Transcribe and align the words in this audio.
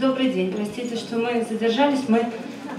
Добрый 0.00 0.30
день. 0.30 0.50
Простите, 0.50 0.96
что 0.96 1.18
мы 1.18 1.44
задержались. 1.46 2.08
Мы 2.08 2.24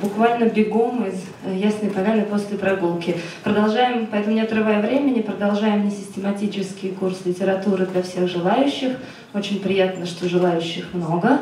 буквально 0.02 0.46
бегом 0.46 1.05
из 1.05 1.24
э, 1.44 1.55
Ясной 1.55 1.92
Поляны 1.92 2.24
после 2.24 2.58
прогулки. 2.58 3.16
Продолжаем, 3.44 4.08
поэтому 4.09 4.33
не 4.33 4.42
отрывая 4.42 4.81
времени, 4.81 5.21
продолжаем 5.21 5.86
несистематический 5.86 6.89
курс 6.89 7.20
литературы 7.23 7.86
для 7.86 8.02
всех 8.02 8.28
желающих. 8.28 8.94
Очень 9.36 9.60
приятно, 9.60 10.07
что 10.07 10.28
желающих 10.28 10.96
много. 10.96 11.42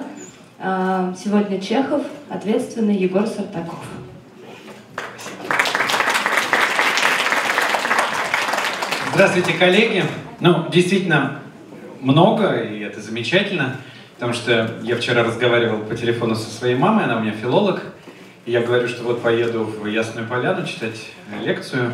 А, 0.60 1.14
сегодня 1.18 1.62
Чехов, 1.62 2.04
ответственный 2.28 2.98
Егор 2.98 3.26
Сартаков. 3.26 3.80
Здравствуйте, 9.14 9.54
коллеги. 9.54 10.04
Ну, 10.42 10.66
действительно, 10.70 11.40
много, 12.02 12.64
и 12.64 12.80
это 12.80 13.00
замечательно, 13.00 13.78
потому 14.20 14.34
что 14.34 14.76
я 14.84 14.98
вчера 14.98 15.24
разговаривал 15.24 15.80
по 15.80 15.96
телефону 15.96 16.36
со 16.36 16.50
своей 16.50 16.76
мамой, 16.76 17.06
она 17.06 17.16
у 17.16 17.22
меня 17.22 17.32
филолог, 17.32 17.82
и 18.46 18.52
я 18.52 18.60
говорю, 18.60 18.90
что 18.90 19.04
вот 19.04 19.22
поеду 19.22 19.64
в 19.64 19.86
Ясную 19.86 20.28
Поляну 20.28 20.68
читать 20.68 21.00
лекцию. 21.42 21.94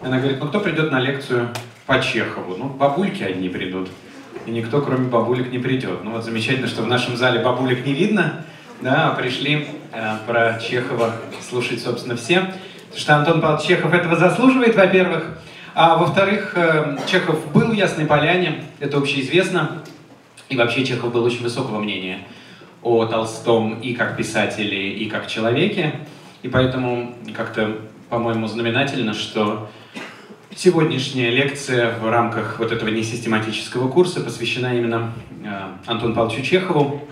Она 0.00 0.18
говорит, 0.18 0.38
ну 0.40 0.46
кто 0.46 0.60
придет 0.60 0.92
на 0.92 1.00
лекцию 1.00 1.48
по 1.86 2.00
Чехову? 2.00 2.54
Ну, 2.56 2.68
бабульки 2.68 3.24
одни 3.24 3.48
придут. 3.48 3.88
И 4.46 4.52
никто, 4.52 4.80
кроме 4.80 5.08
бабулек, 5.08 5.50
не 5.50 5.58
придет. 5.58 6.04
Ну 6.04 6.12
вот 6.12 6.22
замечательно, 6.22 6.68
что 6.68 6.82
в 6.82 6.86
нашем 6.86 7.16
зале 7.16 7.40
бабулек 7.40 7.84
не 7.84 7.94
видно, 7.94 8.44
да, 8.80 9.10
а 9.10 9.14
пришли 9.16 9.66
э, 9.92 10.18
про 10.24 10.60
Чехова 10.60 11.16
слушать, 11.48 11.82
собственно, 11.82 12.14
все. 12.14 12.42
Потому 12.84 13.00
что 13.00 13.16
Антон 13.16 13.40
Павлович 13.40 13.66
Чехов 13.66 13.92
этого 13.92 14.14
заслуживает, 14.14 14.76
во-первых. 14.76 15.36
А 15.74 15.96
во-вторых, 15.96 16.52
э, 16.54 16.96
Чехов 17.10 17.50
был 17.52 17.70
в 17.70 17.72
Ясной 17.72 18.06
Поляне, 18.06 18.62
это 18.78 18.98
общеизвестно. 18.98 19.82
И 20.48 20.56
вообще 20.56 20.84
Чехов 20.84 21.12
был 21.12 21.24
очень 21.24 21.42
высокого 21.42 21.80
мнения 21.80 22.20
о 22.82 23.04
Толстом 23.06 23.80
и 23.80 23.94
как 23.94 24.16
писателе, 24.16 24.92
и 24.92 25.08
как 25.08 25.26
человеке. 25.26 26.00
И 26.42 26.48
поэтому 26.48 27.14
как-то, 27.34 27.78
по-моему, 28.08 28.46
знаменательно, 28.46 29.12
что 29.12 29.68
сегодняшняя 30.54 31.30
лекция 31.30 31.98
в 31.98 32.08
рамках 32.08 32.60
вот 32.60 32.70
этого 32.70 32.88
несистематического 32.88 33.88
курса 33.88 34.20
посвящена 34.20 34.76
именно 34.76 35.12
э, 35.44 35.48
Антону 35.86 36.14
Павловичу 36.14 36.42
Чехову. 36.42 37.02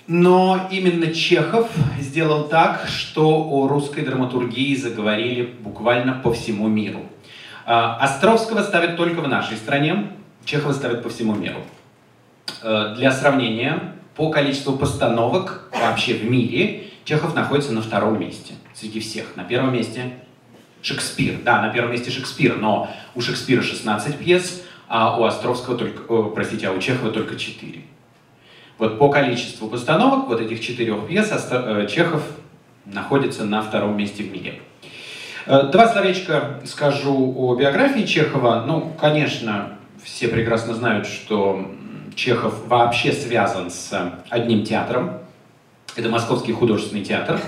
Но 0.06 0.68
именно 0.70 1.12
Чехов 1.12 1.70
сделал 2.00 2.48
так, 2.48 2.86
что 2.88 3.48
о 3.50 3.68
русской 3.68 4.02
драматургии 4.02 4.74
заговорили 4.74 5.54
буквально 5.60 6.14
по 6.14 6.32
всему 6.32 6.68
миру. 6.68 7.00
А, 7.66 7.96
Островского 7.96 8.62
ставят 8.62 8.96
только 8.96 9.20
в 9.20 9.28
нашей 9.28 9.56
стране, 9.56 10.10
Чехова 10.44 10.72
ставят 10.72 11.02
по 11.02 11.08
всему 11.08 11.34
миру. 11.34 11.60
Э, 12.62 12.94
для 12.96 13.12
сравнения, 13.12 13.94
по 14.16 14.30
количеству 14.30 14.76
постановок 14.76 15.68
вообще 15.72 16.14
в 16.14 16.24
мире 16.24 16.84
Чехов 17.04 17.34
находится 17.34 17.72
на 17.72 17.82
втором 17.82 18.18
месте 18.18 18.54
среди 18.72 19.00
всех. 19.00 19.36
На 19.36 19.44
первом 19.44 19.72
месте 19.72 20.12
Шекспир. 20.82 21.40
Да, 21.44 21.60
на 21.62 21.70
первом 21.70 21.92
месте 21.92 22.10
Шекспир, 22.10 22.56
но 22.56 22.90
у 23.14 23.20
Шекспира 23.20 23.62
16 23.62 24.16
пьес, 24.18 24.62
а 24.88 25.18
у 25.18 25.24
Островского 25.24 25.76
только, 25.76 26.02
о, 26.12 26.30
простите, 26.30 26.68
а 26.68 26.72
у 26.72 26.78
Чехова 26.78 27.10
только 27.10 27.36
4. 27.36 27.82
Вот 28.78 28.98
по 28.98 29.08
количеству 29.08 29.68
постановок 29.68 30.28
вот 30.28 30.40
этих 30.40 30.60
четырех 30.60 31.06
пьес 31.06 31.30
э, 31.50 31.86
Чехов 31.90 32.22
находится 32.84 33.44
на 33.44 33.62
втором 33.62 33.96
месте 33.96 34.22
в 34.22 34.32
мире. 34.32 34.60
Э, 35.46 35.68
два 35.70 35.88
словечка 35.88 36.60
скажу 36.64 37.34
о 37.36 37.54
биографии 37.54 38.04
Чехова. 38.04 38.64
Ну, 38.66 38.92
конечно, 39.00 39.78
все 40.02 40.28
прекрасно 40.28 40.74
знают, 40.74 41.06
что 41.06 41.70
Чехов 42.14 42.66
вообще 42.66 43.12
связан 43.12 43.70
с 43.70 43.92
одним 44.28 44.64
театром. 44.64 45.18
Это 45.96 46.08
Московский 46.08 46.52
художественный 46.52 47.04
театр. 47.04 47.40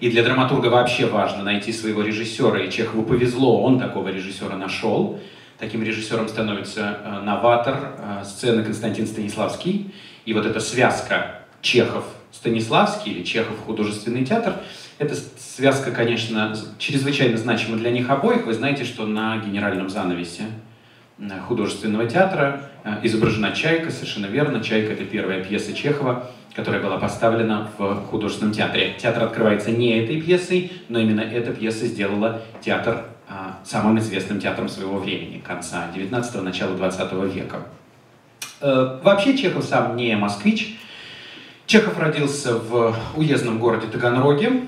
И 0.00 0.10
для 0.10 0.22
драматурга 0.22 0.68
вообще 0.68 1.06
важно 1.06 1.42
найти 1.42 1.72
своего 1.72 2.02
режиссера, 2.02 2.58
и 2.60 2.70
Чехову 2.70 3.04
повезло, 3.04 3.62
он 3.62 3.78
такого 3.78 4.08
режиссера 4.08 4.56
нашел. 4.56 5.20
Таким 5.58 5.82
режиссером 5.82 6.28
становится 6.28 6.98
э, 7.04 7.20
новатор 7.20 7.94
э, 7.98 8.24
сцены 8.24 8.64
Константин 8.64 9.06
Станиславский. 9.06 9.94
И 10.26 10.34
вот 10.34 10.46
эта 10.46 10.60
связка 10.60 11.42
Чехов-Станиславский 11.62 13.12
или 13.12 13.22
Чехов-художественный 13.22 14.24
театр, 14.24 14.56
эта 14.98 15.14
связка, 15.14 15.92
конечно, 15.92 16.56
чрезвычайно 16.78 17.36
значима 17.36 17.76
для 17.76 17.90
них 17.90 18.10
обоих. 18.10 18.46
Вы 18.46 18.54
знаете, 18.54 18.84
что 18.84 19.06
на 19.06 19.38
генеральном 19.38 19.88
занавесе 19.88 20.44
Э, 21.18 21.40
художественного 21.46 22.06
театра 22.06 22.60
э, 22.60 22.73
изображена 23.02 23.52
«Чайка», 23.52 23.90
совершенно 23.90 24.26
верно. 24.26 24.62
«Чайка»— 24.62 24.92
это 24.94 25.04
первая 25.04 25.42
пьеса 25.42 25.72
Чехова, 25.72 26.30
которая 26.54 26.82
была 26.82 26.98
поставлена 26.98 27.70
в 27.78 28.06
художественном 28.06 28.52
театре. 28.52 28.94
Театр 28.98 29.24
открывается 29.24 29.70
не 29.70 29.98
этой 29.98 30.20
пьесой, 30.20 30.72
но 30.88 30.98
именно 30.98 31.20
эта 31.20 31.52
пьеса 31.52 31.86
сделала 31.86 32.42
театр 32.60 33.06
а, 33.28 33.58
самым 33.64 33.98
известным 33.98 34.38
театром 34.38 34.68
своего 34.68 34.98
времени, 34.98 35.42
конца 35.44 35.90
19-го, 35.94 36.42
начала 36.42 36.76
20 36.76 37.12
века. 37.34 37.66
Э, 38.60 39.00
вообще 39.02 39.36
Чехов 39.36 39.64
сам 39.64 39.96
не 39.96 40.14
москвич. 40.16 40.78
Чехов 41.66 41.98
родился 41.98 42.56
в 42.58 42.94
уездном 43.16 43.58
городе 43.58 43.86
Таганроге, 43.86 44.64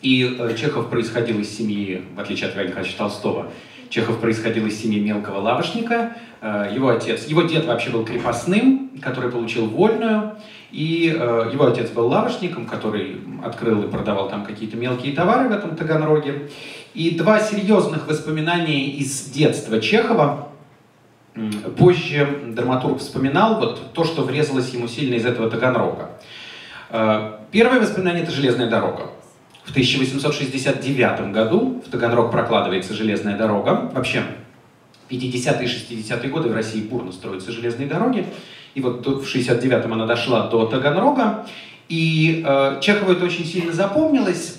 и 0.00 0.54
Чехов 0.58 0.88
происходил 0.88 1.38
из 1.40 1.54
семьи, 1.54 2.02
в 2.16 2.20
отличие 2.20 2.48
от 2.48 2.56
Ивана 2.56 2.68
Михайловича 2.68 2.96
Толстого, 2.96 3.52
Чехов 3.90 4.20
происходил 4.20 4.66
из 4.66 4.80
семьи 4.80 5.00
мелкого 5.00 5.40
лавочника. 5.40 6.16
Э, 6.40 6.70
его 6.72 6.90
отец, 6.90 7.26
его 7.26 7.42
дед 7.42 7.66
вообще 7.66 7.90
был 7.90 8.04
крепостным, 8.04 8.92
который 9.02 9.30
получил 9.32 9.66
вольную. 9.66 10.36
И 10.70 11.12
э, 11.12 11.50
его 11.52 11.66
отец 11.66 11.90
был 11.90 12.06
лавочником, 12.06 12.66
который 12.66 13.20
открыл 13.44 13.82
и 13.82 13.88
продавал 13.88 14.30
там 14.30 14.44
какие-то 14.46 14.76
мелкие 14.76 15.12
товары 15.12 15.48
в 15.48 15.52
этом 15.52 15.74
Таганроге. 15.74 16.50
И 16.94 17.16
два 17.16 17.40
серьезных 17.40 18.06
воспоминания 18.06 18.86
из 18.86 19.24
детства 19.24 19.80
Чехова. 19.80 20.48
Позже 21.76 22.42
драматург 22.48 22.98
вспоминал 22.98 23.58
вот 23.58 23.92
то, 23.92 24.04
что 24.04 24.22
врезалось 24.22 24.70
ему 24.70 24.86
сильно 24.86 25.14
из 25.14 25.26
этого 25.26 25.50
Таганрога. 25.50 26.10
Э, 26.90 27.38
первое 27.50 27.80
воспоминание– 27.80 28.22
это 28.24 28.30
железная 28.30 28.70
дорога. 28.70 29.10
В 29.70 29.72
1869 29.72 31.30
году 31.30 31.80
в 31.86 31.90
Таганрог 31.92 32.32
прокладывается 32.32 32.92
железная 32.92 33.38
дорога. 33.38 33.88
Вообще, 33.94 34.24
50-е 35.08 35.64
и 35.64 36.02
60-е 36.02 36.28
годы 36.28 36.48
в 36.48 36.54
России 36.54 36.80
бурно 36.80 37.12
строятся 37.12 37.52
железные 37.52 37.86
дороги. 37.86 38.26
И 38.74 38.80
вот 38.80 39.06
в 39.06 39.22
69-м 39.22 39.92
она 39.92 40.06
дошла 40.06 40.48
до 40.48 40.66
Таганрога. 40.66 41.46
И 41.88 42.42
э, 42.44 42.80
Чехову 42.80 43.12
это 43.12 43.24
очень 43.24 43.44
сильно 43.44 43.72
запомнилось. 43.72 44.58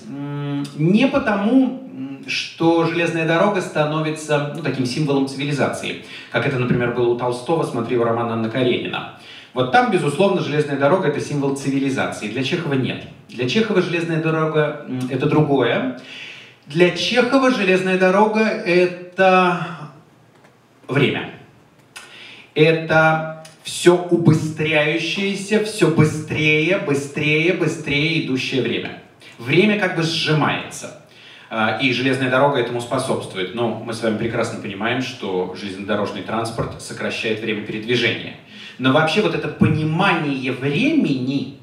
Не 0.78 1.06
потому, 1.08 1.82
что 2.26 2.86
железная 2.86 3.28
дорога 3.28 3.60
становится 3.60 4.54
ну, 4.56 4.62
таким 4.62 4.86
символом 4.86 5.28
цивилизации, 5.28 6.06
как 6.30 6.46
это, 6.46 6.58
например, 6.58 6.94
было 6.94 7.10
у 7.10 7.18
Толстого, 7.18 7.64
смотри, 7.64 7.98
у 7.98 8.04
романа 8.04 8.32
Анна 8.32 8.48
Каренина. 8.48 9.18
Вот 9.54 9.70
там, 9.70 9.90
безусловно, 9.90 10.40
железная 10.40 10.78
дорога– 10.78 11.08
это 11.08 11.20
символ 11.20 11.56
цивилизации. 11.56 12.28
Для 12.28 12.42
Чехова 12.42 12.74
нет. 12.74 13.04
Для 13.28 13.48
Чехова 13.48 13.82
железная 13.82 14.22
дорога– 14.22 14.86
это 15.10 15.26
другое. 15.26 16.00
Для 16.66 16.90
Чехова 16.90 17.50
железная 17.50 17.98
дорога– 17.98 18.40
это 18.40 19.66
время. 20.88 21.34
Это 22.54 23.44
все 23.62 23.94
убыстряющееся, 23.94 25.64
все 25.64 25.88
быстрее, 25.88 26.78
быстрее, 26.78 27.52
быстрее 27.52 28.24
идущее 28.24 28.62
время. 28.62 29.02
Время 29.38 29.78
как 29.78 29.96
бы 29.96 30.02
сжимается. 30.02 31.02
А, 31.50 31.78
и 31.80 31.92
железная 31.92 32.30
дорога 32.30 32.58
этому 32.58 32.80
способствует. 32.80 33.54
Но 33.54 33.68
мы 33.84 33.92
с 33.92 34.02
вами 34.02 34.16
прекрасно 34.16 34.62
понимаем, 34.62 35.02
что 35.02 35.54
железнодорожный 35.54 36.22
транспорт 36.22 36.80
сокращает 36.80 37.40
время 37.40 37.66
передвижения. 37.66 38.36
Но 38.82 38.90
вообще 38.90 39.22
вот 39.22 39.32
это 39.36 39.46
понимание 39.46 40.50
времени, 40.50 41.58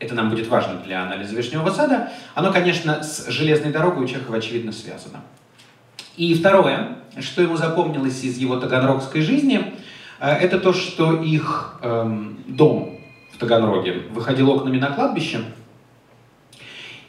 это 0.00 0.16
нам 0.16 0.28
будет 0.28 0.48
важно 0.48 0.80
для 0.84 1.04
анализа 1.04 1.36
Вишневого 1.36 1.70
сада, 1.70 2.10
оно, 2.34 2.52
конечно, 2.52 3.00
с 3.00 3.28
железной 3.28 3.70
дорогой 3.70 4.04
у 4.04 4.08
Чехова 4.08 4.38
очевидно 4.38 4.72
связано. 4.72 5.20
И 6.16 6.34
второе, 6.34 6.96
что 7.20 7.42
ему 7.42 7.56
запомнилось 7.56 8.24
из 8.24 8.38
его 8.38 8.56
таганрогской 8.56 9.20
жизни, 9.20 9.72
э, 10.18 10.28
это 10.28 10.58
то, 10.58 10.72
что 10.72 11.22
их 11.22 11.78
эм, 11.80 12.42
дом 12.48 12.98
в 13.32 13.38
Таганроге 13.38 14.02
выходил 14.10 14.50
окнами 14.50 14.80
на 14.80 14.88
кладбище, 14.88 15.42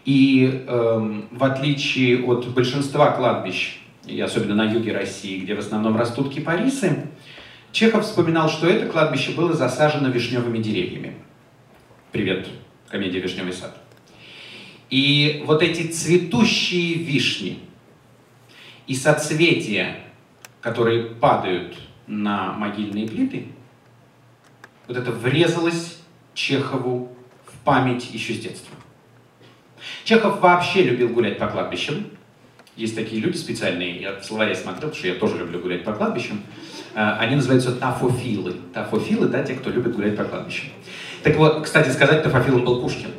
и 0.05 0.63
эм, 0.67 1.27
в 1.31 1.43
отличие 1.43 2.23
от 2.23 2.47
большинства 2.49 3.13
кладбищ, 3.13 3.79
и 4.05 4.21
особенно 4.21 4.53
на 4.53 4.71
юге 4.71 4.93
России, 4.93 5.39
где 5.39 5.55
в 5.55 5.59
основном 5.59 5.97
растут 5.97 6.31
кипарисы, 6.31 7.07
Чехов 7.71 8.03
вспоминал, 8.03 8.49
что 8.49 8.67
это 8.67 8.87
кладбище 8.87 9.31
было 9.31 9.53
засажено 9.53 10.09
вишневыми 10.09 10.57
деревьями. 10.57 11.15
Привет, 12.11 12.47
комедия 12.87 13.19
«Вишневый 13.19 13.53
сад». 13.53 13.77
И 14.89 15.43
вот 15.45 15.61
эти 15.61 15.87
цветущие 15.87 16.95
вишни 16.95 17.59
и 18.87 18.95
соцветия, 18.95 19.97
которые 20.61 21.03
падают 21.03 21.77
на 22.07 22.53
могильные 22.53 23.07
плиты, 23.07 23.49
вот 24.87 24.97
это 24.97 25.11
врезалось 25.11 25.99
Чехову 26.33 27.15
в 27.45 27.63
память 27.63 28.11
еще 28.11 28.33
с 28.33 28.39
детства. 28.39 28.75
Чехов 30.05 30.41
вообще 30.41 30.81
любил 30.83 31.09
гулять 31.09 31.37
по 31.37 31.47
кладбищам. 31.47 32.07
Есть 32.75 32.95
такие 32.95 33.21
люди 33.21 33.37
специальные, 33.37 34.01
я 34.01 34.19
в 34.19 34.25
словаре 34.25 34.55
смотрел, 34.55 34.89
потому 34.89 34.95
что 34.95 35.07
я 35.07 35.15
тоже 35.15 35.37
люблю 35.37 35.59
гулять 35.59 35.83
по 35.83 35.93
кладбищам. 35.93 36.41
Э, 36.95 37.17
они 37.19 37.35
называются 37.35 37.71
тафофилы. 37.71 38.55
Тафофилы, 38.73 39.27
да, 39.27 39.43
те, 39.43 39.53
кто 39.53 39.69
любит 39.69 39.95
гулять 39.95 40.15
по 40.17 40.23
кладбищам. 40.23 40.69
Так 41.23 41.35
вот, 41.37 41.63
кстати 41.63 41.89
сказать, 41.89 42.23
тафофилом 42.23 42.63
был 42.63 42.81
Пушкин. 42.81 43.09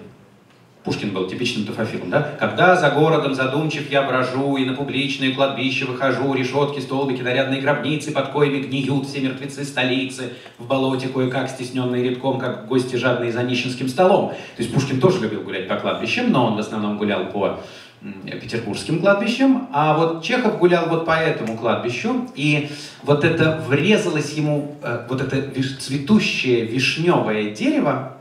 Пушкин 0.85 1.11
был 1.11 1.27
типичным 1.29 1.67
тафофилом, 1.67 2.09
да? 2.09 2.23
Когда 2.39 2.75
за 2.75 2.91
городом 2.91 3.35
задумчив 3.35 3.91
я 3.91 4.03
брожу, 4.03 4.57
и 4.57 4.65
на 4.65 4.73
публичные 4.73 5.35
кладбища 5.35 5.85
выхожу, 5.85 6.33
решетки, 6.33 6.81
столбики, 6.81 7.21
нарядные 7.21 7.61
гробницы, 7.61 8.13
под 8.13 8.29
коями 8.29 8.63
гниют 8.63 9.07
все 9.07 9.21
мертвецы 9.21 9.65
столицы, 9.65 10.33
в 10.59 10.67
болоте 10.67 11.09
кое-как 11.09 11.51
стесненные 11.51 12.03
редком, 12.03 12.39
как 12.39 12.67
гости 12.67 12.97
жадные 12.97 13.31
за 13.31 13.43
нищенским 13.43 13.89
столом. 13.89 14.31
То 14.31 14.63
есть 14.63 14.73
Пушкин 14.73 15.01
тоже 15.01 15.21
любил 15.21 15.43
гулять 15.43 15.69
по 15.69 15.77
кладбищам, 15.77 16.33
но 16.33 16.47
он 16.47 16.57
в 16.57 16.59
основном 16.59 16.97
гулял 16.97 17.27
по 17.27 17.61
петербургским 18.25 19.01
кладбищем, 19.01 19.69
а 19.73 19.97
вот 19.97 20.25
Чехов 20.25 20.59
гулял 20.59 20.89
вот 20.89 21.05
по 21.05 21.13
этому 21.13 21.57
кладбищу, 21.57 22.29
и 22.35 22.71
вот 23.03 23.25
это 23.25 23.63
врезалось 23.69 24.33
ему, 24.33 24.77
э, 24.83 25.07
вот 25.09 25.21
это 25.21 25.51
цветущее 25.79 26.65
вишневое 26.65 27.51
дерево, 27.51 28.17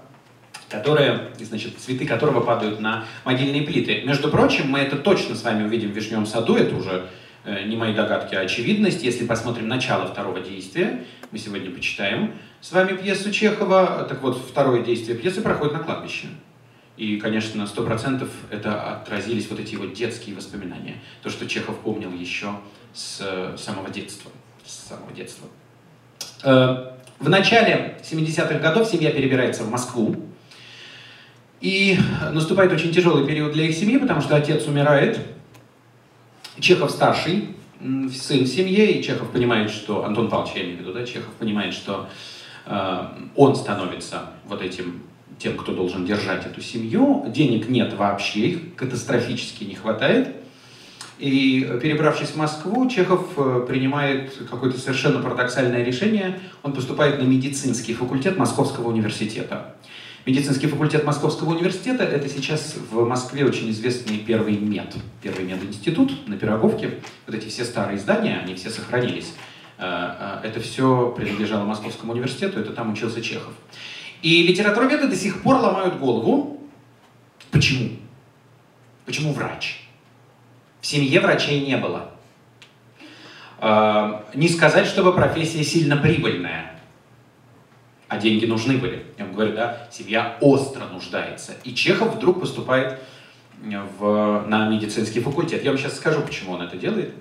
которое, 0.69 1.29
значит, 1.39 1.79
цветы 1.79 2.05
которого 2.05 2.41
падают 2.41 2.79
на 2.81 3.05
могильные 3.23 3.63
плиты. 3.63 4.03
Между 4.05 4.29
прочим, 4.29 4.69
мы 4.69 4.79
это 4.79 4.97
точно 4.97 5.35
с 5.35 5.43
вами 5.43 5.63
увидим 5.63 5.91
в 5.91 5.95
Вишневом 5.95 6.25
саду, 6.25 6.55
это 6.55 6.75
уже 6.75 7.05
э, 7.45 7.63
не 7.63 7.77
мои 7.77 7.93
догадки, 7.93 8.35
а 8.35 8.41
очевидность. 8.41 9.01
Если 9.03 9.25
посмотрим 9.25 9.67
начало 9.67 10.07
второго 10.07 10.41
действия, 10.41 11.05
мы 11.31 11.37
сегодня 11.37 11.71
почитаем 11.71 12.33
с 12.59 12.73
вами 12.73 12.97
пьесу 12.97 13.31
Чехова, 13.31 14.05
так 14.09 14.21
вот, 14.21 14.37
второе 14.37 14.83
действие 14.83 15.17
пьесы 15.17 15.41
проходит 15.41 15.73
на 15.73 15.79
кладбище. 15.79 16.27
И, 16.99 17.15
конечно, 17.15 17.61
на 17.61 17.65
сто 17.65 17.83
процентов 17.83 18.27
это 18.49 18.97
отразились 18.97 19.49
вот 19.49 19.57
эти 19.57 19.75
вот 19.75 19.93
детские 19.93 20.35
воспоминания. 20.35 20.95
То, 21.23 21.29
что 21.29 21.47
Чехов 21.47 21.79
помнил 21.79 22.11
еще 22.11 22.51
с 22.93 23.55
самого 23.57 23.89
детства. 23.89 24.29
С 24.65 24.89
самого 24.89 25.13
детства. 25.13 25.47
Э, 26.43 26.91
в 27.17 27.29
начале 27.29 27.97
70-х 28.03 28.59
годов 28.59 28.85
семья 28.85 29.11
перебирается 29.11 29.63
в 29.63 29.71
Москву. 29.71 30.17
И 31.61 31.97
наступает 32.33 32.73
очень 32.73 32.91
тяжелый 32.91 33.25
период 33.25 33.53
для 33.53 33.63
их 33.63 33.75
семьи, 33.77 33.97
потому 33.97 34.19
что 34.19 34.35
отец 34.35 34.67
умирает. 34.67 35.21
Чехов 36.59 36.91
старший, 36.91 37.55
сын 37.79 38.43
в 38.43 38.47
семье, 38.47 38.91
и 38.91 39.01
Чехов 39.01 39.31
понимает, 39.31 39.71
что... 39.71 40.03
Антон 40.03 40.29
Павлович, 40.29 40.55
я 40.57 40.63
имею 40.63 40.79
в 40.79 40.79
виду, 40.81 40.91
да? 40.91 41.05
Чехов 41.05 41.33
понимает, 41.35 41.73
что 41.73 42.09
э, 42.65 43.05
он 43.37 43.55
становится 43.55 44.31
вот 44.45 44.61
этим 44.61 45.03
тем, 45.39 45.57
кто 45.57 45.73
должен 45.73 46.05
держать 46.05 46.45
эту 46.45 46.61
семью. 46.61 47.25
Денег 47.27 47.69
нет 47.69 47.93
вообще, 47.93 48.39
их 48.41 48.75
катастрофически 48.75 49.63
не 49.63 49.75
хватает. 49.75 50.35
И 51.17 51.67
перебравшись 51.81 52.29
в 52.29 52.37
Москву, 52.37 52.89
Чехов 52.89 53.33
э, 53.35 53.65
принимает 53.67 54.33
какое-то 54.49 54.79
совершенно 54.79 55.21
парадоксальное 55.21 55.83
решение. 55.83 56.39
Он 56.63 56.71
поступает 56.71 57.19
на 57.19 57.23
медицинский 57.23 57.93
факультет 57.93 58.37
Московского 58.37 58.87
университета. 58.87 59.75
Медицинский 60.25 60.67
факультет 60.67 61.05
Московского 61.05 61.49
университета– 61.49 62.03
это 62.05 62.29
сейчас 62.29 62.75
в 62.91 63.05
Москве 63.05 63.45
очень 63.45 63.69
известный 63.71 64.17
первый 64.17 64.57
мед, 64.57 64.95
первый 65.21 65.43
мединститут 65.43 66.27
на 66.27 66.37
Пироговке. 66.37 66.99
Вот 67.25 67.35
эти 67.35 67.49
все 67.49 67.65
старые 67.65 67.99
здания, 67.99 68.39
они 68.41 68.55
все 68.55 68.69
сохранились. 68.69 69.33
Э, 69.77 70.39
э, 70.43 70.47
это 70.47 70.61
все 70.61 71.13
принадлежало 71.17 71.65
Московскому 71.65 72.13
университету, 72.13 72.59
это 72.59 72.71
там 72.71 72.93
учился 72.93 73.21
Чехов. 73.21 73.53
И 74.21 74.43
литературоведы 74.43 75.07
до 75.07 75.15
сих 75.15 75.41
пор 75.41 75.57
ломают 75.57 75.97
голову, 75.99 76.61
почему? 77.51 77.91
Почему 79.05 79.33
врач? 79.33 79.81
В 80.81 80.87
семье 80.87 81.19
врачей 81.19 81.65
не 81.65 81.77
было. 81.77 82.11
Э, 83.59 84.21
не 84.33 84.47
сказать, 84.49 84.87
чтобы 84.87 85.13
профессия 85.13 85.63
сильно 85.63 85.97
прибыльная 85.97 86.79
а 88.09 88.17
деньги 88.17 88.45
нужны 88.45 88.77
были. 88.77 89.05
Я 89.17 89.25
вам 89.25 89.33
говорю, 89.35 89.53
да, 89.53 89.87
семья 89.91 90.35
остро 90.41 90.85
нуждается. 90.87 91.53
И 91.63 91.73
Чехов 91.75 92.15
вдруг 92.15 92.41
поступает 92.41 92.99
в, 93.61 94.45
на 94.47 94.67
медицинский 94.67 95.19
факультет. 95.19 95.63
Я 95.63 95.69
вам 95.69 95.77
сейчас 95.77 95.95
скажу, 95.95 96.21
почему 96.21 96.53
он 96.53 96.63
это 96.63 96.75
делает. 96.75 97.13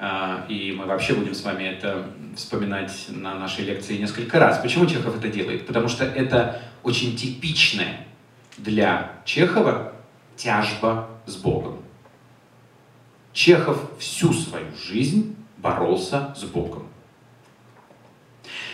А, 0.00 0.46
и 0.48 0.72
мы 0.72 0.86
вообще 0.86 1.14
будем 1.14 1.34
с 1.34 1.42
вами 1.42 1.64
это 1.64 2.06
вспоминать 2.36 3.06
на 3.08 3.34
нашей 3.34 3.64
лекции 3.64 3.96
несколько 3.98 4.38
раз. 4.38 4.58
Почему 4.58 4.86
Чехов 4.86 5.16
это 5.16 5.28
делает? 5.28 5.66
Потому 5.66 5.88
что 5.88 6.04
это 6.04 6.62
очень 6.84 7.16
типичная 7.16 8.06
для 8.56 9.12
Чехова 9.24 9.92
тяжба 10.36 11.10
с 11.26 11.34
Богом. 11.36 11.82
Чехов 13.32 13.90
всю 13.98 14.32
свою 14.32 14.66
жизнь 14.76 15.36
боролся 15.56 16.34
с 16.36 16.44
Богом. 16.44 16.86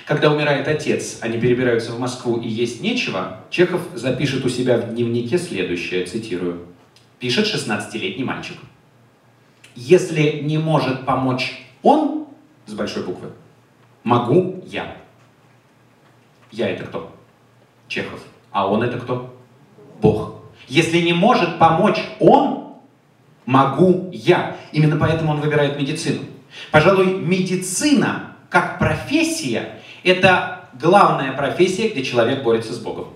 Когда 0.07 0.31
умирает 0.31 0.69
отец, 0.69 1.19
они 1.23 1.40
перебираются 1.40 1.93
в 1.93 1.99
Москву 1.99 2.38
и 2.38 2.49
есть 2.49 2.83
нечего, 2.83 3.40
Чехов 3.49 3.81
запишет 3.95 4.45
у 4.45 4.50
себя 4.50 4.76
в 4.76 4.93
дневнике 4.93 5.38
следующее, 5.38 6.04
цитирую. 6.04 6.66
Пишет 7.19 7.47
16-летний 7.47 8.25
мальчик. 8.25 8.57
Если 9.75 10.40
не 10.40 10.59
может 10.59 11.04
помочь 11.04 11.61
он, 11.83 12.26
с 12.66 12.73
большой 12.73 13.04
буквы, 13.04 13.31
могу 14.02 14.62
я. 14.66 14.97
Я 16.50 16.71
это 16.71 16.85
кто? 16.85 17.12
Чехов. 17.88 18.21
А 18.50 18.69
он 18.71 18.83
это 18.83 18.99
кто? 18.99 19.37
Бог. 20.00 20.37
Если 20.69 21.00
не 21.00 21.12
может 21.12 21.59
помочь 21.59 21.99
он, 22.21 22.75
могу 23.47 24.11
я. 24.12 24.57
Именно 24.73 24.97
поэтому 24.97 25.33
он 25.33 25.40
выбирает 25.40 25.78
медицину. 25.78 26.23
Пожалуй, 26.71 27.19
медицина 27.19 28.37
как 28.49 28.78
профессия 28.78 29.81
это 30.04 30.69
главная 30.75 31.33
профессия, 31.33 31.88
где 31.88 32.04
человек 32.04 32.43
борется 32.43 32.73
с 32.73 32.78
Богом. 32.78 33.09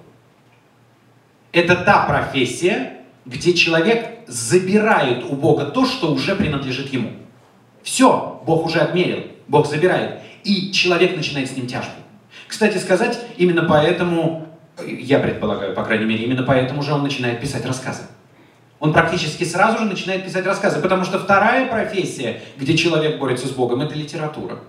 Это 1.53 1.77
та 1.77 2.07
профессия, 2.07 2.98
где 3.25 3.55
человек 3.55 4.21
забирает 4.27 5.25
у 5.25 5.35
Бога 5.35 5.67
то, 5.67 5.85
что 5.85 6.13
уже 6.13 6.35
принадлежит 6.35 6.93
ему. 6.93 7.13
Все, 7.83 8.43
Бог 8.47 8.67
уже 8.67 8.81
отмерил, 8.81 9.25
Бог 9.47 9.67
забирает. 9.67 10.21
И 10.45 10.73
человек 10.73 11.17
начинает 11.17 11.51
с 11.51 11.57
ним 11.57 11.67
тяжбу. 11.67 11.93
Кстати 12.47 12.79
сказать, 12.79 13.19
именно 13.37 13.65
поэтому, 13.65 14.49
я 14.87 15.19
предполагаю, 15.19 15.75
по 15.75 15.85
крайней 15.85 16.07
мере, 16.07 16.25
именно 16.25 16.43
поэтому 16.43 16.83
же 16.83 16.93
он 16.93 17.03
начинает 17.03 17.41
писать 17.41 17.65
рассказы. 17.67 18.03
Он 18.81 18.93
практически 18.93 19.45
сразу 19.45 19.79
же 19.79 19.85
начинает 19.85 20.25
писать 20.25 20.47
рассказы, 20.47 20.81
потому 20.81 21.05
что 21.05 21.19
вторая 21.19 21.67
профессия, 21.67 22.43
где 22.57 22.77
человек 22.77 23.19
борется 23.19 23.49
с 23.49 23.51
Богом, 23.51 23.81
это 23.81 23.95
литература. 23.95 24.61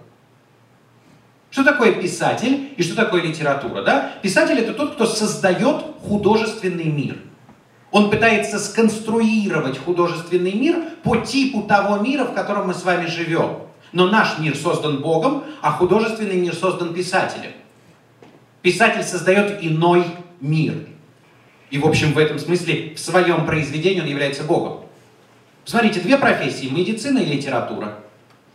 Что 1.52 1.64
такое 1.64 1.94
писатель 1.94 2.74
и 2.78 2.84
что 2.84 2.96
такое 2.96 3.22
литература? 3.22 3.82
Да? 3.82 4.14
Писатель 4.22 4.58
это 4.60 4.74
тот, 4.74 4.94
кто 4.94 5.06
создает 5.06 5.84
художественный 6.08 6.86
мир. 6.86 7.18
Он 7.92 8.10
пытается 8.10 8.60
сконструировать 8.60 9.78
художественный 9.78 10.54
мир 10.54 10.76
по 11.04 11.18
типу 11.18 11.64
того 11.64 11.98
мира, 11.98 12.26
в 12.26 12.34
котором 12.34 12.68
мы 12.68 12.74
с 12.74 12.84
вами 12.84 13.08
живем. 13.08 13.62
Но 13.92 14.08
наш 14.08 14.38
мир 14.38 14.56
создан 14.56 15.02
Богом, 15.02 15.44
а 15.62 15.72
художественный 15.72 16.36
мир 16.36 16.54
создан 16.54 16.94
писателем. 16.94 17.52
Писатель 18.62 19.04
создает 19.04 19.64
иной 19.64 20.06
мир. 20.40 20.76
И, 21.72 21.80
в 21.80 21.88
общем, 21.88 22.14
в 22.14 22.18
этом 22.18 22.38
смысле, 22.38 22.94
в 22.96 23.00
своем 23.00 23.46
произведении 23.46 24.02
он 24.02 24.08
является 24.08 24.44
Богом. 24.44 24.82
Смотрите, 25.66 26.00
две 26.00 26.18
профессии, 26.18 26.68
медицина 26.68 27.20
и 27.20 27.26
литература. 27.26 28.00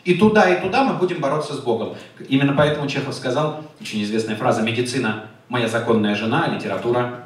И 0.04 0.14
туда, 0.14 0.52
и 0.52 0.60
туда 0.60 0.84
мы 0.84 0.94
будем 0.94 1.20
бороться 1.20 1.54
с 1.54 1.60
Богом. 1.60 1.96
Именно 2.28 2.52
поэтому 2.52 2.86
Чехов 2.88 3.14
сказал, 3.14 3.62
очень 3.80 4.02
известная 4.02 4.36
фраза, 4.36 4.62
медицина– 4.62 5.26
моя 5.48 5.68
законная 5.68 6.14
жена, 6.14 6.44
а 6.46 6.54
литература 6.54 7.24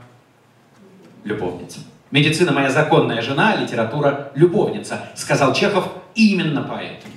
–любовница. 1.25 1.81
Медицина– 2.11 2.53
моя 2.53 2.71
законная 2.71 3.21
жена, 3.21 3.57
литература– 3.57 4.33
любовница, 4.35 5.11
сказал 5.15 5.53
Чехов 5.53 5.89
именно 6.15 6.63
поэтому. 6.63 7.13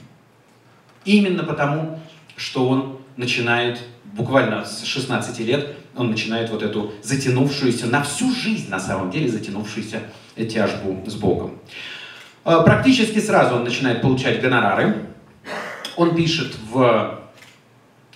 Именно 1.06 1.44
потому, 1.44 2.00
что 2.36 2.68
он 2.68 3.00
начинает, 3.16 3.80
буквально 4.04 4.66
с 4.66 4.84
16 4.84 5.40
лет, 5.40 5.76
он 5.96 6.12
начинает 6.12 6.50
вот 6.50 6.62
эту 6.62 6.94
затянувшуюся, 7.04 7.88
на 7.88 8.04
всю 8.04 8.34
жизнь 8.34 8.70
на 8.70 8.80
самом 8.80 9.12
деле 9.12 9.30
затянувшуюся 9.30 10.02
тяжбу 10.36 11.02
с 11.08 11.16
Богом. 11.16 11.60
А, 12.44 12.62
практически 12.62 13.20
сразу 13.20 13.56
он 13.56 13.64
начинает 13.64 14.02
получать 14.02 14.42
гонорары. 14.42 15.06
Он 15.96 16.16
пишет 16.16 16.56
в 16.70 17.22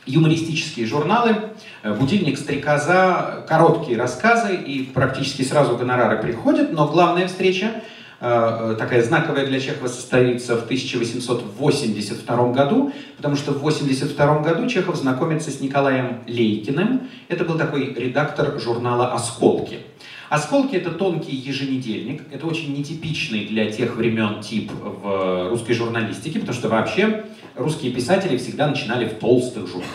юмористические 0.06 0.86
журналы, 0.86 1.55
«Будильник 1.94 2.40
стрекоза», 2.40 3.46
короткие 3.48 3.98
рассказы, 3.98 4.56
и 4.56 4.84
практически 4.84 5.44
сразу 5.44 5.78
гонорары 5.78 6.18
приходят, 6.18 6.72
но 6.74 6.88
главная 6.88 7.28
встреча, 7.28 7.84
э, 8.20 8.72
э, 8.72 8.76
такая 8.80 9.04
знаковая 9.04 9.46
для 9.46 9.60
Чехова, 9.60 9.88
состоится 9.88 10.56
в 10.56 10.64
1882 10.64 12.54
году, 12.54 12.92
потому 13.18 13.36
что 13.36 13.52
в 13.52 13.58
1882 13.58 14.40
году 14.40 14.68
Чехов 14.68 14.96
знакомится 14.96 15.52
с 15.52 15.60
Николаем 15.60 16.22
Лейкиным. 16.26 17.02
Это 17.28 17.46
был 17.46 17.56
такой 17.56 17.94
редактор 17.94 18.60
журнала 18.60 19.14
«Осколки». 19.14 19.82
Осколки— 20.30 20.76
это 20.78 20.90
тонкий 20.90 21.36
еженедельник, 21.36 22.24
это 22.32 22.48
очень 22.48 22.76
нетипичный 22.76 23.46
для 23.46 23.72
тех 23.72 23.96
времен 23.96 24.42
тип 24.42 24.72
в 24.74 25.50
русской 25.50 25.74
журналистике, 25.74 26.40
потому 26.40 26.58
что 26.58 26.68
вообще 26.68 27.26
русские 27.56 27.94
писатели 27.94 28.38
всегда 28.38 28.68
начинали 28.68 29.06
в 29.08 29.20
толстых 29.20 29.68
журналах. 29.68 29.92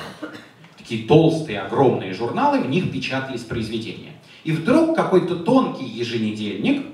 Такие 0.91 1.07
толстые, 1.07 1.61
огромные 1.61 2.13
журналы, 2.13 2.59
в 2.59 2.69
них 2.69 2.91
печатались 2.91 3.43
произведения. 3.43 4.15
И 4.43 4.51
вдруг 4.51 4.97
какой-то 4.97 5.37
тонкий 5.37 5.85
еженедельник 5.85 6.85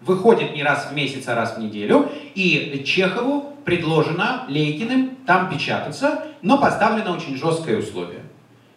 выходит 0.00 0.54
не 0.54 0.62
раз 0.62 0.88
в 0.90 0.94
месяц, 0.94 1.28
а 1.28 1.34
раз 1.34 1.58
в 1.58 1.60
неделю, 1.60 2.08
и 2.34 2.82
Чехову 2.86 3.54
предложено 3.66 4.46
Лейкиным 4.48 5.18
там 5.26 5.50
печататься, 5.50 6.24
но 6.40 6.56
поставлено 6.56 7.12
очень 7.12 7.36
жесткое 7.36 7.80
условие. 7.80 8.22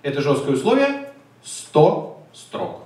Это 0.01 0.21
жесткое 0.21 0.57
условие 0.57 1.13
100 1.45 2.23
строк. 2.33 2.83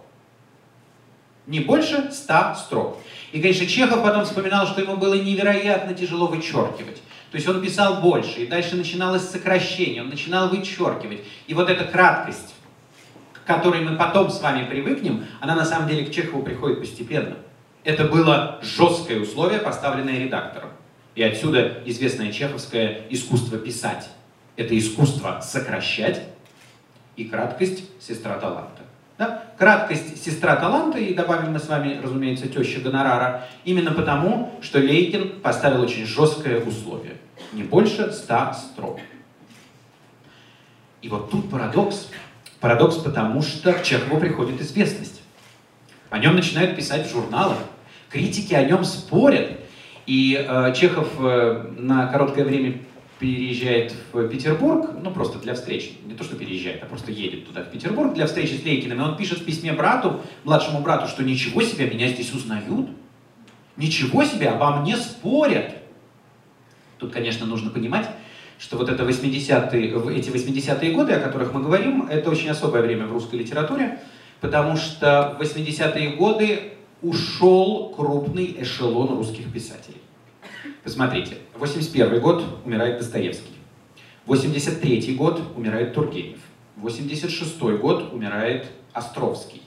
Не 1.48 1.62
больше 1.62 2.12
100 2.12 2.58
строк. 2.64 3.00
И, 3.32 3.42
конечно, 3.42 3.66
Чехов 3.66 4.04
потом 4.04 4.26
вспоминал, 4.26 4.68
что 4.68 4.82
ему 4.82 4.98
было 4.98 5.16
невероятно 5.16 5.96
тяжело 5.96 6.28
вычеркивать. 6.28 7.02
То 7.32 7.38
есть 7.38 7.48
он 7.48 7.62
писал 7.62 8.02
больше, 8.02 8.42
и 8.42 8.48
дальше 8.48 8.76
начиналось 8.76 9.28
сокращение, 9.30 10.02
он 10.02 10.10
начинал 10.10 10.50
вычеркивать. 10.50 11.22
И 11.48 11.54
вот 11.54 11.70
эта 11.70 11.86
краткость, 11.86 12.54
к 13.32 13.46
которой 13.46 13.80
мы 13.82 13.96
потом 13.96 14.30
с 14.30 14.42
вами 14.42 14.68
привыкнем, 14.68 15.26
она 15.40 15.56
на 15.56 15.64
самом 15.64 15.88
деле 15.88 16.06
к 16.06 16.12
Чехову 16.12 16.44
приходит 16.44 16.82
постепенно. 16.82 17.38
Это 17.86 18.04
было 18.04 18.60
жесткое 18.62 19.22
условие, 19.22 19.60
поставленное 19.60 20.20
редактором. 20.20 20.72
И 21.16 21.24
отсюда 21.24 21.82
известное 21.86 22.32
чеховское 22.32 23.04
искусство 23.10 23.58
писать. 23.58 24.10
Это 24.58 24.78
искусство 24.78 25.42
сокращать 25.42 26.22
и 27.16 27.26
краткость 27.26 27.86
сестра 28.02 28.38
таланта. 28.38 28.81
Да? 29.22 29.44
Краткость 29.56 30.26
сестра 30.26 30.56
таланта, 30.56 30.98
и 30.98 31.14
добавим 31.14 31.54
мы 31.54 31.60
с 31.60 31.68
вами, 31.68 32.02
разумеется, 32.02 32.48
теща 32.48 32.80
гонорара, 32.80 33.44
именно 33.66 33.92
потому, 33.92 34.52
что 34.64 34.80
Лейкин 34.80 35.42
поставил 35.42 35.82
очень 35.82 36.08
жесткое 36.08 36.60
условие. 36.60 37.18
Не 37.54 37.62
больше 37.62 38.12
ста 38.14 38.52
строк. 38.56 39.00
И 41.04 41.08
вот 41.08 41.30
тут 41.30 41.52
парадокс. 41.52 42.10
Парадокс 42.62 42.96
потому, 42.96 43.44
что 43.44 43.74
к 43.74 43.84
Чехову 43.84 44.20
приходит 44.20 44.60
известность. 44.60 45.22
О 46.10 46.18
нем 46.18 46.34
начинают 46.34 46.76
писать 46.76 47.06
в 47.06 47.12
журналах. 47.12 47.60
Критики 48.10 48.56
о 48.56 48.64
нем 48.64 48.84
спорят. 48.84 49.52
И 50.08 50.34
э, 50.36 50.74
Чехов 50.76 51.10
э, 51.20 51.72
на 51.78 52.08
короткое 52.08 52.44
время 52.44 52.80
переезжает 53.22 53.94
в 54.12 54.28
Петербург, 54.28 54.90
ну 55.00 55.12
просто 55.12 55.38
для 55.38 55.54
встреч, 55.54 55.92
не 56.08 56.16
то 56.16 56.24
что 56.24 56.36
переезжает, 56.36 56.82
а 56.82 56.88
просто 56.88 57.12
едет 57.12 57.46
туда, 57.46 57.62
в 57.62 57.70
Петербург, 57.70 58.16
для 58.16 58.26
встречи 58.26 58.56
с 58.56 58.66
Лейкиным, 58.66 59.00
и 59.00 59.04
он 59.04 59.16
пишет 59.16 59.38
в 59.38 59.46
письме 59.46 59.74
брату, 59.74 60.22
младшему 60.44 60.82
брату, 60.82 61.08
что 61.08 61.24
ничего 61.24 61.62
себе, 61.62 61.88
меня 61.88 62.08
здесь 62.08 62.34
узнают, 62.34 62.90
ничего 63.78 64.26
себе, 64.26 64.50
обо 64.50 64.76
мне 64.78 64.98
спорят. 64.98 65.76
Тут, 66.98 67.14
конечно, 67.14 67.46
нужно 67.46 67.70
понимать, 67.70 68.10
что 68.58 68.78
вот 68.78 68.90
это 68.90 69.04
80-е, 69.04 70.18
эти 70.18 70.30
80-е 70.32 70.92
годы, 70.92 71.14
о 71.14 71.20
которых 71.20 71.54
мы 71.54 71.62
говорим, 71.62 72.08
это 72.10 72.32
очень 72.32 72.50
особое 72.50 72.82
время 72.82 73.06
в 73.06 73.14
русской 73.14 73.36
литературе, 73.36 74.00
потому 74.40 74.78
что 74.78 75.38
в 75.38 75.42
80-е 75.44 76.16
годы 76.16 76.74
ушел 77.04 77.94
крупный 77.96 78.56
эшелон 78.60 79.16
русских 79.16 79.54
писателей. 79.54 80.02
Посмотрите, 80.84 81.38
81 81.56 82.20
год 82.20 82.44
умирает 82.66 82.98
Достоевский. 82.98 83.54
83 84.26 85.16
год 85.16 85.42
умирает 85.56 85.94
Тургенев. 85.94 86.40
86 86.78 87.60
год 87.80 88.14
умирает 88.14 88.68
Островский. 88.94 89.62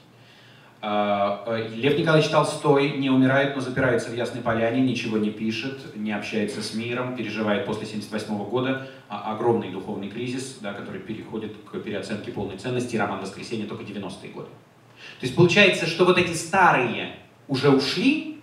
А, 0.86 1.44
э, 1.46 1.68
Лев 1.76 1.98
Николаевич 1.98 2.30
Толстой 2.30 2.98
не 2.98 3.08
умирает, 3.08 3.54
но 3.54 3.62
запирается 3.62 4.10
в 4.10 4.14
Ясной 4.14 4.42
Поляне, 4.42 4.82
ничего 4.82 5.16
не 5.16 5.30
пишет, 5.30 5.96
не 5.96 6.12
общается 6.12 6.62
с 6.62 6.74
миром, 6.74 7.16
переживает 7.16 7.64
после 7.64 7.86
1978 7.86 8.50
года 8.50 8.86
а, 9.08 9.34
огромный 9.34 9.70
духовный 9.70 10.10
кризис, 10.10 10.58
да, 10.60 10.74
который 10.74 11.00
переходит 11.00 11.52
к 11.70 11.78
переоценке 11.78 12.32
полной 12.32 12.58
ценности, 12.58 12.96
роман 12.96 13.20
«Воскресенье» 13.20 13.66
только 13.66 13.84
90-е 13.84 14.30
годы. 14.32 14.48
То 15.20 15.26
есть 15.26 15.34
получается, 15.34 15.86
что 15.86 16.04
вот 16.04 16.18
эти 16.18 16.34
старые 16.34 17.16
уже 17.48 17.70
ушли, 17.70 18.33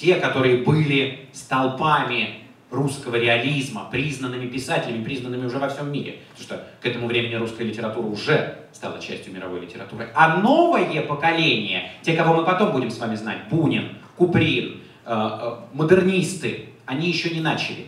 те, 0.00 0.16
которые 0.16 0.58
были 0.58 1.28
столпами 1.32 2.38
русского 2.70 3.16
реализма, 3.16 3.86
признанными 3.90 4.46
писателями, 4.46 5.04
признанными 5.04 5.44
уже 5.44 5.58
во 5.58 5.68
всем 5.68 5.92
мире. 5.92 6.20
Потому 6.30 6.44
что 6.44 6.68
к 6.80 6.86
этому 6.86 7.06
времени 7.06 7.34
русская 7.34 7.64
литература 7.64 8.06
уже 8.06 8.56
стала 8.72 8.98
частью 9.00 9.34
мировой 9.34 9.60
литературы. 9.60 10.08
А 10.14 10.38
новое 10.38 11.02
поколение, 11.02 11.90
те, 12.02 12.14
кого 12.14 12.34
мы 12.34 12.44
потом 12.44 12.72
будем 12.72 12.90
с 12.90 12.98
вами 12.98 13.16
знать, 13.16 13.48
Бунин, 13.50 13.96
Куприн, 14.16 14.80
э, 15.04 15.12
э, 15.12 15.56
модернисты, 15.74 16.70
они 16.86 17.08
еще 17.08 17.30
не 17.30 17.40
начали. 17.40 17.86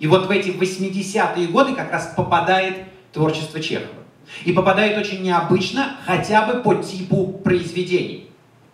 И 0.00 0.08
вот 0.08 0.26
в 0.26 0.30
эти 0.30 0.48
80-е 0.48 1.46
годы 1.48 1.74
как 1.74 1.92
раз 1.92 2.12
попадает 2.16 2.78
творчество 3.12 3.60
Чехова. 3.60 4.02
И 4.44 4.52
попадает 4.52 4.98
очень 4.98 5.22
необычно, 5.22 5.96
хотя 6.06 6.46
бы 6.46 6.60
по 6.60 6.74
типу 6.74 7.26
произведений. 7.44 8.30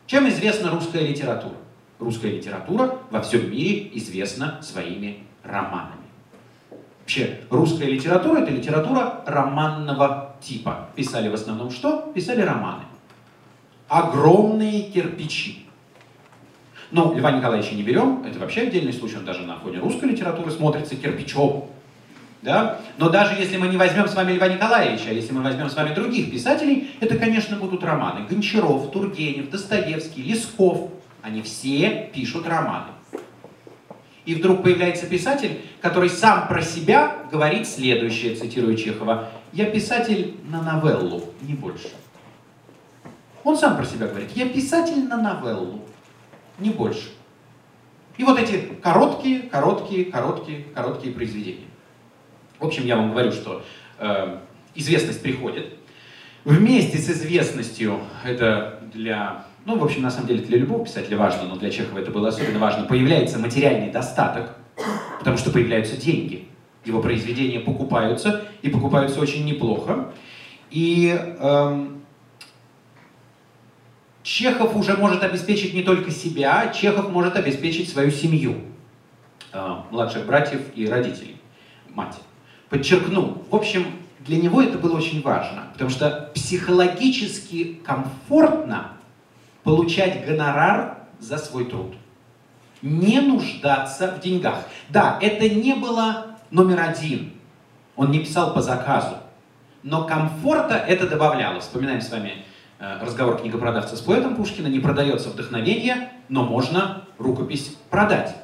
Чем 0.07 0.29
известна 0.29 0.71
русская 0.71 1.07
литература? 1.07 1.57
Русская 2.01 2.33
литература 2.33 2.99
во 3.11 3.21
всем 3.21 3.51
мире 3.51 3.91
известна 3.95 4.61
своими 4.63 5.25
романами. 5.45 6.01
Вообще, 7.01 7.41
русская 7.51 7.87
литература– 7.87 8.39
это 8.41 8.53
литература 8.53 9.23
романного 9.27 10.37
типа. 10.41 10.89
Писали 10.97 11.29
в 11.29 11.35
основном 11.35 11.71
что? 11.71 12.11
Писали 12.15 12.43
романы. 12.43 12.85
Огромные 13.89 14.83
кирпичи. 14.83 15.67
Но 16.91 17.13
Льва 17.15 17.33
Николаевича 17.33 17.75
не 17.75 17.83
берем, 17.83 18.25
это 18.27 18.39
вообще 18.39 18.63
отдельный 18.63 18.93
случай, 18.93 19.17
он 19.17 19.25
даже 19.25 19.43
на 19.43 19.57
фоне 19.57 19.79
русской 19.79 20.07
литературы 20.07 20.51
смотрится 20.51 20.97
кирпичом. 20.97 21.69
Да? 22.43 22.81
Но 22.97 23.11
даже 23.11 23.35
если 23.35 23.59
мы 23.59 23.69
не 23.69 23.77
возьмем 23.77 24.09
с 24.09 24.15
вами 24.15 24.33
Льва 24.33 24.49
Николаевича, 24.49 25.11
а 25.11 25.13
если 25.13 25.33
мы 25.33 25.43
возьмем 25.43 25.69
с 25.69 25.77
вами 25.77 25.95
других 25.95 26.31
писателей, 26.31 26.91
это, 27.01 27.17
конечно, 27.17 27.57
будут 27.57 27.85
романы. 27.85 28.27
Гончаров, 28.27 28.91
Тургенев, 28.91 29.51
Достоевский, 29.51 30.23
Лесков, 30.23 30.91
они 31.23 31.43
все 31.43 32.11
пишут 32.13 32.47
романы. 32.47 32.93
И 34.25 34.35
вдруг 34.35 34.63
появляется 34.63 35.07
писатель, 35.07 35.61
который 35.81 36.11
сам 36.11 36.47
про 36.47 36.63
себя 36.63 37.27
говорит 37.33 37.67
следующее, 37.67 38.35
цитирую 38.35 38.77
Чехова, 38.77 39.31
«Я 39.53 39.67
писатель 39.67 40.37
на 40.45 40.63
новеллу, 40.63 41.25
не 41.43 41.55
больше». 41.55 41.91
Он 43.43 43.57
сам 43.57 43.77
про 43.77 43.85
себя 43.85 44.07
говорит, 44.07 44.31
«Я 44.35 44.49
писатель 44.49 45.09
на 45.09 45.17
новеллу, 45.17 45.81
не 46.59 46.71
больше». 46.71 47.11
И 48.19 48.25
вот 48.25 48.39
эти 48.39 48.59
короткие, 48.83 49.43
короткие, 49.43 50.05
короткие, 50.05 50.65
короткие 50.75 51.15
произведения. 51.15 51.67
В 52.59 52.67
общем, 52.67 52.85
я 52.85 52.97
вам 52.97 53.13
говорю, 53.13 53.33
что 53.33 53.65
э, 53.99 54.39
известность 54.75 55.23
приходит. 55.23 55.75
Вместе 56.45 56.99
с 56.99 57.09
известностью, 57.09 58.01
это 58.23 58.81
для 58.93 59.47
ну, 59.67 59.79
в 59.79 59.85
общем, 59.85 60.03
на 60.03 60.11
самом 60.11 60.29
деле 60.29 60.43
для 60.43 60.59
любого 60.59 60.85
писателя 60.85 61.17
важно, 61.17 61.45
но 61.45 61.57
для 61.57 61.71
Чехова 61.71 61.99
это 61.99 62.11
было 62.11 62.29
особенно 62.29 62.59
важно, 62.59 62.85
появляется 62.85 63.39
материальный 63.39 63.91
достаток, 63.91 64.57
потому 65.19 65.37
что 65.37 65.51
появляются 65.51 65.97
деньги. 65.97 66.49
Его 66.85 67.03
произведения 67.03 67.61
покупаются, 67.61 68.43
и 68.63 68.71
покупаются 68.71 69.21
очень 69.21 69.45
неплохо. 69.45 70.13
И 70.71 71.15
эм, 71.41 72.03
Чехов 74.23 74.75
уже 74.77 74.97
может 74.97 75.23
обеспечить 75.23 75.75
не 75.75 75.83
только 75.83 76.11
себя, 76.11 76.73
Чехов 76.73 77.11
может 77.11 77.37
обеспечить 77.37 77.91
свою 77.91 78.11
семью, 78.11 78.57
э, 79.53 79.77
младших 79.91 80.25
братьев 80.25 80.63
и 80.75 80.87
родителей, 80.87 81.37
мать. 81.91 82.17
Подчеркну, 82.71 83.43
в 83.51 83.55
общем, 83.55 83.85
для 84.21 84.41
него 84.41 84.63
это 84.63 84.79
было 84.79 84.97
очень 84.97 85.23
важно, 85.23 85.69
потому 85.73 85.91
что 85.91 86.31
психологически 86.35 87.81
комфортно 87.85 88.93
получать 89.63 90.27
гонорар 90.27 90.99
за 91.19 91.39
свой 91.39 91.65
труд. 91.65 91.95
Не 92.83 93.21
нуждаться 93.21 94.09
в 94.13 94.21
деньгах. 94.21 94.65
Да, 94.89 95.19
это 95.21 95.49
не 95.49 95.75
было 95.75 96.37
номер 96.51 96.81
один. 96.81 97.33
Он 97.97 98.11
не 98.11 98.21
писал 98.21 98.55
по 98.55 98.63
заказу. 98.63 99.17
Но 99.83 100.05
комфорта 100.05 100.75
это 100.75 101.07
добавляло. 101.07 101.61
Вспоминаем 101.61 102.01
с 102.01 102.11
вами 102.11 102.45
э, 102.79 102.99
разговор 103.03 103.39
книгопродавца 103.39 103.97
с 103.97 104.01
поэтом 104.01 104.37
Пушкина. 104.37 104.67
Не 104.69 104.79
продается 104.79 105.31
вдохновение, 105.31 106.11
но 106.29 106.45
можно 106.45 107.05
рукопись 107.19 107.77
продать. 107.91 108.35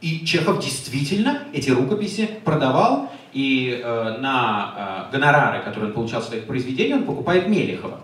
И 0.00 0.26
Чехов 0.26 0.60
действительно 0.60 1.42
эти 1.52 1.70
рукописи 1.70 2.28
продавал, 2.44 3.10
и 3.32 3.80
э, 3.82 4.18
на 4.18 5.08
э, 5.08 5.12
гонорары, 5.12 5.62
которые 5.62 5.88
он 5.88 5.94
получал 5.94 6.20
в 6.20 6.24
своих 6.24 6.46
произведениях, 6.46 7.00
он 7.00 7.06
покупает 7.06 7.48
Мелехова. 7.48 8.00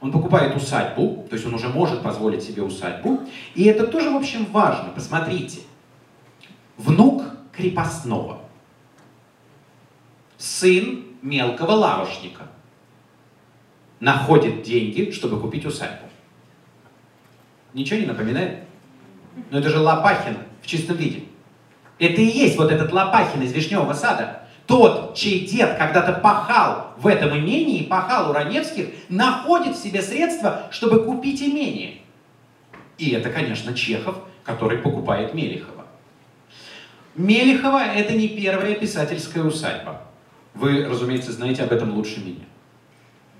Он 0.00 0.12
покупает 0.12 0.56
усадьбу, 0.56 1.26
то 1.28 1.34
есть 1.34 1.46
он 1.46 1.54
уже 1.54 1.68
может 1.68 2.02
позволить 2.02 2.42
себе 2.42 2.62
усадьбу. 2.62 3.20
И 3.54 3.64
это 3.64 3.86
тоже, 3.86 4.10
в 4.10 4.16
общем, 4.16 4.46
важно. 4.46 4.90
Посмотрите. 4.90 5.60
Внук 6.78 7.24
крепостного. 7.52 8.40
Сын 10.38 11.04
мелкого 11.20 11.72
лавочника. 11.72 12.44
Находит 14.00 14.62
деньги, 14.62 15.10
чтобы 15.10 15.38
купить 15.38 15.66
усадьбу. 15.66 16.08
Ничего 17.74 18.00
не 18.00 18.06
напоминает? 18.06 18.64
Но 19.50 19.58
это 19.58 19.68
же 19.68 19.78
Лопахин 19.78 20.38
в 20.62 20.66
чистом 20.66 20.96
виде. 20.96 21.24
Это 21.98 22.22
и 22.22 22.24
есть 22.24 22.56
вот 22.56 22.72
этот 22.72 22.90
Лопахин 22.92 23.42
из 23.42 23.52
Вишневого 23.52 23.92
сада. 23.92 24.48
Тот, 24.70 25.16
чей 25.16 25.48
дед 25.48 25.76
когда-то 25.78 26.12
пахал 26.20 26.94
в 26.96 27.08
этом 27.08 27.36
имении, 27.36 27.82
пахал 27.82 28.30
у 28.30 28.32
Раневских, 28.32 28.86
находит 29.08 29.74
в 29.74 29.82
себе 29.82 30.00
средства, 30.00 30.68
чтобы 30.70 31.04
купить 31.04 31.42
имение. 31.42 32.02
И 32.96 33.10
это, 33.10 33.30
конечно, 33.30 33.74
Чехов, 33.74 34.18
который 34.44 34.78
покупает 34.78 35.34
Мелехова. 35.34 35.86
Мелехова– 37.16 37.82
это 37.96 38.12
не 38.12 38.28
первая 38.28 38.76
писательская 38.76 39.42
усадьба. 39.42 40.02
Вы, 40.54 40.84
разумеется, 40.84 41.32
знаете 41.32 41.64
об 41.64 41.72
этом 41.72 41.92
лучше 41.92 42.20
меня. 42.20 42.44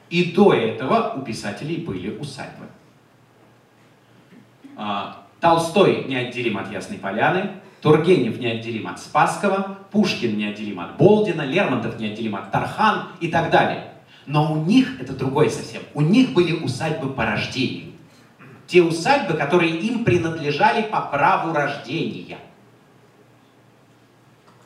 И 0.09 0.33
до 0.33 0.53
этого 0.53 1.15
у 1.17 1.23
писателей 1.23 1.77
были 1.77 2.11
усадьбы. 2.19 2.67
А, 4.77 5.25
Толстой 5.39 6.07
неотделим 6.09 6.59
от 6.59 6.73
Ясной 6.73 6.99
Поляны, 6.99 7.53
Тургенев 7.81 8.39
неотделим 8.39 8.89
от 8.89 9.01
Спасского, 9.01 9.79
Пушкин 9.91 10.37
неотделим 10.37 10.81
от 10.81 10.97
Болдина, 10.97 11.43
Лермонтов 11.43 11.99
неотделим 11.99 12.37
от 12.37 12.51
Тархан 12.51 13.09
и 13.21 13.29
так 13.29 13.51
далее. 13.51 13.93
Но 14.27 14.53
у 14.53 14.57
них 14.57 15.01
это 15.01 15.15
другое 15.15 15.49
совсем. 15.49 15.83
У 15.95 16.03
них 16.03 16.33
были 16.35 16.53
усадьбы 16.53 17.13
по 17.13 17.25
рождению. 17.25 17.93
Те 18.67 18.83
усадьбы, 18.83 19.35
которые 19.35 19.77
им 19.77 20.05
принадлежали 20.05 20.83
по 20.83 21.01
праву 21.01 21.53
рождения. 21.55 22.39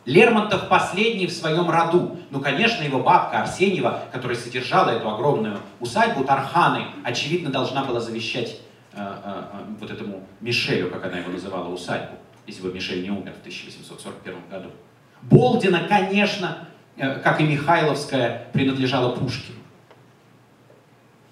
Лермонтов 0.04 0.68
последний 0.68 1.26
в 1.26 1.32
своем 1.32 1.70
роду. 1.70 2.18
Ну, 2.30 2.40
конечно, 2.40 2.82
его 2.82 2.98
бабка 2.98 3.40
Арсеньева, 3.40 4.02
которая 4.12 4.36
содержала 4.36 4.90
эту 4.90 5.08
огромную 5.08 5.58
усадьбу 5.80 6.24
Тарханы, 6.24 6.88
очевидно, 7.04 7.50
должна 7.50 7.84
была 7.84 8.00
завещать 8.00 8.58
э, 8.92 8.96
э, 8.96 9.42
э, 9.52 9.60
вот 9.80 9.90
этому 9.90 10.26
Мишелю, 10.40 10.90
как 10.90 11.06
она 11.06 11.18
его 11.18 11.30
называла, 11.30 11.68
усадьбу 11.68 12.16
если 12.46 12.62
бы 12.62 12.72
Мишель 12.72 13.02
не 13.02 13.10
умер 13.10 13.32
в 13.32 13.40
1841 13.40 14.48
году. 14.50 14.70
Болдина, 15.22 15.86
конечно, 15.88 16.68
э, 16.96 17.18
как 17.20 17.40
и 17.40 17.44
Михайловская, 17.44 18.48
принадлежала 18.52 19.14
Пушкину. 19.16 19.58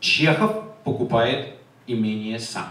Чехов 0.00 0.64
покупает 0.84 1.54
имение 1.87 2.38
сам. 2.38 2.68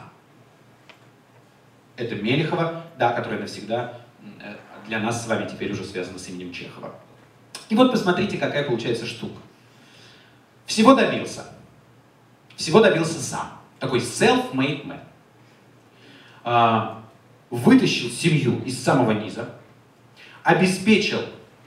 Это 1.96 2.16
Мелехова, 2.16 2.84
да, 2.98 3.13
которая 3.13 3.39
навсегда 3.39 4.00
э, 4.20 4.56
для 4.88 5.00
нас 5.00 5.24
с 5.24 5.28
вами 5.28 5.48
теперь 5.48 5.72
уже 5.72 5.84
связана 5.84 6.18
с 6.18 6.28
именем 6.30 6.52
Чехова. 6.52 6.96
И 7.70 7.76
вот 7.76 7.92
посмотрите, 7.92 8.38
какая 8.38 8.63
получается 8.63 9.06
штука. 9.06 9.39
Всего 10.66 10.96
добился. 10.96 11.46
Всего 12.56 12.82
добился 12.82 13.20
сам. 13.22 13.60
Такой 13.80 14.00
self-made 14.00 14.86
man. 16.44 17.01
Вытащил 17.52 18.10
семью 18.10 18.62
из 18.66 18.82
самого 18.82 19.12
низа, 19.12 19.50
обеспечил 20.42 21.20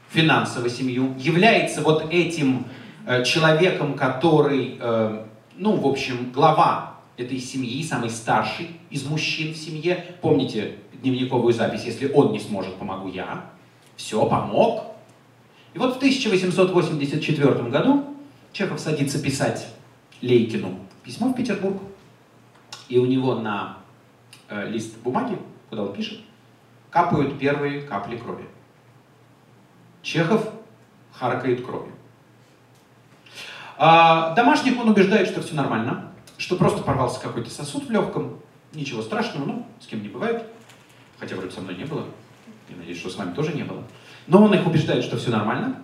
финансово 0.08 0.70
семью, 0.70 1.14
является 1.18 1.82
вот 1.82 2.10
этим 2.10 2.66
э, 3.06 3.22
человеком, 3.22 3.94
который, 3.94 4.78
э, 4.80 5.24
ну, 5.56 5.76
в 5.76 5.86
общем, 5.86 6.32
глава 6.32 6.94
этой 7.18 7.38
семьи, 7.38 7.82
самый 7.82 8.08
старший 8.08 8.70
из 8.88 9.04
мужчин 9.04 9.52
в 9.52 9.56
семье. 9.58 10.16
Помните 10.22 10.76
дневниковую 11.02 11.52
запись, 11.52 11.84
если 11.84 12.10
он 12.10 12.32
не 12.32 12.40
сможет, 12.40 12.74
помогу 12.76 13.08
я. 13.08 13.44
Все, 13.96 14.24
помог. 14.26 14.84
И 15.74 15.78
вот 15.78 15.94
в 15.94 15.96
1884 15.98 17.62
году 17.64 18.04
Чехов 18.52 18.80
садится 18.80 19.22
писать 19.22 19.68
Лейкину 20.22 20.78
письмо 21.02 21.28
в 21.28 21.34
Петербург, 21.34 21.82
и 22.88 22.98
у 22.98 23.04
него 23.04 23.34
на 23.34 23.78
э, 24.48 24.70
лист 24.70 24.96
бумаги 25.02 25.36
куда 25.74 25.88
он 25.88 25.92
пишет, 25.92 26.20
капают 26.90 27.36
первые 27.36 27.82
капли 27.82 28.16
крови. 28.16 28.46
Чехов 30.02 30.48
харкает 31.12 31.66
кровью. 31.66 31.92
А 33.76 34.34
домашних 34.34 34.78
он 34.78 34.88
убеждает, 34.88 35.26
что 35.26 35.42
все 35.42 35.56
нормально, 35.56 36.12
что 36.38 36.54
просто 36.54 36.80
порвался 36.82 37.20
какой-то 37.20 37.50
сосуд 37.50 37.88
в 37.88 37.90
легком, 37.90 38.38
ничего 38.72 39.02
страшного, 39.02 39.46
ну, 39.46 39.66
с 39.80 39.86
кем 39.88 40.00
не 40.02 40.08
бывает. 40.08 40.46
Хотя 41.18 41.34
вроде 41.34 41.50
со 41.50 41.60
мной 41.60 41.74
не 41.74 41.84
было. 41.84 42.04
Я 42.68 42.76
надеюсь, 42.76 42.98
что 42.98 43.10
с 43.10 43.16
вами 43.16 43.34
тоже 43.34 43.52
не 43.52 43.64
было. 43.64 43.82
Но 44.28 44.44
он 44.44 44.54
их 44.54 44.64
убеждает, 44.64 45.02
что 45.02 45.16
все 45.16 45.30
нормально. 45.30 45.82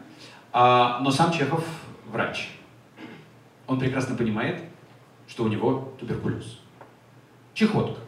А, 0.53 1.01
но 1.01 1.11
сам 1.11 1.33
Чехов 1.33 1.65
врач. 2.07 2.51
Он 3.67 3.81
прекрасно 3.81 4.17
понимает, 4.17 4.63
что 5.27 5.43
у 5.43 5.49
него 5.49 5.93
туберкулез. 5.99 6.61
Чехотка. 7.55 8.00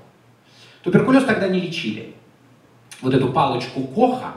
Туберкулез 0.83 1.25
тогда 1.25 1.49
не 1.49 1.61
лечили. 1.61 2.14
Вот 3.01 3.14
эту 3.14 3.33
палочку 3.33 3.83
Коха, 3.85 4.37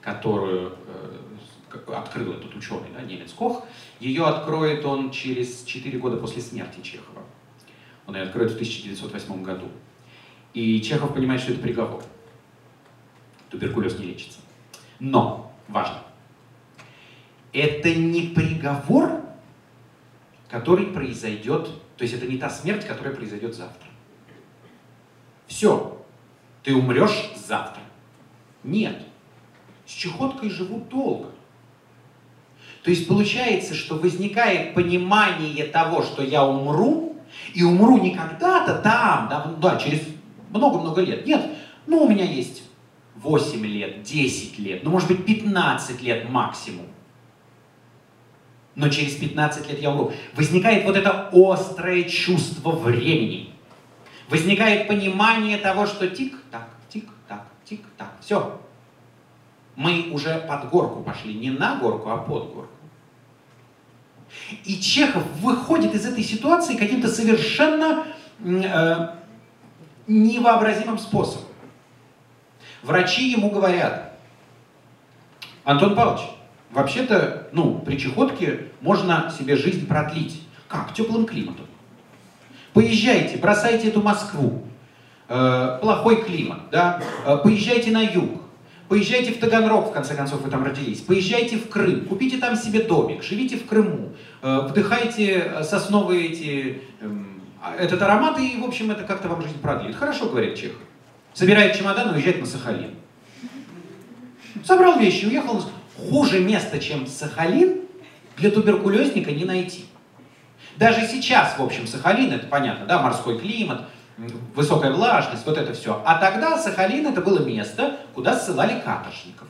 которую 0.00 0.76
э, 0.86 1.92
открыл 1.94 2.32
этот 2.32 2.54
ученый, 2.54 2.88
да, 2.94 3.02
немец 3.02 3.32
Кох, 3.32 3.64
ее 4.00 4.24
откроет 4.24 4.84
он 4.84 5.10
через 5.10 5.64
4 5.64 5.98
года 5.98 6.16
после 6.16 6.42
смерти 6.42 6.80
Чехова. 6.80 7.22
Он 8.06 8.16
ее 8.16 8.22
откроет 8.22 8.50
в 8.50 8.54
1908 8.54 9.42
году. 9.42 9.68
И 10.54 10.80
Чехов 10.82 11.14
понимает, 11.14 11.40
что 11.40 11.52
это 11.52 11.62
приговор. 11.62 12.02
Туберкулез 13.50 13.98
не 13.98 14.06
лечится. 14.06 14.40
Но, 14.98 15.52
важно, 15.68 15.98
это 17.52 17.94
не 17.94 18.28
приговор, 18.28 19.22
который 20.48 20.86
произойдет, 20.86 21.68
то 21.96 22.02
есть 22.02 22.14
это 22.14 22.26
не 22.26 22.38
та 22.38 22.50
смерть, 22.50 22.86
которая 22.86 23.14
произойдет 23.14 23.54
завтра. 23.54 23.88
Все, 25.52 25.98
ты 26.62 26.74
умрешь 26.74 27.30
завтра. 27.36 27.82
Нет, 28.64 29.02
с 29.84 29.92
чехоткой 29.92 30.48
живут 30.48 30.88
долго. 30.88 31.28
То 32.82 32.90
есть 32.90 33.06
получается, 33.06 33.74
что 33.74 33.96
возникает 33.96 34.72
понимание 34.72 35.66
того, 35.66 36.02
что 36.02 36.22
я 36.22 36.46
умру, 36.46 37.16
и 37.52 37.62
умру 37.62 37.98
не 37.98 38.12
когда-то 38.12 38.78
там, 38.78 39.28
да, 39.28 39.54
да 39.60 39.76
через 39.76 40.00
много-много 40.48 41.02
лет. 41.02 41.26
Нет, 41.26 41.50
ну 41.86 42.04
у 42.04 42.08
меня 42.08 42.24
есть 42.24 42.62
8 43.16 43.66
лет, 43.66 44.02
10 44.02 44.58
лет, 44.58 44.84
ну 44.84 44.90
может 44.90 45.08
быть 45.08 45.26
15 45.26 46.00
лет 46.00 46.30
максимум. 46.30 46.86
Но 48.74 48.88
через 48.88 49.16
15 49.16 49.68
лет 49.68 49.82
я 49.82 49.90
умру. 49.90 50.12
Возникает 50.34 50.86
вот 50.86 50.96
это 50.96 51.28
острое 51.30 52.04
чувство 52.04 52.70
времени 52.70 53.51
возникает 54.28 54.88
понимание 54.88 55.58
того, 55.58 55.86
что 55.86 56.08
тик-так, 56.08 56.68
тик-так, 56.88 57.44
тик-так, 57.64 58.10
все. 58.20 58.60
Мы 59.76 60.10
уже 60.12 60.38
под 60.48 60.68
горку 60.70 61.02
пошли, 61.02 61.34
не 61.34 61.50
на 61.50 61.76
горку, 61.76 62.10
а 62.10 62.18
под 62.18 62.52
горку. 62.52 62.68
И 64.64 64.80
Чехов 64.80 65.24
выходит 65.40 65.94
из 65.94 66.06
этой 66.06 66.24
ситуации 66.24 66.76
каким-то 66.76 67.08
совершенно 67.08 68.06
э, 68.40 69.08
невообразимым 70.06 70.98
способом. 70.98 71.48
Врачи 72.82 73.28
ему 73.28 73.50
говорят, 73.50 74.18
Антон 75.64 75.94
Павлович, 75.94 76.22
вообще-то, 76.70 77.48
ну, 77.52 77.78
при 77.78 77.96
чехотке 77.96 78.68
можно 78.80 79.32
себе 79.36 79.56
жизнь 79.56 79.86
продлить. 79.86 80.42
Как? 80.68 80.92
Теплым 80.92 81.26
климатом. 81.26 81.66
Поезжайте, 82.72 83.36
бросайте 83.36 83.88
эту 83.88 84.02
Москву. 84.02 84.62
Э, 85.28 85.78
плохой 85.80 86.22
климат, 86.22 86.70
да? 86.70 87.02
Э, 87.26 87.38
поезжайте 87.42 87.90
на 87.90 88.02
юг. 88.02 88.42
Поезжайте 88.88 89.32
в 89.32 89.38
Таганрог, 89.38 89.90
в 89.90 89.92
конце 89.92 90.14
концов, 90.14 90.42
вы 90.42 90.50
там 90.50 90.64
родились. 90.64 91.00
Поезжайте 91.00 91.56
в 91.56 91.68
Крым, 91.68 92.04
купите 92.04 92.36
там 92.36 92.56
себе 92.56 92.82
домик, 92.82 93.22
живите 93.22 93.56
в 93.56 93.66
Крыму, 93.66 94.12
э, 94.42 94.60
вдыхайте 94.68 95.62
сосновые 95.62 96.28
эти, 96.28 96.82
эм, 97.00 97.40
этот 97.78 98.02
аромат, 98.02 98.38
и, 98.38 98.60
в 98.60 98.64
общем, 98.64 98.90
это 98.90 99.04
как-то 99.04 99.28
вам 99.28 99.40
жизнь 99.40 99.58
продлит. 99.60 99.96
Хорошо, 99.96 100.28
говорит 100.28 100.56
Чехов. 100.56 100.82
Собирает 101.32 101.76
чемодан 101.76 102.10
и 102.10 102.16
уезжает 102.16 102.40
на 102.40 102.46
Сахалин. 102.46 102.90
Собрал 104.64 104.98
вещи, 104.98 105.24
уехал. 105.24 105.64
Хуже 105.96 106.40
места, 106.40 106.78
чем 106.78 107.06
Сахалин, 107.06 107.80
для 108.36 108.50
туберкулезника 108.50 109.30
не 109.30 109.44
найти. 109.44 109.86
Даже 110.76 111.06
сейчас, 111.06 111.58
в 111.58 111.62
общем, 111.62 111.86
Сахалин, 111.86 112.32
это 112.32 112.46
понятно, 112.46 112.86
да, 112.86 113.00
морской 113.00 113.38
климат, 113.38 113.82
высокая 114.54 114.92
влажность, 114.92 115.44
вот 115.46 115.58
это 115.58 115.72
все. 115.72 116.02
А 116.04 116.18
тогда 116.18 116.58
Сахалин 116.58 117.06
это 117.06 117.20
было 117.20 117.40
место, 117.40 117.96
куда 118.14 118.38
ссылали 118.38 118.80
каторжников. 118.80 119.48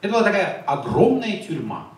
Это 0.00 0.12
была 0.12 0.22
такая 0.22 0.62
огромная 0.66 1.38
тюрьма. 1.38 1.88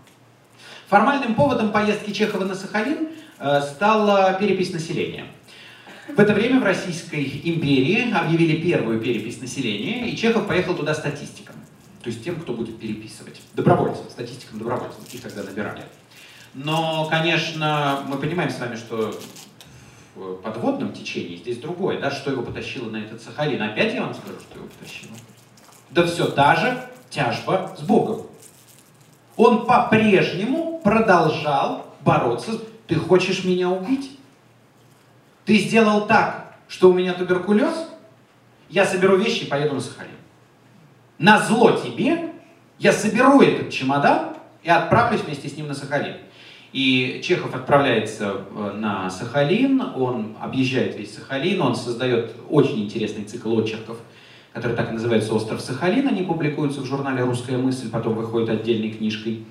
Формальным 0.89 1.35
поводом 1.35 1.71
поездки 1.71 2.13
Чехова 2.13 2.45
на 2.45 2.55
Сахалин 2.55 3.09
э, 3.39 3.61
стала 3.61 4.35
перепись 4.35 4.73
населения. 4.73 5.27
В 6.09 6.19
это 6.19 6.33
время 6.33 6.61
в 6.61 6.65
Российской 6.65 7.23
империи 7.45 8.11
объявили 8.11 8.63
первую 8.63 8.99
перепись 8.99 9.41
населения, 9.43 10.09
и 10.09 10.17
Чехов 10.17 10.47
поехал 10.47 10.75
туда 10.75 10.95
статистиком. 10.95 11.57
То 12.03 12.09
есть 12.09 12.25
тем, 12.25 12.41
кто 12.41 12.55
будет 12.55 12.79
переписывать. 12.79 13.41
Добровольцем, 13.53 14.05
статистиком 14.09 14.59
добровольцем, 14.59 15.03
их 15.13 15.21
тогда 15.21 15.43
набирали. 15.43 15.83
Но, 16.61 17.07
конечно, 17.09 18.03
мы 18.09 18.19
понимаем 18.19 18.51
с 18.51 18.59
вами, 18.59 18.75
что 18.75 19.15
в 20.17 20.35
подводном 20.39 20.93
течении 20.93 21.37
здесь 21.37 21.59
другое, 21.59 22.01
да, 22.01 22.11
что 22.11 22.33
его 22.33 22.43
потащило 22.43 22.91
на 22.91 22.97
этот 22.97 23.23
Сахалин. 23.23 23.63
Опять 23.63 23.95
я 23.95 24.03
вам 24.03 24.13
скажу, 24.13 24.41
что 24.41 24.59
его 24.59 24.67
потащило. 24.67 25.13
Да 25.91 26.05
все 26.05 26.27
та 26.27 26.57
же 26.57 26.85
тяжба 27.11 27.77
с 27.79 27.83
Богом. 27.83 28.27
Он 29.37 29.67
по-прежнему 29.67 30.81
продолжал 30.83 31.95
бороться. 32.01 32.61
Ты 32.89 32.97
хочешь 32.97 33.45
меня 33.45 33.71
убить? 33.71 34.19
Ты 35.45 35.59
сделал 35.59 36.09
так, 36.09 36.57
что 36.67 36.91
у 36.91 36.93
меня 36.93 37.15
туберкулез? 37.15 37.87
Я 38.69 38.85
соберу 38.85 39.17
вещи 39.17 39.45
и 39.45 39.47
поеду 39.47 39.77
на 39.77 39.81
Сахалин. 39.81 40.11
На 41.19 41.39
зло 41.39 41.71
тебе 41.71 42.33
я 42.81 42.93
соберу 42.93 43.43
этот 43.43 43.71
чемодан 43.71 44.35
и 44.65 44.71
отправлюсь 44.71 45.21
вместе 45.21 45.49
с 45.49 45.57
ним 45.57 45.69
на 45.69 45.75
Сахалин. 45.75 46.17
И 46.73 47.21
Чехов 47.25 47.55
отправляется 47.55 48.43
э, 48.51 48.73
на 48.77 49.09
Сахалин, 49.09 49.81
он 49.81 50.37
объезжает 50.41 50.97
весь 50.97 51.15
Сахалин, 51.15 51.63
он 51.63 51.75
создает 51.75 52.35
очень 52.51 52.85
интересный 52.85 53.25
цикл 53.25 53.59
очерков, 53.59 53.97
который 54.53 54.77
так 54.77 54.91
и 54.91 54.93
называется 54.93 55.33
«Остров 55.35 55.63
Сахалин». 55.63 56.07
Они 56.09 56.23
публикуются 56.25 56.83
в 56.83 56.85
журнале 56.85 57.23
«Русская 57.25 57.57
мысль», 57.57 57.91
потом 57.91 58.15
выходит 58.15 58.51
отдельной 58.51 58.91
книжкой. 58.91 59.45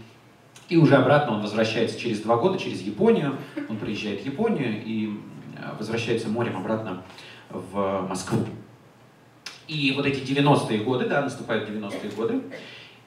И 0.69 0.77
уже 0.77 0.95
обратно 0.95 1.33
он 1.33 1.41
возвращается 1.41 1.99
через 1.99 2.19
два 2.19 2.35
года, 2.35 2.59
через 2.59 2.81
Японию. 2.81 3.37
Он 3.67 3.77
приезжает 3.77 4.21
в 4.21 4.25
Японию 4.25 4.83
и 4.85 5.17
э, 5.55 5.75
возвращается 5.79 6.29
морем 6.29 6.57
обратно 6.57 7.03
в 7.49 8.05
Москву. 8.07 8.45
И 9.67 9.93
вот 9.95 10.05
эти 10.05 10.21
90-е 10.21 10.79
годы, 10.79 11.07
да, 11.07 11.21
наступают 11.21 11.69
90-е 11.69 12.11
годы, 12.11 12.41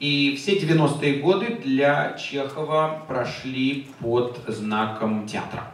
и 0.00 0.34
все 0.36 0.58
90-е 0.58 1.20
годы 1.20 1.60
для 1.62 2.14
Чехова 2.14 3.04
прошли 3.06 3.88
под 4.00 4.42
знаком 4.48 5.26
театра. 5.26 5.70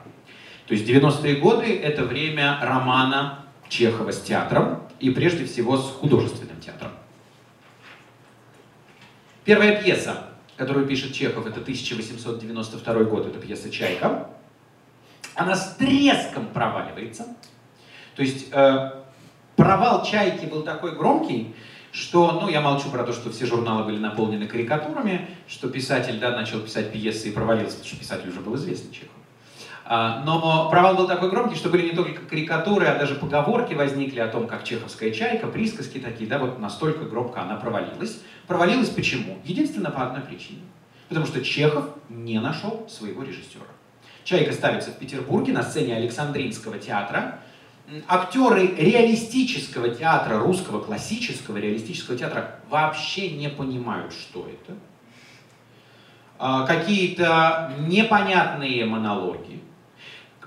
То 0.67 0.75
есть 0.75 0.87
90-е 0.87 1.37
годы— 1.37 1.77
это 1.83 2.05
время 2.05 2.59
романа 2.61 3.47
Чехова 3.69 4.11
с 4.11 4.21
театром, 4.21 4.83
и 4.99 5.11
прежде 5.11 5.45
всего 5.45 5.77
с 5.77 5.91
художественным 5.93 6.61
театром. 6.61 6.91
Первая 9.45 9.81
пьеса, 9.81 10.25
которую 10.57 10.87
пишет 10.87 11.15
Чехов, 11.15 11.47
это 11.47 11.61
1892 11.61 13.05
год, 13.05 13.27
это 13.27 13.39
пьеса 13.39 13.71
«Чайка». 13.71 14.29
Она 15.37 15.55
с 15.55 15.77
треском 15.77 16.49
проваливается. 16.49 17.27
То 18.17 18.23
есть 18.23 18.49
э, 18.51 18.91
провал 19.55 20.05
«Чайки» 20.05 20.47
был 20.47 20.63
такой 20.63 20.97
громкий, 20.97 21.55
что, 21.97 22.33
ну, 22.33 22.49
я 22.49 22.61
молчу 22.61 22.91
про 22.91 23.05
то, 23.05 23.15
что 23.15 23.31
все 23.31 23.47
журналы 23.47 23.85
были 23.85 23.97
наполнены 23.97 24.47
карикатурами, 24.47 25.31
что 25.49 25.71
писатель, 25.71 26.19
да, 26.19 26.31
начал 26.37 26.61
писать 26.61 26.93
пьесы 26.93 27.29
и 27.29 27.33
провалился, 27.33 27.79
потому 27.79 27.89
что 27.89 27.97
писатель 27.97 28.29
уже 28.29 28.41
был 28.41 28.55
известный 28.57 28.93
Чехов. 28.93 29.15
А, 29.87 30.23
но 30.27 30.69
провал 30.69 30.95
был 30.97 31.07
такой 31.07 31.31
громкий, 31.31 31.57
что 31.57 31.71
были 31.71 31.89
не 31.89 31.97
только 31.97 32.21
карикатуры, 32.21 32.85
а 32.85 32.99
даже 32.99 33.15
поговорки 33.15 33.73
возникли 33.73 34.21
о 34.21 34.29
том, 34.29 34.47
как 34.47 34.65
чеховская 34.65 35.11
чайка, 35.11 35.47
присказки 35.47 35.99
такие, 35.99 36.29
да, 36.29 36.39
вот 36.39 36.59
настолько 36.59 37.07
громко 37.07 37.41
она 37.41 37.57
провалилась. 37.57 38.21
Провалилась 38.47 38.91
почему? 38.91 39.39
Единственно 39.45 39.91
по 39.91 40.03
одной 40.03 40.21
причине. 40.21 40.61
Потому 41.09 41.25
что 41.25 41.43
Чехов 41.43 41.87
не 42.11 42.41
нашел 42.41 42.87
своего 42.91 43.23
режиссера. 43.23 43.65
Чайка 44.25 44.53
ставится 44.53 44.91
в 44.91 44.99
Петербурге 44.99 45.53
на 45.53 45.63
сцене 45.63 45.97
Александринского 45.97 46.79
театра, 46.79 47.39
актеры 48.09 48.67
реалистического 48.67 49.91
театра, 49.91 50.39
русского 50.39 50.83
классического 50.83 51.59
реалистического 51.59 52.17
театра 52.17 52.61
вообще 52.69 53.31
не 53.31 53.49
понимают, 53.49 54.13
что 54.13 54.49
это. 54.49 54.77
А, 56.39 56.67
какие-то 56.67 57.73
непонятные 57.87 58.85
монологи. 58.85 59.61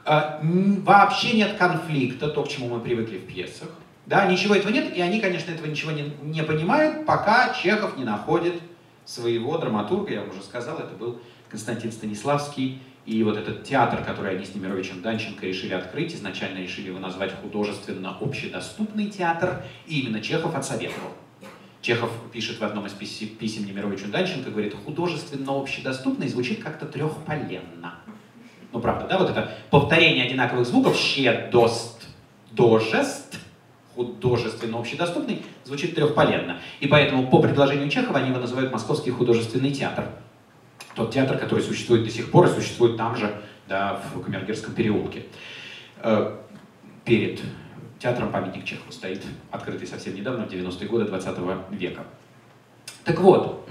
А, 0.05 0.39
вообще 0.41 1.33
нет 1.33 1.57
конфликта, 1.57 2.29
то, 2.29 2.43
к 2.43 2.49
чему 2.49 2.69
мы 2.69 2.79
привыкли 2.79 3.17
в 3.17 3.27
пьесах. 3.27 3.69
Да, 4.05 4.25
ничего 4.25 4.55
этого 4.55 4.71
нет, 4.71 4.95
и 4.95 5.01
они, 5.01 5.19
конечно, 5.19 5.51
этого 5.51 5.67
ничего 5.67 5.91
не, 5.91 6.11
не 6.23 6.43
понимают, 6.43 7.05
пока 7.05 7.53
Чехов 7.53 7.95
не 7.95 8.03
находит 8.03 8.55
своего 9.05 9.57
драматурга, 9.57 10.13
я 10.13 10.21
вам 10.21 10.31
уже 10.31 10.41
сказал, 10.41 10.79
это 10.79 10.95
был 10.95 11.21
Константин 11.49 11.91
Станиславский, 11.91 12.81
и 13.05 13.23
вот 13.23 13.37
этот 13.37 13.63
театр, 13.63 14.03
который 14.03 14.35
они 14.35 14.45
с 14.45 14.53
Немировичем 14.53 15.01
Данченко 15.01 15.45
решили 15.45 15.73
открыть, 15.73 16.13
изначально 16.13 16.59
решили 16.59 16.87
его 16.87 16.99
назвать 16.99 17.33
художественно-общедоступный 17.41 19.09
театр, 19.09 19.63
и 19.87 20.01
именно 20.01 20.21
Чехов 20.21 20.55
отсоветовал. 20.55 21.11
Чехов 21.81 22.11
пишет 22.31 22.59
в 22.59 22.63
одном 22.63 22.85
из 22.87 22.91
писем 22.91 23.65
Немировичу 23.65 24.09
Данченко, 24.09 24.51
говорит, 24.51 24.75
художественно-общедоступный 24.85 26.27
звучит 26.27 26.61
как-то 26.61 26.85
трехполенно. 26.85 27.95
Ну, 28.71 28.79
правда, 28.79 29.07
да, 29.07 29.17
вот 29.17 29.29
это 29.29 29.51
повторение 29.71 30.25
одинаковых 30.25 30.67
звуков, 30.67 30.95
щедост, 30.95 32.05
дожест, 32.51 33.39
художественно-общедоступный, 33.95 35.41
звучит 35.63 35.95
трехполенно. 35.95 36.59
И 36.79 36.87
поэтому 36.87 37.27
по 37.27 37.41
предложению 37.41 37.89
Чехова 37.89 38.19
они 38.19 38.29
его 38.29 38.39
называют 38.39 38.71
Московский 38.71 39.11
художественный 39.11 39.71
театр 39.71 40.05
тот 40.99 41.13
театр, 41.13 41.37
который 41.37 41.61
существует 41.61 42.03
до 42.03 42.11
сих 42.11 42.29
пор 42.29 42.47
и 42.47 42.49
существует 42.49 42.97
там 42.97 43.15
же, 43.15 43.41
да, 43.69 44.01
в 44.13 44.21
Камергерском 44.21 44.73
переулке. 44.73 45.23
Э, 46.01 46.35
перед 47.05 47.39
театром 47.99 48.31
памятник 48.33 48.65
Чехову 48.65 48.91
стоит, 48.91 49.23
открытый 49.49 49.87
совсем 49.87 50.13
недавно, 50.13 50.45
в 50.45 50.51
90-е 50.51 50.89
годы 50.89 51.05
20 51.05 51.37
века. 51.71 52.03
Так 53.05 53.21
вот, 53.21 53.67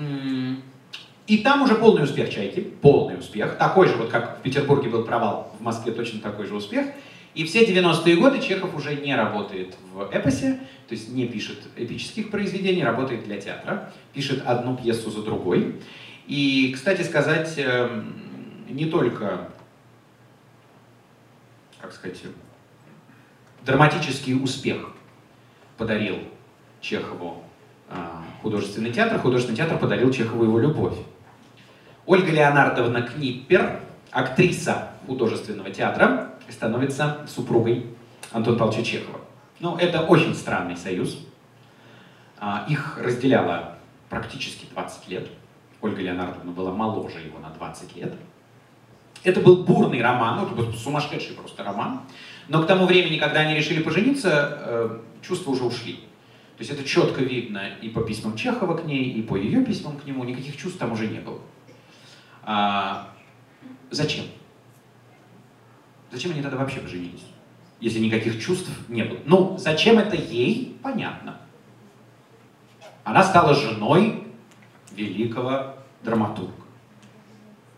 и 1.27 1.39
там 1.39 1.63
уже 1.63 1.75
полный 1.75 2.05
успех 2.05 2.31
«Чайки», 2.31 2.61
полный 2.61 3.19
успех, 3.19 3.59
такой 3.59 3.89
же, 3.89 3.97
вот 3.97 4.09
как 4.09 4.39
в 4.39 4.43
Петербурге 4.43 4.89
был 4.89 5.05
провал, 5.05 5.55
в 5.59 5.63
Москве 5.63 5.93
точно 5.93 6.21
такой 6.21 6.47
же 6.47 6.55
успех. 6.55 6.87
И 7.35 7.45
все 7.45 7.67
90-е 7.67 8.17
годы 8.17 8.41
Чехов 8.41 8.75
уже 8.75 8.97
не 8.97 9.15
работает 9.15 9.77
в 9.93 10.11
эпосе, 10.11 10.59
то 10.89 10.95
есть 10.95 11.13
не 11.13 11.27
пишет 11.27 11.59
эпических 11.77 12.31
произведений, 12.31 12.83
работает 12.83 13.25
для 13.25 13.39
театра, 13.39 13.93
пишет 14.15 14.43
одну 14.47 14.77
пьесу 14.79 15.11
за 15.11 15.23
другой. 15.23 15.75
И, 16.29 16.73
кстати 16.75 17.01
сказать, 17.01 17.55
эм, 17.57 18.15
не 18.69 18.85
только, 18.85 19.49
как 21.81 21.91
сказать, 21.95 22.23
драматический 23.65 24.35
успех 24.35 24.91
подарил 25.79 26.19
Чехову 26.83 27.43
а, 27.89 28.23
художественный 28.43 28.93
театр, 28.93 29.19
художественный 29.19 29.57
театр 29.57 29.79
подарил 29.79 30.13
Чехову 30.13 30.45
его 30.45 30.59
любовь. 30.59 30.99
Ольга 32.05 32.31
Леонардовна 32.31 33.01
Книппер, 33.01 33.81
актриса 34.11 34.91
художественного 35.07 35.71
театра, 35.71 36.35
становится 36.51 37.27
супругой 37.27 37.87
Антона 38.33 38.59
Павловича 38.59 38.85
Чехова. 38.85 39.21
Ну, 39.61 39.77
это 39.77 40.03
очень 40.03 40.35
странный 40.35 40.77
союз. 40.77 41.27
А, 42.39 42.67
их 42.69 42.99
разделяло 42.99 43.79
практически 44.11 44.67
20 44.75 45.09
лет. 45.09 45.29
Ольга 45.81 46.03
Леонардовна 46.03 46.53
была 46.53 46.73
моложе 46.73 47.21
его 47.21 47.39
на 47.39 47.51
20 47.51 47.97
лет. 47.97 48.15
Это 49.25 49.41
был 49.41 49.65
бурный 49.65 50.01
роман, 50.03 50.39
ну, 50.39 50.47
это 50.47 50.55
был 50.55 50.73
сумасшедший 50.73 51.35
просто 51.35 51.65
роман. 51.65 52.03
Но 52.49 52.63
к 52.63 52.67
тому 52.67 52.87
времени, 52.87 53.19
когда 53.19 53.41
они 53.41 53.55
решили 53.55 53.83
пожениться, 53.83 54.59
э, 54.61 54.99
чувства 55.23 55.51
уже 55.51 55.65
ушли. 55.65 55.95
То 56.57 56.65
есть 56.65 56.71
это 56.71 56.85
четко 56.85 57.23
видно 57.23 57.63
и 57.83 57.89
по 57.89 58.01
письмам 58.03 58.37
Чехова 58.37 58.77
к 58.77 58.85
ней, 58.85 59.13
и 59.13 59.23
по 59.23 59.37
ее 59.37 59.65
письмам 59.65 59.97
к 59.97 60.05
нему. 60.05 60.25
Никаких 60.25 60.57
чувств 60.57 60.79
там 60.79 60.93
уже 60.93 61.07
не 61.07 61.21
было. 61.21 61.41
А, 62.43 63.11
зачем? 63.91 64.25
Зачем 66.11 66.33
они 66.33 66.43
тогда 66.43 66.57
вообще 66.57 66.81
поженились? 66.81 67.25
если 67.81 68.01
никаких 68.01 68.41
чувств 68.41 68.71
не 68.89 69.05
было. 69.05 69.19
Ну, 69.25 69.57
зачем 69.59 69.99
это 69.99 70.17
ей, 70.17 70.77
понятно. 70.83 71.39
Она 73.05 73.23
стала 73.23 73.55
женой 73.55 74.25
великого 74.99 75.75
драматурга. 76.03 76.53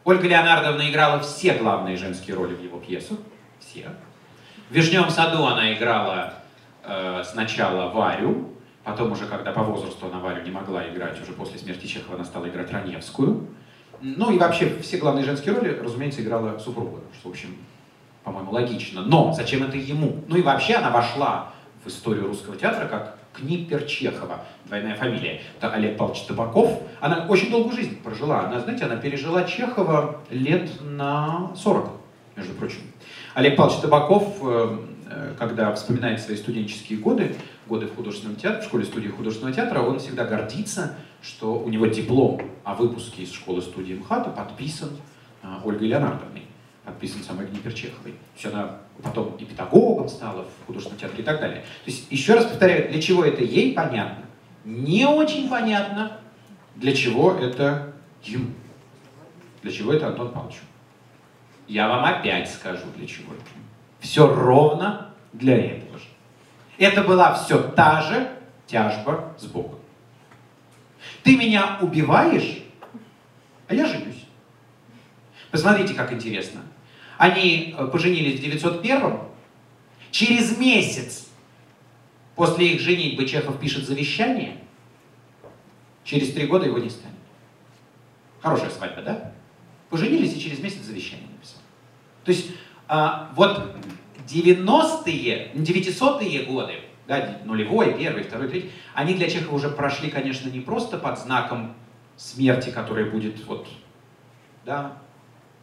Ольга 0.05 0.27
Леонардовна 0.27 0.91
играла 0.91 1.21
все 1.21 1.55
главные 1.55 1.97
женские 1.97 2.35
роли 2.35 2.55
в 2.55 2.63
его 2.63 2.79
пьесах. 2.79 3.19
Все. 3.61 3.91
В 4.71 4.75
«Вишневом 4.75 5.11
саду» 5.11 5.45
она 5.45 5.73
играла 5.75 6.35
э, 6.85 7.23
сначала 7.25 7.91
Варю, 7.91 8.49
потом 8.83 9.13
уже, 9.13 9.27
когда 9.27 9.53
по 9.53 9.63
возрасту 9.63 10.07
она 10.07 10.19
Варю 10.19 10.43
не 10.43 10.51
могла 10.51 10.89
играть, 10.89 11.21
уже 11.21 11.33
после 11.33 11.59
смерти 11.59 11.87
Чехова 11.87 12.15
она 12.15 12.25
стала 12.25 12.49
играть 12.49 12.73
Раневскую. 12.73 13.47
Ну 14.01 14.33
и 14.33 14.39
вообще 14.39 14.79
все 14.81 14.97
главные 14.97 15.25
женские 15.25 15.55
роли, 15.55 15.79
разумеется, 15.79 16.23
играла 16.23 16.59
супруга, 16.59 17.01
что, 17.19 17.29
в 17.29 17.33
общем, 17.33 17.55
по-моему, 18.25 18.53
логично. 18.53 19.03
Но 19.03 19.35
зачем 19.35 19.63
это 19.63 19.77
ему? 19.77 20.25
Ну 20.27 20.37
и 20.37 20.43
вообще 20.43 20.75
она 20.77 20.91
вошла 20.91 21.53
в 21.85 21.89
историю 21.89 22.29
русского 22.29 22.57
театра 22.57 22.89
как 22.89 23.20
Книпер 23.33 23.85
Чехова, 23.85 24.45
двойная 24.67 24.97
фамилия. 24.97 25.41
Это 25.59 25.73
Олег 25.73 25.97
Павлович 25.97 26.23
Табаков. 26.23 26.83
Она 27.01 27.27
очень 27.29 27.51
долгую 27.51 27.75
жизнь 27.75 28.03
прожила. 28.03 28.47
Она, 28.47 28.61
знаете, 28.61 28.85
она 28.85 28.97
пережила 28.97 29.45
Чехова 29.45 30.21
лет 30.31 30.71
на 30.81 31.55
40, 31.57 31.91
между 32.37 32.55
прочим. 32.55 32.81
Олег 33.35 33.57
Павлович 33.57 33.81
Табаков, 33.81 34.39
э, 34.43 34.79
э, 35.11 35.35
когда 35.39 35.73
вспоминает 35.75 36.21
свои 36.21 36.37
студенческие 36.37 36.99
годы, 36.99 37.37
годы 37.69 37.87
в 37.87 37.95
художественном 37.95 38.37
театре, 38.37 38.63
в 38.63 38.65
школе 38.65 38.85
студии 38.85 39.09
художественного 39.09 39.55
театра, 39.55 39.81
он 39.81 39.99
всегда 39.99 40.25
гордится, 40.25 40.97
что 41.23 41.55
у 41.59 41.69
него 41.69 41.87
диплом 41.87 42.41
о 42.65 42.75
выпуске 42.75 43.23
из 43.23 43.33
школы 43.33 43.63
студии 43.63 43.95
МХАТа 43.95 44.31
подписан 44.31 44.91
э, 45.43 45.47
Ольгой 45.65 45.89
Леонардовной 45.89 46.50
подписан 46.91 47.23
самой 47.23 47.47
Гниперчеховой. 47.47 48.13
То 48.13 48.19
есть 48.35 48.47
она 48.47 48.79
потом 49.03 49.37
и 49.37 49.45
педагогом 49.45 50.09
стала 50.09 50.45
в 50.45 50.67
художественном 50.67 51.01
театре 51.01 51.23
и 51.23 51.25
так 51.25 51.41
далее. 51.41 51.61
То 51.61 51.91
есть, 51.91 52.11
еще 52.11 52.35
раз 52.35 52.45
повторяю, 52.45 52.91
для 52.91 53.01
чего 53.01 53.25
это 53.25 53.43
ей 53.43 53.73
понятно. 53.73 54.25
Не 54.65 55.07
очень 55.07 55.49
понятно, 55.49 56.19
для 56.77 56.95
чего 56.95 57.33
это 57.33 57.95
ему. 58.23 58.51
Для 59.63 59.73
чего 59.73 59.93
это 59.93 60.09
Антон 60.09 60.33
Павловичу. 60.33 60.61
Я 61.69 61.89
вам 61.89 62.05
опять 62.05 62.51
скажу, 62.51 62.85
для 62.97 63.07
чего 63.07 63.33
это. 63.35 63.45
Все 64.01 64.27
ровно 64.27 65.15
для 65.33 65.57
этого 65.57 65.99
же. 65.99 66.07
Это 66.79 67.03
была 67.03 67.35
все 67.35 67.59
та 67.59 68.03
же 68.03 68.31
тяжба 68.67 69.35
с 69.39 69.45
Богом. 69.45 69.79
Ты 71.23 71.37
меня 71.37 71.79
убиваешь, 71.81 72.63
а 73.69 73.75
я 73.75 73.87
женюсь. 73.87 74.27
Посмотрите, 75.51 75.95
как 75.95 76.13
интересно. 76.13 76.61
Они 77.21 77.75
э, 77.77 77.87
поженились 77.87 78.41
в 78.41 78.43
901 78.43 79.19
Через 80.11 80.57
месяц 80.57 81.29
после 82.35 82.73
их 82.73 82.81
женитьбы 82.81 83.27
Чехов 83.27 83.61
пишет 83.61 83.87
завещание. 83.87 84.57
Через 86.03 86.33
три 86.33 86.47
года 86.47 86.65
его 86.65 86.79
не 86.79 86.89
станет. 86.89 87.19
Хорошая 88.41 88.71
свадьба, 88.71 89.03
да? 89.03 89.33
Поженились 89.91 90.35
и 90.35 90.41
через 90.41 90.61
месяц 90.61 90.81
завещание 90.81 91.29
написал. 91.29 91.61
То 92.25 92.33
есть 92.33 92.53
а, 92.89 93.31
вот 93.37 93.77
90-е, 94.27 95.51
900-е 95.55 96.45
годы, 96.45 96.81
да, 97.07 97.39
нулевой, 97.45 97.99
первый, 97.99 98.23
второй, 98.23 98.49
третий, 98.49 98.71
они 98.95 99.13
для 99.13 99.29
Чехова 99.29 99.57
уже 99.57 99.69
прошли, 99.69 100.11
конечно, 100.11 100.49
не 100.49 100.61
просто 100.61 100.97
под 100.97 101.19
знаком 101.19 101.75
смерти, 102.17 102.71
которая 102.71 103.11
будет 103.11 103.45
вот, 103.45 103.69
да, 104.65 104.97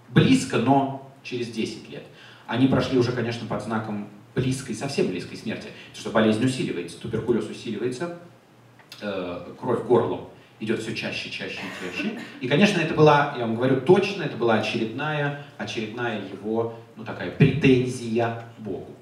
близко, 0.09 0.57
но 0.57 1.06
через 1.27 1.47
10 1.49 1.89
лет. 1.89 2.03
Они 2.45 2.67
прошли 2.67 2.97
уже, 2.97 3.11
конечно, 3.11 3.47
под 3.47 3.61
знаком 3.61 4.07
близкой, 4.35 4.75
совсем 4.75 5.07
близкой 5.07 5.35
смерти, 5.35 5.67
потому 5.89 6.01
что 6.01 6.09
болезнь 6.11 6.45
усиливается, 6.45 6.99
туберкулез 6.99 7.49
усиливается, 7.49 8.19
э, 9.01 9.53
кровь 9.59 9.83
горлом 9.83 10.29
идет 10.59 10.81
все 10.81 10.95
чаще, 10.95 11.29
чаще 11.29 11.59
и 11.59 11.97
чаще. 11.97 12.19
И, 12.41 12.47
конечно, 12.47 12.79
это 12.79 12.93
была, 12.93 13.35
я 13.37 13.45
вам 13.45 13.55
говорю 13.55 13.81
точно, 13.81 14.23
это 14.23 14.37
была 14.37 14.55
очередная, 14.55 15.45
очередная 15.57 16.21
его, 16.31 16.75
ну 16.95 17.03
такая 17.03 17.31
претензия 17.31 18.43
Богу. 18.57 18.95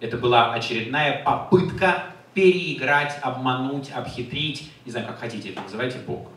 Это 0.00 0.16
была 0.16 0.52
очередная 0.54 1.22
попытка 1.24 2.04
переиграть, 2.34 3.18
обмануть, 3.22 3.90
обхитрить, 3.90 4.70
не 4.84 4.92
знаю, 4.92 5.06
как 5.06 5.18
хотите 5.18 5.50
это 5.50 5.62
называйте, 5.62 5.98
Бог. 6.06 6.28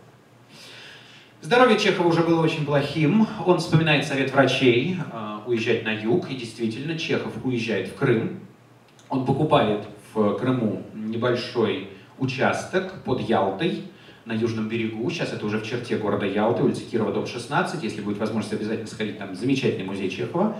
Здоровье 1.43 1.77
Чехова 1.77 2.07
уже 2.07 2.21
было 2.21 2.41
очень 2.41 2.65
плохим. 2.65 3.27
Он 3.45 3.59
вспоминает 3.59 4.05
совет 4.07 4.31
врачей 4.31 4.95
э, 4.95 5.39
уезжать 5.45 5.83
на 5.83 5.91
юг, 5.91 6.31
и 6.31 6.35
действительно 6.35 6.97
Чехов 6.97 7.33
уезжает 7.43 7.89
в 7.89 7.95
Крым. 7.95 8.39
Он 9.09 9.25
покупает 9.25 9.85
в 10.13 10.37
Крыму 10.37 10.83
небольшой 10.93 11.89
участок 12.17 13.03
под 13.03 13.19
Ялтой 13.19 13.83
на 14.23 14.31
южном 14.31 14.69
берегу. 14.69 15.09
Сейчас 15.09 15.33
это 15.33 15.45
уже 15.45 15.59
в 15.59 15.67
черте 15.67 15.97
города 15.97 16.25
Ялты, 16.25 16.63
улица 16.63 16.85
Кирова, 16.89 17.11
дом 17.11 17.27
16. 17.27 17.83
Если 17.83 17.99
будет 17.99 18.19
возможность, 18.19 18.53
обязательно 18.53 18.87
сходить 18.87 19.17
там 19.17 19.35
замечательный 19.35 19.83
музей 19.83 20.09
Чехова, 20.09 20.55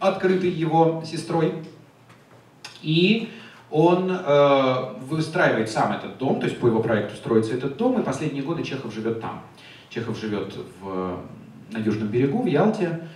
открытый 0.00 0.50
его 0.50 1.02
сестрой. 1.06 1.54
И 2.82 3.30
он 3.70 4.10
э, 4.10 4.94
выстраивает 5.00 5.70
сам 5.70 5.92
этот 5.92 6.18
дом, 6.18 6.40
то 6.40 6.46
есть 6.46 6.60
по 6.60 6.66
его 6.66 6.82
проекту 6.82 7.16
строится 7.16 7.54
этот 7.54 7.78
дом, 7.78 7.98
и 7.98 8.04
последние 8.04 8.42
годы 8.42 8.64
Чехов 8.64 8.92
живет 8.92 9.22
там. 9.22 9.42
Чехов 9.94 10.18
живет 10.18 10.56
в, 10.80 11.20
на 11.70 11.78
Южном 11.78 12.08
берегу, 12.08 12.42
в 12.42 12.46
Ялте. 12.46 13.06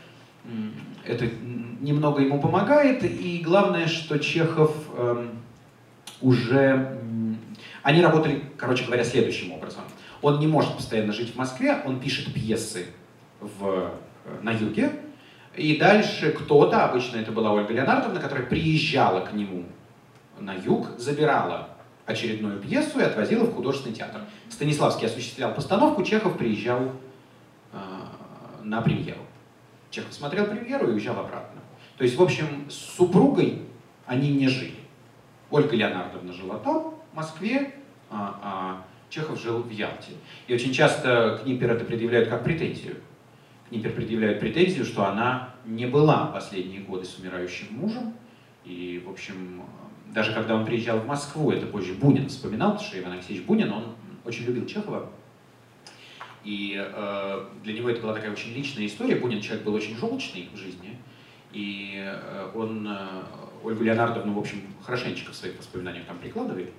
Это 1.05 1.29
немного 1.81 2.23
ему 2.23 2.41
помогает. 2.41 3.03
И 3.03 3.43
главное, 3.45 3.89
что 3.89 4.19
Чехов 4.19 4.77
э, 4.97 5.29
уже... 6.21 6.99
Они 7.83 8.01
работали, 8.01 8.45
короче 8.57 8.85
говоря, 8.85 9.03
следующим 9.03 9.53
образом. 9.53 9.83
Он 10.23 10.39
не 10.39 10.47
может 10.47 10.77
постоянно 10.77 11.13
жить 11.13 11.35
в 11.35 11.37
Москве, 11.37 11.81
он 11.85 11.99
пишет 11.99 12.33
пьесы 12.33 12.87
в, 13.41 13.91
э, 14.25 14.39
на 14.43 14.53
юге, 14.53 14.93
и 15.57 15.77
дальше 15.79 16.31
кто-то, 16.31 16.85
обычно 16.85 17.17
это 17.17 17.33
была 17.33 17.53
Ольга 17.53 17.73
Леонардовна, 17.73 18.21
которая 18.21 18.47
приезжала 18.47 19.21
к 19.21 19.33
нему 19.33 19.65
на 20.39 20.55
юг, 20.55 20.91
забирала 20.99 21.71
очередную 22.09 22.59
пьесу 22.59 22.99
и 22.99 23.03
отвозила 23.03 23.45
в 23.45 23.55
художественный 23.55 23.95
театр. 23.95 24.23
Станиславский 24.49 25.07
осуществлял 25.07 25.55
постановку, 25.55 26.03
Чехов 26.03 26.39
приезжал 26.39 26.93
э, 27.73 27.79
на 28.63 28.81
премьеру. 28.81 29.21
Чехов 29.91 30.13
смотрел 30.15 30.47
премьеру 30.47 30.89
и 30.89 30.93
уезжал 30.93 31.19
обратно. 31.19 31.61
То 31.99 32.05
есть, 32.05 32.17
в 32.17 32.23
общем, 32.23 32.71
с 32.71 32.75
супругой 32.75 33.63
они 34.07 34.33
не 34.33 34.49
жили. 34.49 34.77
Ольга 35.51 35.77
Леонардовна 35.77 36.33
жила 36.33 36.59
там, 36.59 36.95
в 37.13 37.17
Москве, 37.17 37.75
а, 38.11 38.41
а 38.43 38.85
Чехов 39.11 39.41
жил 39.41 39.63
в 39.63 39.71
Ялте. 39.71 40.13
И 40.47 40.55
очень 40.55 40.73
часто 40.73 41.41
Книпер 41.43 41.71
это 41.73 41.85
предъявляют 41.85 42.29
как 42.29 42.43
претензию. 42.43 42.97
Книпер 43.69 43.93
предъявляет 43.93 44.41
претензию, 44.41 44.87
что 44.87 45.07
она 45.07 45.55
не 45.67 45.87
была 45.87 46.27
последние 46.27 46.81
годы 46.81 47.05
с 47.05 47.19
умирающим 47.19 47.67
мужем, 47.71 48.15
и, 48.65 49.03
в 49.05 49.11
общем, 49.11 49.63
даже 50.15 50.33
когда 50.33 50.55
он 50.55 50.65
приезжал 50.65 50.99
в 51.01 51.07
Москву, 51.07 51.51
это 51.51 51.67
позже 51.67 51.95
Бунин 51.95 52.29
вспоминал, 52.29 52.73
потому 52.73 52.89
что 52.89 52.99
Иван 52.99 53.13
Алексеевич 53.13 53.45
Бунин, 53.45 53.73
он 53.73 53.95
очень 54.25 54.45
любил 54.45 54.67
Чехова. 54.67 55.11
И 56.45 56.77
э, 56.79 57.45
для 57.63 57.75
него 57.75 57.91
это 57.91 58.01
была 58.01 58.15
такая 58.15 58.33
очень 58.33 58.55
личная 58.55 58.87
история. 58.87 59.17
Бунин 59.17 59.41
человек 59.41 59.65
был 59.65 59.75
очень 59.75 59.97
желчный 59.97 60.49
в 60.53 60.57
жизни. 60.57 60.97
И 61.53 61.95
э, 61.97 62.51
он 62.55 62.87
э, 62.89 63.23
Ольгу 63.65 63.85
Леонардовну, 63.85 64.33
в 64.33 64.39
общем, 64.39 64.63
хорошенечко 64.83 65.33
в 65.33 65.35
своих 65.35 65.59
воспоминаниях 65.59 66.07
там 66.07 66.19
прикладывает. 66.19 66.73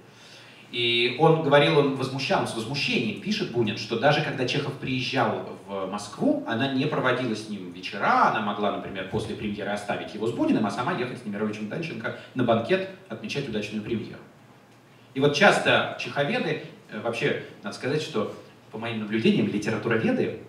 И 0.71 1.17
он 1.19 1.43
говорил, 1.43 1.79
он 1.79 1.95
возмущал, 1.95 2.47
с 2.47 2.55
возмущением 2.55 3.21
пишет 3.21 3.51
Бунин, 3.51 3.77
что 3.77 3.99
даже 3.99 4.23
когда 4.23 4.47
Чехов 4.47 4.73
приезжал 4.73 5.58
в 5.69 5.85
Москву, 5.85 6.43
она 6.47 6.73
не 6.73 6.85
проводила 6.87 7.35
с 7.35 7.47
ним 7.47 7.71
вечера, 7.71 8.31
она 8.31 8.41
могла, 8.41 8.71
например, 8.71 9.07
после 9.11 9.35
премьеры 9.35 9.69
оставить 9.69 10.15
его 10.15 10.25
с 10.25 10.31
Буниным, 10.31 10.65
а 10.65 10.71
сама 10.71 10.93
ехать 10.93 11.19
с 11.19 11.25
Немировичем 11.25 11.69
Данченко 11.69 12.17
на 12.33 12.43
банкет 12.43 12.89
отмечать 13.07 13.47
удачную 13.47 13.83
премьеру. 13.83 14.17
И 15.13 15.19
вот 15.19 15.35
часто 15.35 15.95
чеховеды, 15.99 16.63
э, 16.91 16.99
вообще, 17.01 17.43
надо 17.61 17.75
сказать, 17.75 18.01
что 18.01 18.35
по 18.71 18.79
моим 18.79 19.01
наблюдениям, 19.01 19.45
литературоведы, 19.45 20.39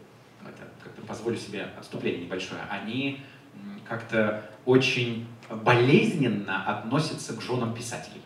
это 0.40 0.62
как-то 0.82 1.02
позволю 1.02 1.36
себе 1.36 1.66
отступление 1.78 2.24
небольшое, 2.24 2.62
они 2.70 3.20
как-то 3.86 4.42
очень 4.64 5.26
болезненно 5.50 6.64
относятся 6.64 7.36
к 7.36 7.42
женам 7.42 7.74
писателей. 7.74 8.22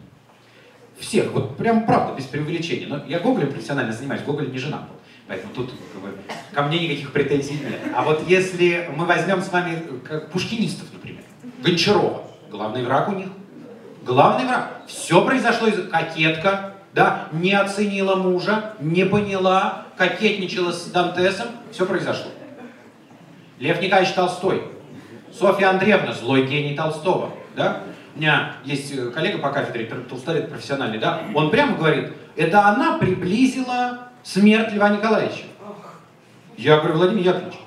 Всех, 0.96 1.32
вот 1.32 1.56
прям 1.56 1.86
правда, 1.86 2.16
без 2.16 2.26
преувеличения. 2.26 2.86
Но 2.86 3.04
я 3.08 3.18
Гоголем 3.18 3.50
профессионально 3.50 3.92
занимаюсь, 3.92 4.22
Гоголь 4.22 4.52
не 4.52 4.58
женат 4.58 4.82
был. 4.82 4.94
Поэтому 5.26 5.54
тут 5.54 5.72
как 5.92 6.02
бы, 6.02 6.18
ко 6.52 6.62
мне 6.62 6.78
никаких 6.80 7.12
претензий 7.12 7.54
нет. 7.54 7.80
А 7.94 8.02
вот 8.02 8.28
если 8.28 8.88
мы 8.94 9.06
возьмем 9.06 9.40
с 9.40 9.50
вами 9.50 9.82
как 10.06 10.30
пушкинистов, 10.30 10.92
например, 10.92 11.22
Гончарова, 11.62 12.24
главный 12.50 12.84
враг 12.84 13.08
у 13.08 13.12
них, 13.12 13.28
главный 14.04 14.46
враг. 14.46 14.82
Все 14.86 15.24
произошло 15.24 15.66
из 15.66 15.88
кокетка, 15.88 16.74
да, 16.92 17.28
не 17.32 17.52
оценила 17.52 18.16
мужа, 18.16 18.74
не 18.80 19.04
поняла, 19.04 19.86
кокетничала 19.96 20.72
с 20.72 20.84
Дантесом, 20.86 21.48
все 21.72 21.86
произошло. 21.86 22.30
Лев 23.58 23.80
Николаевич 23.80 24.14
Толстой, 24.14 24.62
Софья 25.32 25.70
Андреевна, 25.70 26.12
злой 26.12 26.46
гений 26.46 26.76
Толстого, 26.76 27.32
да? 27.56 27.80
У 28.14 28.20
меня 28.20 28.52
есть 28.64 28.92
э, 28.96 29.10
коллега 29.10 29.38
по 29.38 29.50
кафедре, 29.50 29.86
толстовед 29.86 30.48
профессиональный, 30.48 30.98
да? 30.98 31.22
Он 31.34 31.50
прямо 31.50 31.76
говорит, 31.76 32.12
это 32.36 32.66
она 32.66 32.98
приблизила 32.98 34.08
смерть 34.24 34.72
Льва 34.72 34.88
Николаевича. 34.88 35.44
Я 36.56 36.78
говорю, 36.78 36.96
Владимир 36.96 37.24
Яковлевич, 37.24 37.58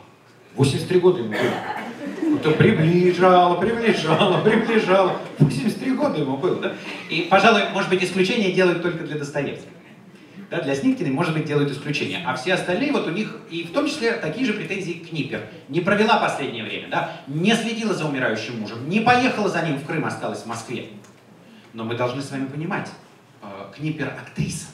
83 0.55 0.99
года 0.99 1.19
ему 1.19 1.29
было. 1.29 2.37
Это 2.39 2.51
приближало, 2.51 3.55
приближало, 3.59 4.41
приближало. 4.41 5.19
83 5.39 5.91
года 5.93 6.19
ему 6.19 6.37
было, 6.37 6.55
да? 6.55 6.73
И, 7.09 7.27
пожалуй, 7.29 7.61
может 7.73 7.89
быть, 7.89 8.03
исключение 8.03 8.51
делают 8.51 8.81
только 8.81 9.03
для 9.03 9.17
Достоевского. 9.17 9.71
Да, 10.49 10.61
для 10.61 10.75
Сниткиной, 10.75 11.11
может 11.11 11.33
быть, 11.33 11.43
делают 11.43 11.71
исключение. 11.71 12.23
А 12.25 12.33
все 12.35 12.53
остальные, 12.53 12.93
вот 12.93 13.05
у 13.05 13.09
них, 13.09 13.35
и 13.49 13.63
в 13.63 13.73
том 13.73 13.85
числе, 13.85 14.13
такие 14.13 14.45
же 14.45 14.53
претензии 14.53 14.93
к 14.93 15.09
Книпер. 15.09 15.41
Не 15.67 15.81
провела 15.81 16.17
последнее 16.19 16.63
время, 16.63 16.87
да, 16.89 17.11
не 17.27 17.53
следила 17.53 17.93
за 17.93 18.05
умирающим 18.05 18.61
мужем, 18.61 18.87
не 18.87 19.01
поехала 19.01 19.49
за 19.49 19.61
ним 19.63 19.77
в 19.77 19.85
Крым, 19.85 20.05
осталась 20.05 20.43
в 20.43 20.45
Москве. 20.45 20.85
Но 21.73 21.83
мы 21.83 21.95
должны 21.95 22.21
с 22.21 22.31
вами 22.31 22.45
понимать, 22.45 22.89
э, 23.41 23.47
Книпер 23.75 24.07
актриса. 24.07 24.67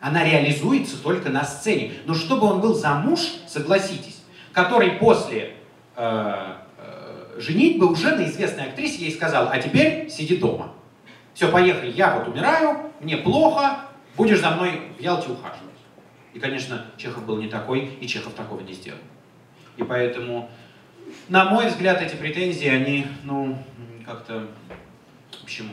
Она 0.00 0.24
реализуется 0.24 1.02
только 1.02 1.28
на 1.28 1.44
сцене. 1.44 1.94
Но 2.06 2.14
чтобы 2.14 2.46
он 2.46 2.60
был 2.60 2.74
за 2.74 2.94
муж, 2.94 3.20
согласитесь, 3.46 4.22
который 4.52 4.92
после 4.92 5.54
э, 5.96 6.54
э, 6.78 7.40
женитьбы 7.40 7.90
уже 7.90 8.14
на 8.14 8.24
известной 8.26 8.64
актрисе 8.64 9.04
ей 9.04 9.12
сказал, 9.12 9.48
а 9.50 9.58
теперь 9.58 10.08
сиди 10.08 10.36
дома. 10.36 10.72
Все, 11.34 11.48
поехали, 11.48 11.90
я 11.92 12.16
вот 12.16 12.28
умираю, 12.28 12.90
мне 13.00 13.16
плохо, 13.16 13.78
будешь 14.16 14.40
за 14.40 14.50
мной 14.50 14.92
в 14.98 15.00
Ялте 15.00 15.30
ухаживать. 15.30 15.68
И, 16.34 16.40
конечно, 16.40 16.86
Чехов 16.96 17.24
был 17.24 17.38
не 17.38 17.48
такой, 17.48 17.86
и 18.00 18.06
Чехов 18.06 18.34
такого 18.34 18.60
не 18.60 18.72
сделал. 18.72 18.98
И 19.76 19.82
поэтому, 19.82 20.50
на 21.28 21.44
мой 21.44 21.68
взгляд, 21.68 22.02
эти 22.02 22.16
претензии, 22.16 22.68
они, 22.68 23.06
ну, 23.24 23.56
как-то, 24.04 24.48
в 25.40 25.44
общем, 25.44 25.70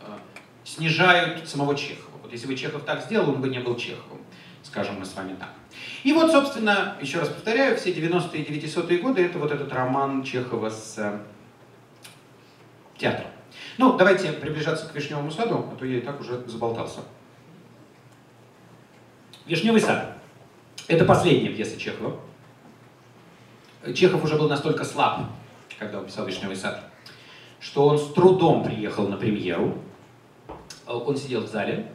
э, 0.00 0.04
снижают 0.64 1.48
самого 1.48 1.74
Чехова. 1.74 2.11
Если 2.32 2.46
бы 2.46 2.56
Чехов 2.56 2.84
так 2.84 3.02
сделал, 3.02 3.30
он 3.30 3.42
бы 3.42 3.48
не 3.48 3.60
был 3.60 3.76
Чеховым, 3.76 4.22
скажем 4.62 4.98
мы 4.98 5.04
с 5.04 5.14
вами 5.14 5.36
так. 5.38 5.50
И 6.02 6.14
вот, 6.14 6.32
собственно, 6.32 6.96
еще 7.00 7.18
раз 7.20 7.28
повторяю, 7.28 7.76
все 7.76 7.92
90-е 7.92 8.42
и 8.42 8.58
900-е 8.58 8.98
годы 8.98 9.22
это 9.22 9.38
вот 9.38 9.52
этот 9.52 9.70
роман 9.70 10.24
Чехова 10.24 10.70
с 10.70 10.94
э, 10.96 11.20
театром. 12.96 13.28
Ну, 13.76 13.98
давайте 13.98 14.32
приближаться 14.32 14.88
к 14.88 14.94
Вишневому 14.94 15.30
саду, 15.30 15.68
а 15.70 15.76
то 15.76 15.84
я 15.84 15.98
и 15.98 16.00
так 16.00 16.20
уже 16.20 16.42
заболтался. 16.46 17.00
Вишневый 19.44 19.82
сад. 19.82 20.16
Это 20.88 21.04
последняя 21.04 21.50
пьеса 21.50 21.78
Чехова. 21.78 22.18
Чехов 23.94 24.24
уже 24.24 24.36
был 24.36 24.48
настолько 24.48 24.84
слаб, 24.84 25.22
когда 25.78 25.98
он 25.98 26.06
писал 26.06 26.26
Вишневый 26.26 26.56
сад, 26.56 26.82
что 27.60 27.86
он 27.86 27.98
с 27.98 28.12
трудом 28.14 28.64
приехал 28.64 29.06
на 29.08 29.18
премьеру. 29.18 29.76
Он 30.86 31.16
сидел 31.16 31.42
в 31.42 31.46
зале, 31.46 31.92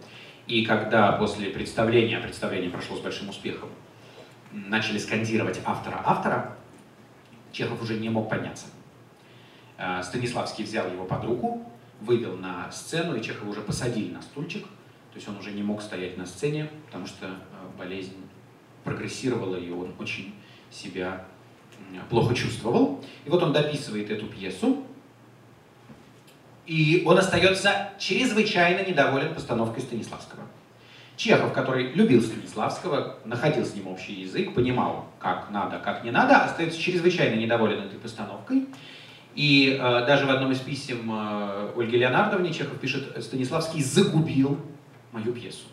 и 0.47 0.65
когда 0.65 1.11
после 1.13 1.49
представления, 1.49 2.19
представление 2.19 2.69
прошло 2.69 2.95
с 2.95 3.01
большим 3.01 3.29
успехом, 3.29 3.69
начали 4.51 4.97
скандировать 4.97 5.59
автора-автора, 5.65 6.57
Чехов 7.51 7.81
уже 7.81 7.99
не 7.99 8.09
мог 8.09 8.29
подняться. 8.29 8.67
Э, 9.77 10.01
Станиславский 10.03 10.63
взял 10.63 10.89
его 10.89 11.05
под 11.05 11.23
руку, 11.25 11.71
вывел 12.01 12.37
на 12.37 12.71
сцену, 12.71 13.15
и 13.15 13.21
Чехова 13.21 13.49
уже 13.49 13.61
посадили 13.61 14.13
на 14.13 14.21
стульчик. 14.21 14.63
То 14.63 15.15
есть 15.15 15.27
он 15.27 15.37
уже 15.37 15.51
не 15.51 15.63
мог 15.63 15.81
стоять 15.81 16.17
на 16.17 16.25
сцене, 16.25 16.69
потому 16.85 17.07
что 17.07 17.25
э, 17.25 17.31
болезнь 17.77 18.15
прогрессировала, 18.83 19.55
и 19.55 19.69
он 19.69 19.93
очень 19.99 20.33
себя 20.71 21.25
плохо 22.09 22.35
чувствовал. 22.35 23.03
И 23.25 23.29
вот 23.29 23.43
он 23.43 23.53
дописывает 23.53 24.09
эту 24.09 24.27
пьесу, 24.27 24.85
и 26.67 27.03
он 27.05 27.17
остается 27.17 27.89
чрезвычайно 27.97 28.87
недоволен 28.87 29.33
постановкой 29.33 29.81
Станиславского. 29.81 30.43
Чехов, 31.15 31.51
который 31.53 31.93
любил 31.93 32.21
Станиславского, 32.21 33.15
находил 33.25 33.65
с 33.65 33.73
ним 33.73 33.87
общий 33.87 34.13
язык, 34.13 34.53
понимал, 34.53 35.05
как 35.17 35.49
надо, 35.49 35.79
как 35.79 36.03
не 36.03 36.11
надо, 36.11 36.37
остается 36.43 36.79
чрезвычайно 36.79 37.39
недоволен 37.39 37.79
этой 37.79 37.97
постановкой. 37.97 38.67
И 39.33 39.79
э, 39.79 40.05
даже 40.05 40.25
в 40.25 40.29
одном 40.29 40.51
из 40.51 40.59
писем 40.59 41.09
э, 41.11 41.71
Ольги 41.75 41.97
Леонардовне 41.97 42.53
Чехов 42.53 42.79
пишет, 42.79 43.23
Станиславский 43.23 43.81
загубил 43.81 44.59
мою 45.11 45.33
пьесу. 45.33 45.63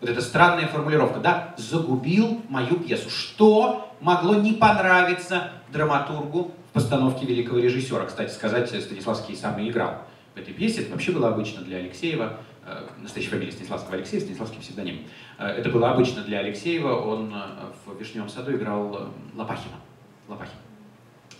Вот 0.00 0.10
эта 0.10 0.20
странная 0.20 0.66
формулировка, 0.66 1.20
да, 1.20 1.54
загубил 1.56 2.42
мою 2.48 2.76
пьесу. 2.80 3.08
Что 3.08 3.94
могло 4.00 4.34
не 4.34 4.52
понравиться 4.54 5.52
драматургу 5.72 6.50
в 6.70 6.72
постановке 6.72 7.26
великого 7.26 7.60
режиссера? 7.60 8.04
Кстати 8.04 8.32
сказать, 8.32 8.68
Станиславский 8.68 9.36
сам 9.36 9.58
и 9.60 9.70
играл 9.70 10.02
в 10.34 10.38
этой 10.38 10.54
пьесе. 10.54 10.82
Это 10.82 10.92
вообще 10.92 11.12
было 11.12 11.28
обычно 11.28 11.62
для 11.62 11.78
Алексеева. 11.78 12.40
Э, 12.64 12.88
настоящая 13.00 13.30
фамилия 13.30 13.52
Станиславского 13.52 13.96
Алексея, 13.96 14.20
Станиславский 14.20 14.60
псевдоним. 14.60 15.04
Э, 15.38 15.46
это 15.46 15.68
было 15.70 15.90
обычно 15.90 16.22
для 16.22 16.38
Алексеева. 16.38 16.94
Он 16.94 17.32
э, 17.34 17.72
в 17.84 17.98
«Вишневом 17.98 18.28
саду» 18.28 18.54
играл 18.54 19.12
Лопахина. 19.34 19.74
Лопахин. 20.28 20.54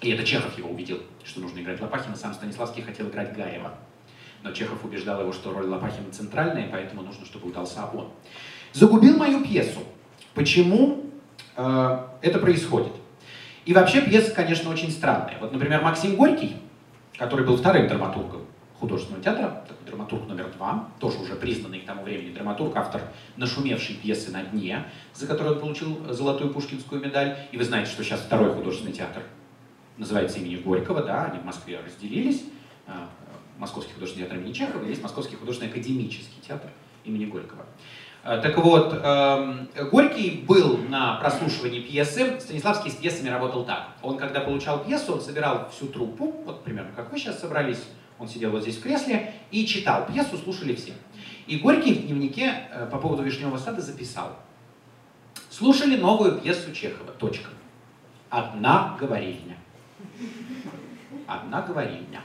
И 0.00 0.10
это 0.10 0.24
Чехов 0.24 0.56
его 0.58 0.70
убедил, 0.70 1.00
что 1.24 1.40
нужно 1.40 1.60
играть 1.60 1.80
Лопахина. 1.80 2.16
Сам 2.16 2.34
Станиславский 2.34 2.82
хотел 2.82 3.08
играть 3.08 3.34
Гаева. 3.36 3.74
Но 4.42 4.50
Чехов 4.52 4.84
убеждал 4.84 5.20
его, 5.20 5.32
что 5.32 5.52
роль 5.52 5.66
Лопахина 5.66 6.10
центральная, 6.10 6.68
поэтому 6.70 7.02
нужно, 7.02 7.24
чтобы 7.24 7.48
удался 7.48 7.86
он. 7.94 8.10
Загубил 8.72 9.16
мою 9.16 9.44
пьесу. 9.44 9.80
Почему 10.34 11.04
э, 11.56 12.06
это 12.20 12.38
происходит? 12.40 12.92
И 13.64 13.72
вообще 13.72 14.02
пьеса, 14.02 14.32
конечно, 14.34 14.70
очень 14.70 14.90
странная. 14.90 15.38
Вот, 15.40 15.52
например, 15.52 15.82
Максим 15.82 16.16
Горький, 16.16 16.56
который 17.16 17.46
был 17.46 17.56
вторым 17.56 17.86
драматургом 17.86 18.42
художественного 18.82 19.22
театра, 19.22 19.64
такой 19.68 19.86
драматург 19.86 20.26
номер 20.26 20.50
два, 20.56 20.88
тоже 20.98 21.18
уже 21.20 21.36
признанный 21.36 21.78
к 21.78 21.86
тому 21.86 22.02
времени 22.02 22.34
драматург, 22.34 22.76
автор 22.76 23.00
нашумевшей 23.36 23.94
пьесы 23.94 24.32
«На 24.32 24.42
дне», 24.42 24.84
за 25.14 25.28
которую 25.28 25.54
он 25.54 25.60
получил 25.60 26.12
золотую 26.12 26.52
пушкинскую 26.52 27.00
медаль. 27.00 27.36
И 27.52 27.56
вы 27.56 27.62
знаете, 27.62 27.92
что 27.92 28.02
сейчас 28.02 28.20
второй 28.22 28.52
художественный 28.52 28.92
театр 28.92 29.22
называется 29.98 30.40
имени 30.40 30.56
Горького, 30.56 31.00
да, 31.04 31.26
они 31.26 31.38
в 31.38 31.44
Москве 31.44 31.78
разделились. 31.78 32.42
А, 32.88 33.08
Московский 33.56 33.92
художественный 33.92 34.26
театр 34.26 34.42
имени 34.42 34.52
Чехова, 34.52 34.84
есть 34.84 35.00
Московский 35.00 35.36
художественный 35.36 35.70
академический 35.70 36.42
театр 36.44 36.68
имени 37.04 37.26
Горького. 37.26 37.64
А, 38.24 38.38
так 38.38 38.58
вот, 38.58 38.98
эм, 39.00 39.68
Горький 39.92 40.44
был 40.44 40.78
на 40.88 41.20
прослушивании 41.20 41.82
пьесы, 41.82 42.40
Станиславский 42.40 42.90
с 42.90 42.96
пьесами 42.96 43.28
работал 43.28 43.64
так. 43.64 43.90
Он, 44.02 44.16
когда 44.16 44.40
получал 44.40 44.82
пьесу, 44.82 45.12
он 45.12 45.20
собирал 45.20 45.70
всю 45.70 45.86
труппу, 45.86 46.32
вот 46.44 46.64
примерно 46.64 46.90
как 46.96 47.12
вы 47.12 47.18
сейчас 47.18 47.38
собрались, 47.38 47.84
он 48.22 48.28
сидел 48.28 48.52
вот 48.52 48.62
здесь 48.62 48.76
в 48.76 48.82
кресле 48.82 49.34
и 49.50 49.66
читал 49.66 50.06
пьесу, 50.06 50.38
слушали 50.38 50.76
все. 50.76 50.92
И 51.48 51.58
Горький 51.58 51.92
в 51.92 52.06
дневнике 52.06 52.68
э, 52.70 52.86
по 52.86 52.98
поводу 52.98 53.24
«Вишневого 53.24 53.58
сада» 53.58 53.80
записал. 53.80 54.38
Слушали 55.50 55.96
новую 55.96 56.40
пьесу 56.40 56.72
Чехова, 56.72 57.10
точка. 57.12 57.50
Одна 58.30 58.96
говорильня. 58.98 59.56
Одна 61.26 61.62
говорильня. 61.62 62.20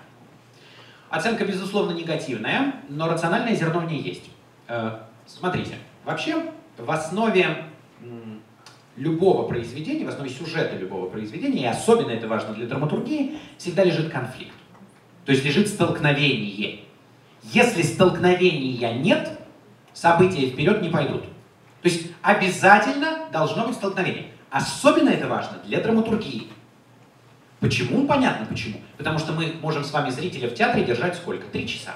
Оценка, 1.10 1.46
безусловно, 1.46 1.94
негативная, 1.94 2.76
но 2.90 3.10
рациональное 3.10 3.56
зерно 3.56 3.80
в 3.80 3.92
ней 3.92 4.02
есть. 4.02 4.30
Э, 4.68 5.00
смотрите, 5.26 5.80
вообще 6.06 6.52
в 6.78 6.92
основе 6.92 7.66
любого 8.96 9.48
произведения, 9.48 10.06
в 10.06 10.10
основе 10.10 10.30
сюжета 10.30 10.76
любого 10.76 11.10
произведения, 11.10 11.64
и 11.64 11.66
особенно 11.66 12.12
это 12.12 12.28
важно 12.28 12.54
для 12.54 12.68
драматургии, 12.68 13.40
всегда 13.58 13.84
лежит 13.84 14.12
конфликт. 14.12 14.54
То 15.28 15.34
есть 15.34 15.44
лежит 15.44 15.68
столкновение. 15.68 16.80
Если 17.44 17.82
столкновения 17.82 18.94
нет, 18.94 19.38
события 19.94 20.48
вперед 20.48 20.82
не 20.82 20.88
пойдут. 20.88 21.24
То 21.82 21.90
есть 21.90 22.08
обязательно 22.22 23.28
должно 23.34 23.68
быть 23.68 23.76
столкновение. 23.76 24.28
Особенно 24.50 25.10
это 25.10 25.28
важно 25.28 25.58
для 25.66 25.82
драматургии. 25.82 26.48
Почему? 27.60 28.08
Понятно 28.08 28.46
почему. 28.46 28.80
Потому 28.96 29.20
что 29.20 29.34
мы 29.34 29.54
можем 29.62 29.84
с 29.84 29.92
вами 29.92 30.12
зрителя 30.12 30.48
в 30.48 30.54
театре 30.54 30.86
держать 30.86 31.18
сколько? 31.18 31.46
Три 31.48 31.68
часа. 31.68 31.96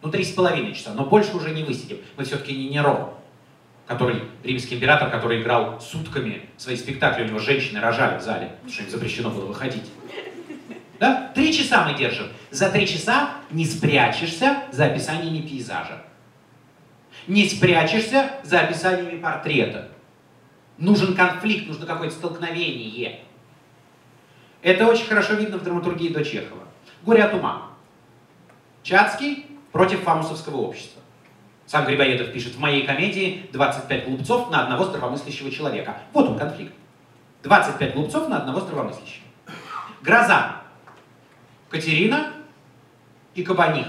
Ну, 0.00 0.10
три 0.10 0.24
с 0.24 0.30
половиной 0.30 0.74
часа. 0.74 0.94
Но 0.94 1.04
больше 1.04 1.36
уже 1.36 1.50
не 1.50 1.64
высидим. 1.64 1.98
Мы 2.16 2.24
все-таки 2.24 2.56
не 2.56 2.70
Нерон, 2.70 3.10
который, 3.86 4.22
римский 4.42 4.76
император, 4.76 5.10
который 5.10 5.42
играл 5.42 5.78
сутками 5.78 6.48
свои 6.56 6.76
спектакли. 6.76 7.24
У 7.24 7.26
него 7.26 7.38
женщины 7.38 7.80
рожали 7.80 8.18
в 8.18 8.22
зале, 8.22 8.52
потому 8.62 8.72
что 8.72 8.82
им 8.84 8.88
запрещено 8.88 9.28
было 9.28 9.44
выходить. 9.44 9.84
Да? 11.02 11.32
Три 11.34 11.52
часа 11.52 11.84
мы 11.84 11.98
держим. 11.98 12.28
За 12.52 12.70
три 12.70 12.86
часа 12.86 13.30
не 13.50 13.64
спрячешься 13.64 14.62
за 14.70 14.84
описаниями 14.84 15.44
пейзажа. 15.44 16.00
Не 17.26 17.48
спрячешься 17.48 18.30
за 18.44 18.60
описаниями 18.60 19.20
портрета. 19.20 19.88
Нужен 20.78 21.16
конфликт, 21.16 21.66
нужно 21.66 21.86
какое-то 21.86 22.14
столкновение. 22.14 23.18
Это 24.62 24.86
очень 24.86 25.06
хорошо 25.06 25.34
видно 25.34 25.58
в 25.58 25.64
драматургии 25.64 26.12
до 26.12 26.24
Чехова. 26.24 26.68
«Горе 27.02 27.24
от 27.24 27.34
ума». 27.34 27.70
Чацкий 28.84 29.46
против 29.72 30.04
фамусовского 30.04 30.58
общества. 30.58 31.02
Сам 31.66 31.84
Грибоедов 31.84 32.32
пишет, 32.32 32.54
в 32.54 32.60
моей 32.60 32.86
комедии 32.86 33.48
25 33.52 34.04
глупцов 34.04 34.52
на 34.52 34.62
одного 34.62 34.84
здравомыслящего 34.84 35.50
человека. 35.50 35.96
Вот 36.12 36.28
он 36.28 36.38
конфликт. 36.38 36.74
25 37.42 37.94
глупцов 37.94 38.28
на 38.28 38.36
одного 38.36 38.60
здравомыслящего. 38.60 39.24
Гроза. 40.00 40.61
Катерина 41.72 42.34
и 43.34 43.42
Кабаних. 43.42 43.86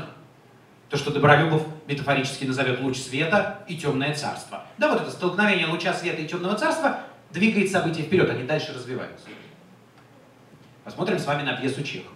То, 0.89 0.97
что 0.97 1.11
Добролюбов 1.11 1.67
метафорически 1.85 2.45
назовет 2.45 2.79
луч 2.79 2.97
света 2.97 3.59
и 3.67 3.75
темное 3.75 4.15
царство. 4.15 4.63
Да, 4.77 4.87
вот 4.89 5.01
это 5.01 5.11
столкновение 5.11 5.67
луча 5.67 5.93
света 5.93 6.21
и 6.21 6.27
темного 6.27 6.55
царства 6.55 7.01
двигает 7.31 7.69
события 7.69 8.03
вперед, 8.03 8.29
они 8.29 8.43
дальше 8.43 8.73
развиваются. 8.73 9.27
Посмотрим 10.85 11.19
с 11.19 11.25
вами 11.25 11.43
на 11.43 11.57
пьесу 11.57 11.83
Чехова. 11.83 12.15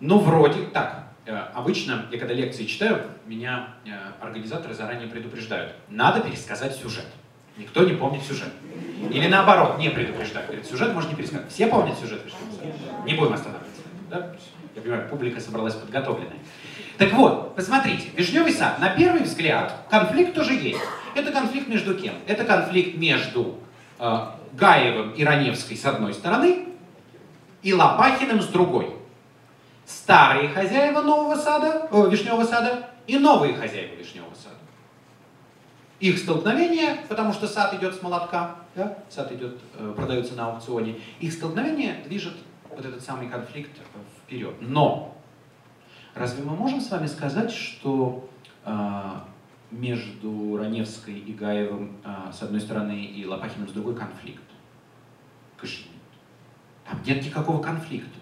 Ну, 0.00 0.18
вроде 0.18 0.62
так. 0.66 1.06
Э, 1.24 1.36
обычно, 1.54 2.06
я 2.10 2.18
когда 2.18 2.34
лекции 2.34 2.64
читаю, 2.64 3.02
меня 3.24 3.74
э, 3.84 3.90
организаторы 4.20 4.74
заранее 4.74 5.08
предупреждают. 5.08 5.74
Надо 5.88 6.20
пересказать 6.20 6.74
сюжет. 6.74 7.06
Никто 7.56 7.84
не 7.84 7.94
помнит 7.94 8.22
сюжет. 8.22 8.52
Или 9.10 9.28
наоборот, 9.28 9.78
не 9.78 9.90
предупреждают. 9.90 10.48
Говорит, 10.48 10.66
сюжет 10.66 10.92
можно 10.92 11.10
не 11.10 11.14
пересказать. 11.14 11.50
Все 11.50 11.68
помнят 11.68 11.98
сюжет? 11.98 12.20
Не 13.04 13.14
будем 13.14 13.32
останавливаться. 13.32 13.65
Да? 14.10 14.32
Я 14.74 14.82
понимаю, 14.82 15.08
публика 15.08 15.40
собралась 15.40 15.74
подготовленная. 15.74 16.38
Так 16.98 17.12
вот, 17.12 17.54
посмотрите, 17.54 18.08
Вишневый 18.14 18.52
сад, 18.52 18.78
на 18.78 18.90
первый 18.90 19.22
взгляд, 19.22 19.74
конфликт 19.90 20.34
тоже 20.34 20.54
есть. 20.54 20.80
Это 21.14 21.32
конфликт 21.32 21.68
между 21.68 21.94
кем? 21.94 22.14
Это 22.26 22.44
конфликт 22.44 22.96
между 22.96 23.58
э, 23.98 24.26
Гаевым 24.52 25.12
и 25.12 25.24
Раневской 25.24 25.76
с 25.76 25.84
одной 25.84 26.14
стороны 26.14 26.66
и 27.62 27.74
Лопахиным 27.74 28.40
с 28.40 28.46
другой. 28.46 28.94
Старые 29.84 30.48
хозяева 30.48 31.02
нового 31.02 31.36
сада, 31.36 31.88
э, 31.90 32.10
Вишневого 32.10 32.44
сада 32.44 32.88
и 33.06 33.18
новые 33.18 33.54
хозяева 33.54 33.94
Вишневого 33.96 34.34
сада. 34.34 34.56
Их 36.00 36.18
столкновение, 36.18 36.98
потому 37.08 37.32
что 37.32 37.46
сад 37.46 37.74
идет 37.74 37.94
с 37.94 38.02
молотка, 38.02 38.56
да? 38.74 38.98
сад 39.10 39.32
идет, 39.32 39.58
э, 39.78 39.92
продается 39.96 40.34
на 40.34 40.46
аукционе, 40.46 41.00
их 41.20 41.32
столкновение 41.32 42.02
движет 42.06 42.34
вот 42.76 42.84
этот 42.84 43.02
самый 43.02 43.28
конфликт 43.28 43.70
вперед. 44.18 44.54
Но 44.60 45.16
разве 46.14 46.44
мы 46.44 46.54
можем 46.54 46.80
с 46.80 46.90
вами 46.90 47.06
сказать, 47.06 47.50
что 47.50 48.28
э, 48.64 49.12
между 49.70 50.58
Раневской 50.58 51.14
и 51.14 51.32
Гаевым 51.32 51.96
э, 52.04 52.32
с 52.32 52.42
одной 52.42 52.60
стороны 52.60 53.04
и 53.04 53.24
Лопахиным 53.24 53.68
с 53.68 53.72
другой 53.72 53.96
конфликт? 53.96 54.42
Конечно. 55.56 55.90
Там 56.88 57.02
нет 57.04 57.24
никакого 57.24 57.62
конфликта. 57.62 58.18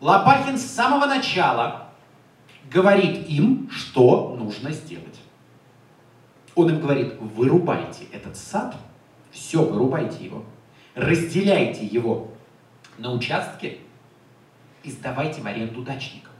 Лопахин 0.00 0.56
с 0.56 0.64
самого 0.64 1.06
начала 1.06 1.88
говорит 2.70 3.28
им, 3.28 3.68
что 3.70 4.36
нужно 4.38 4.70
сделать. 4.70 5.20
Он 6.54 6.70
им 6.70 6.80
говорит, 6.80 7.14
вырубайте 7.20 8.04
этот 8.12 8.36
сад, 8.36 8.76
все, 9.30 9.62
вырубайте 9.62 10.24
его, 10.24 10.44
разделяйте 10.98 11.86
его 11.86 12.28
на 12.98 13.12
участки 13.12 13.78
и 14.82 14.90
сдавайте 14.90 15.40
в 15.40 15.46
аренду 15.46 15.82
дачникам. 15.82 16.32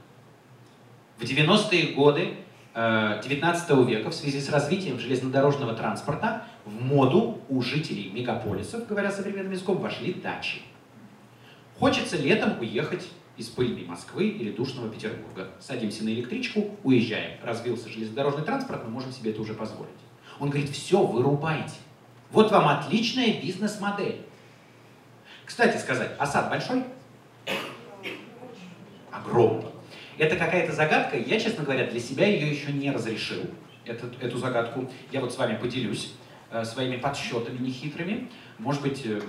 В 1.17 1.23
90-е 1.23 1.93
годы 1.93 2.35
19 2.73 3.69
э, 3.69 3.83
века 3.83 4.09
в 4.09 4.13
связи 4.13 4.39
с 4.39 4.49
развитием 4.49 4.99
железнодорожного 4.99 5.73
транспорта 5.73 6.43
в 6.65 6.81
моду 6.81 7.39
у 7.49 7.61
жителей 7.61 8.11
мегаполисов, 8.11 8.87
говоря 8.87 9.11
современным 9.11 9.51
языком, 9.53 9.77
вошли 9.77 10.13
дачи. 10.13 10.61
Хочется 11.77 12.17
летом 12.17 12.59
уехать 12.59 13.07
из 13.37 13.47
пыльной 13.47 13.85
Москвы 13.85 14.27
или 14.27 14.51
душного 14.51 14.89
Петербурга. 14.89 15.47
Садимся 15.59 16.03
на 16.03 16.09
электричку, 16.09 16.75
уезжаем. 16.83 17.39
Развился 17.43 17.89
железнодорожный 17.89 18.43
транспорт, 18.43 18.83
мы 18.83 18.91
можем 18.91 19.13
себе 19.13 19.31
это 19.31 19.41
уже 19.41 19.53
позволить. 19.53 19.89
Он 20.39 20.49
говорит, 20.49 20.69
все, 20.69 21.01
вырубайте. 21.01 21.75
Вот 22.31 22.51
вам 22.51 22.67
отличная 22.67 23.41
бизнес-модель. 23.41 24.21
Кстати 25.49 25.77
сказать, 25.77 26.11
осад 26.19 26.51
большой? 26.51 26.83
Огромный. 29.11 29.65
Это 30.19 30.35
какая-то 30.35 30.73
загадка, 30.73 31.17
я, 31.17 31.39
честно 31.39 31.63
говоря, 31.63 31.87
для 31.87 31.99
себя 31.99 32.27
ее 32.27 32.51
еще 32.51 32.71
не 32.71 32.91
разрешил, 32.91 33.41
эту, 33.83 34.11
эту 34.21 34.37
загадку. 34.37 34.87
Я 35.11 35.21
вот 35.21 35.33
с 35.33 35.37
вами 35.39 35.57
поделюсь 35.57 36.13
э, 36.51 36.63
своими 36.63 36.97
подсчетами 36.97 37.57
нехитрыми. 37.57 38.29
Может 38.59 38.83
быть, 38.83 39.01
э, 39.07 39.21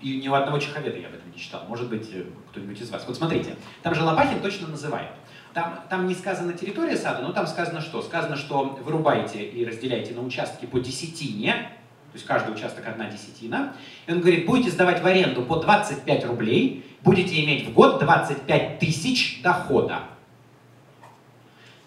и 0.00 0.18
ни 0.18 0.28
у 0.28 0.34
одного 0.34 0.58
чеховеда 0.58 0.96
я 0.96 1.08
об 1.08 1.14
этом 1.14 1.30
не 1.30 1.38
читал. 1.38 1.66
Может 1.68 1.90
быть, 1.90 2.08
э, 2.14 2.24
кто-нибудь 2.48 2.80
из 2.80 2.88
вас. 2.88 3.04
Вот 3.06 3.14
смотрите, 3.14 3.54
там 3.82 3.94
же 3.94 4.02
Лопахин 4.02 4.40
точно 4.40 4.68
называет. 4.68 5.10
Там, 5.52 5.84
там 5.90 6.06
не 6.06 6.14
сказано 6.14 6.54
территория 6.54 6.96
сада, 6.96 7.20
но 7.20 7.32
там 7.32 7.46
сказано 7.46 7.82
что? 7.82 8.00
Сказано, 8.00 8.36
что 8.36 8.78
вырубайте 8.82 9.44
и 9.44 9.62
разделяйте 9.66 10.14
на 10.14 10.22
участки 10.22 10.64
по 10.64 10.80
десятине, 10.80 11.70
то 12.14 12.18
есть 12.18 12.28
каждый 12.28 12.54
участок 12.54 12.86
одна 12.86 13.10
десятина. 13.10 13.72
И 14.06 14.12
он 14.12 14.20
говорит, 14.20 14.46
будете 14.46 14.70
сдавать 14.70 15.02
в 15.02 15.06
аренду 15.06 15.42
по 15.42 15.56
25 15.56 16.26
рублей, 16.26 16.86
будете 17.02 17.44
иметь 17.44 17.66
в 17.66 17.72
год 17.72 17.98
25 17.98 18.78
тысяч 18.78 19.42
дохода. 19.42 20.02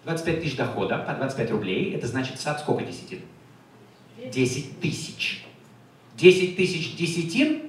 25 0.04 0.42
тысяч 0.42 0.54
дохода 0.54 0.98
по 0.98 1.14
25 1.14 1.50
рублей, 1.50 1.94
это 1.94 2.06
значит 2.06 2.38
сад 2.38 2.60
сколько 2.60 2.84
десятин? 2.84 3.20
10 4.22 4.80
тысяч. 4.80 5.46
10 6.16 6.56
тысяч 6.58 6.94
десятин 6.94 7.62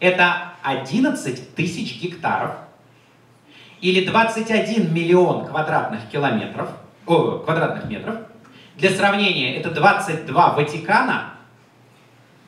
это 0.00 0.54
11 0.62 1.54
тысяч 1.54 2.00
гектаров 2.00 2.52
или 3.82 4.06
21 4.06 4.94
миллион 4.94 5.48
квадратных 5.48 6.08
километров, 6.08 6.70
о, 7.04 7.40
квадратных 7.40 7.90
метров. 7.90 8.16
Для 8.76 8.88
сравнения, 8.88 9.56
это 9.56 9.70
22 9.70 10.54
Ватикана 10.54 11.35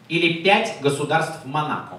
или 0.08 0.42
5 0.42 0.78
государств 0.80 1.44
Монако. 1.44 1.98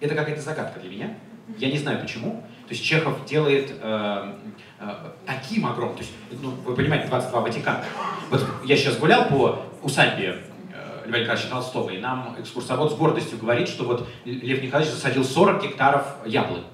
Это 0.00 0.14
какая-то 0.14 0.42
загадка 0.42 0.80
для 0.80 0.90
меня. 0.90 1.14
Я 1.58 1.70
не 1.70 1.78
знаю 1.78 2.00
почему. 2.00 2.42
То 2.66 2.70
есть 2.70 2.82
Чехов 2.82 3.24
делает 3.26 3.74
э, 3.80 4.32
э, 4.80 4.94
таким 5.26 5.66
огромным, 5.66 5.96
то 5.96 6.02
есть, 6.02 6.12
ну, 6.40 6.50
вы 6.50 6.74
понимаете, 6.74 7.08
22 7.08 7.40
Ватикана. 7.40 7.84
Вот 8.30 8.42
я 8.64 8.76
сейчас 8.76 8.96
гулял 8.96 9.28
по 9.28 9.66
усадьбе 9.82 10.42
Льва 11.04 11.18
Николаевича 11.18 11.50
Толстого, 11.50 11.90
и 11.90 11.98
нам 11.98 12.34
экскурсовод 12.38 12.92
с 12.92 12.94
гордостью 12.94 13.38
говорит, 13.38 13.68
что 13.68 13.84
вот 13.84 14.08
Лев 14.24 14.62
Николаевич 14.62 14.94
засадил 14.94 15.24
40 15.24 15.62
гектаров 15.62 16.06
яблонь. 16.24 16.64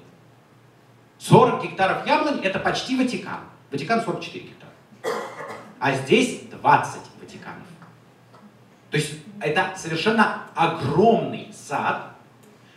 40 1.19 1.63
гектаров 1.63 2.07
яблонь– 2.07 2.39
это 2.43 2.59
почти 2.59 2.97
Ватикан. 2.97 3.41
Ватикан 3.71 4.01
44 4.01 4.45
гектара. 4.45 4.71
А 5.79 5.93
здесь 5.93 6.41
20 6.49 7.01
Ватиканов. 7.19 7.67
То 8.91 8.97
есть 8.97 9.13
это 9.39 9.73
совершенно 9.77 10.43
огромный 10.53 11.47
сад, 11.53 12.11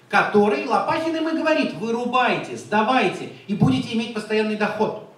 который 0.09 0.65
Лопахин 0.65 1.17
им 1.17 1.29
и 1.29 1.37
говорит, 1.37 1.75
вырубайте, 1.75 2.57
сдавайте, 2.57 3.31
и 3.49 3.55
будете 3.55 3.95
иметь 3.95 4.15
постоянный 4.15 4.57
доход. 4.57 5.13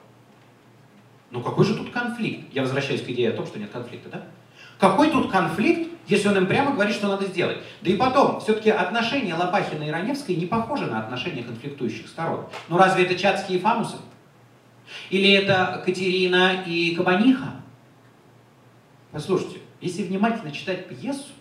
Ну 1.30 1.42
какой 1.42 1.66
же 1.66 1.74
тут 1.74 1.90
конфликт? 1.90 2.52
Я 2.54 2.62
возвращаюсь 2.62 3.02
к 3.02 3.08
идее 3.10 3.30
о 3.30 3.32
том, 3.34 3.46
что 3.46 3.58
нет 3.58 3.70
конфликта, 3.70 4.08
да? 4.08 4.22
Какой 4.78 5.10
тут 5.10 5.30
конфликт, 5.30 5.90
если 6.06 6.28
он 6.28 6.36
им 6.38 6.46
прямо 6.46 6.72
говорит, 6.72 6.94
что 6.94 7.08
надо 7.08 7.26
сделать? 7.26 7.58
Да 7.82 7.90
и 7.90 7.96
потом, 7.96 8.40
все-таки 8.40 8.70
отношения 8.70 9.34
Лопахина 9.34 9.84
и 9.84 9.90
Раневской 9.90 10.34
не 10.34 10.46
похожи 10.46 10.86
на 10.86 11.00
отношения 11.00 11.42
конфликтующих 11.42 12.08
сторон. 12.08 12.46
Ну 12.68 12.78
разве 12.78 13.04
это 13.04 13.16
Чацкий 13.16 13.56
и 13.56 13.58
Фамусов? 13.58 14.00
Или 15.10 15.32
это 15.32 15.82
Катерина 15.84 16.62
и 16.64 16.94
Кабаниха? 16.94 17.52
Послушайте, 19.12 19.60
если 19.80 20.02
внимательно 20.02 20.50
читать 20.50 20.88
пьесу, 20.88 21.32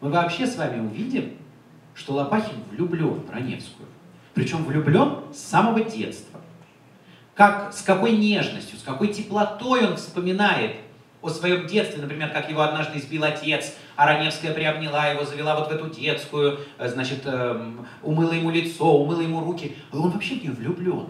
мы 0.00 0.10
вообще 0.10 0.46
с 0.46 0.56
вами 0.56 0.80
увидим, 0.80 1.36
что 1.94 2.14
Лопахин 2.14 2.56
влюблен 2.70 3.20
в 3.20 3.30
Раневскую. 3.30 3.88
Причем 4.34 4.64
влюблен 4.64 5.32
с 5.32 5.38
самого 5.38 5.82
детства. 5.84 6.40
Как, 7.34 7.72
с 7.72 7.82
какой 7.82 8.16
нежностью, 8.16 8.78
с 8.78 8.82
какой 8.82 9.08
теплотой 9.08 9.86
он 9.86 9.96
вспоминает 9.96 10.76
о 11.22 11.28
своем 11.28 11.66
детстве, 11.66 12.02
например, 12.02 12.30
как 12.30 12.50
его 12.50 12.62
однажды 12.62 12.98
избил 12.98 13.24
отец, 13.24 13.74
а 13.94 14.06
Раневская 14.06 14.52
приобняла 14.52 15.08
его, 15.08 15.24
завела 15.24 15.56
вот 15.56 15.68
в 15.68 15.72
эту 15.72 15.88
детскую, 15.88 16.60
э, 16.78 16.88
значит, 16.88 17.20
эм, 17.24 17.86
умыла 18.02 18.34
ему 18.34 18.50
лицо, 18.50 18.84
умыла 18.84 19.22
ему 19.22 19.44
руки. 19.44 19.76
Он 19.92 20.10
вообще 20.10 20.34
в 20.34 20.42
нее 20.42 20.52
влюблен. 20.52 21.08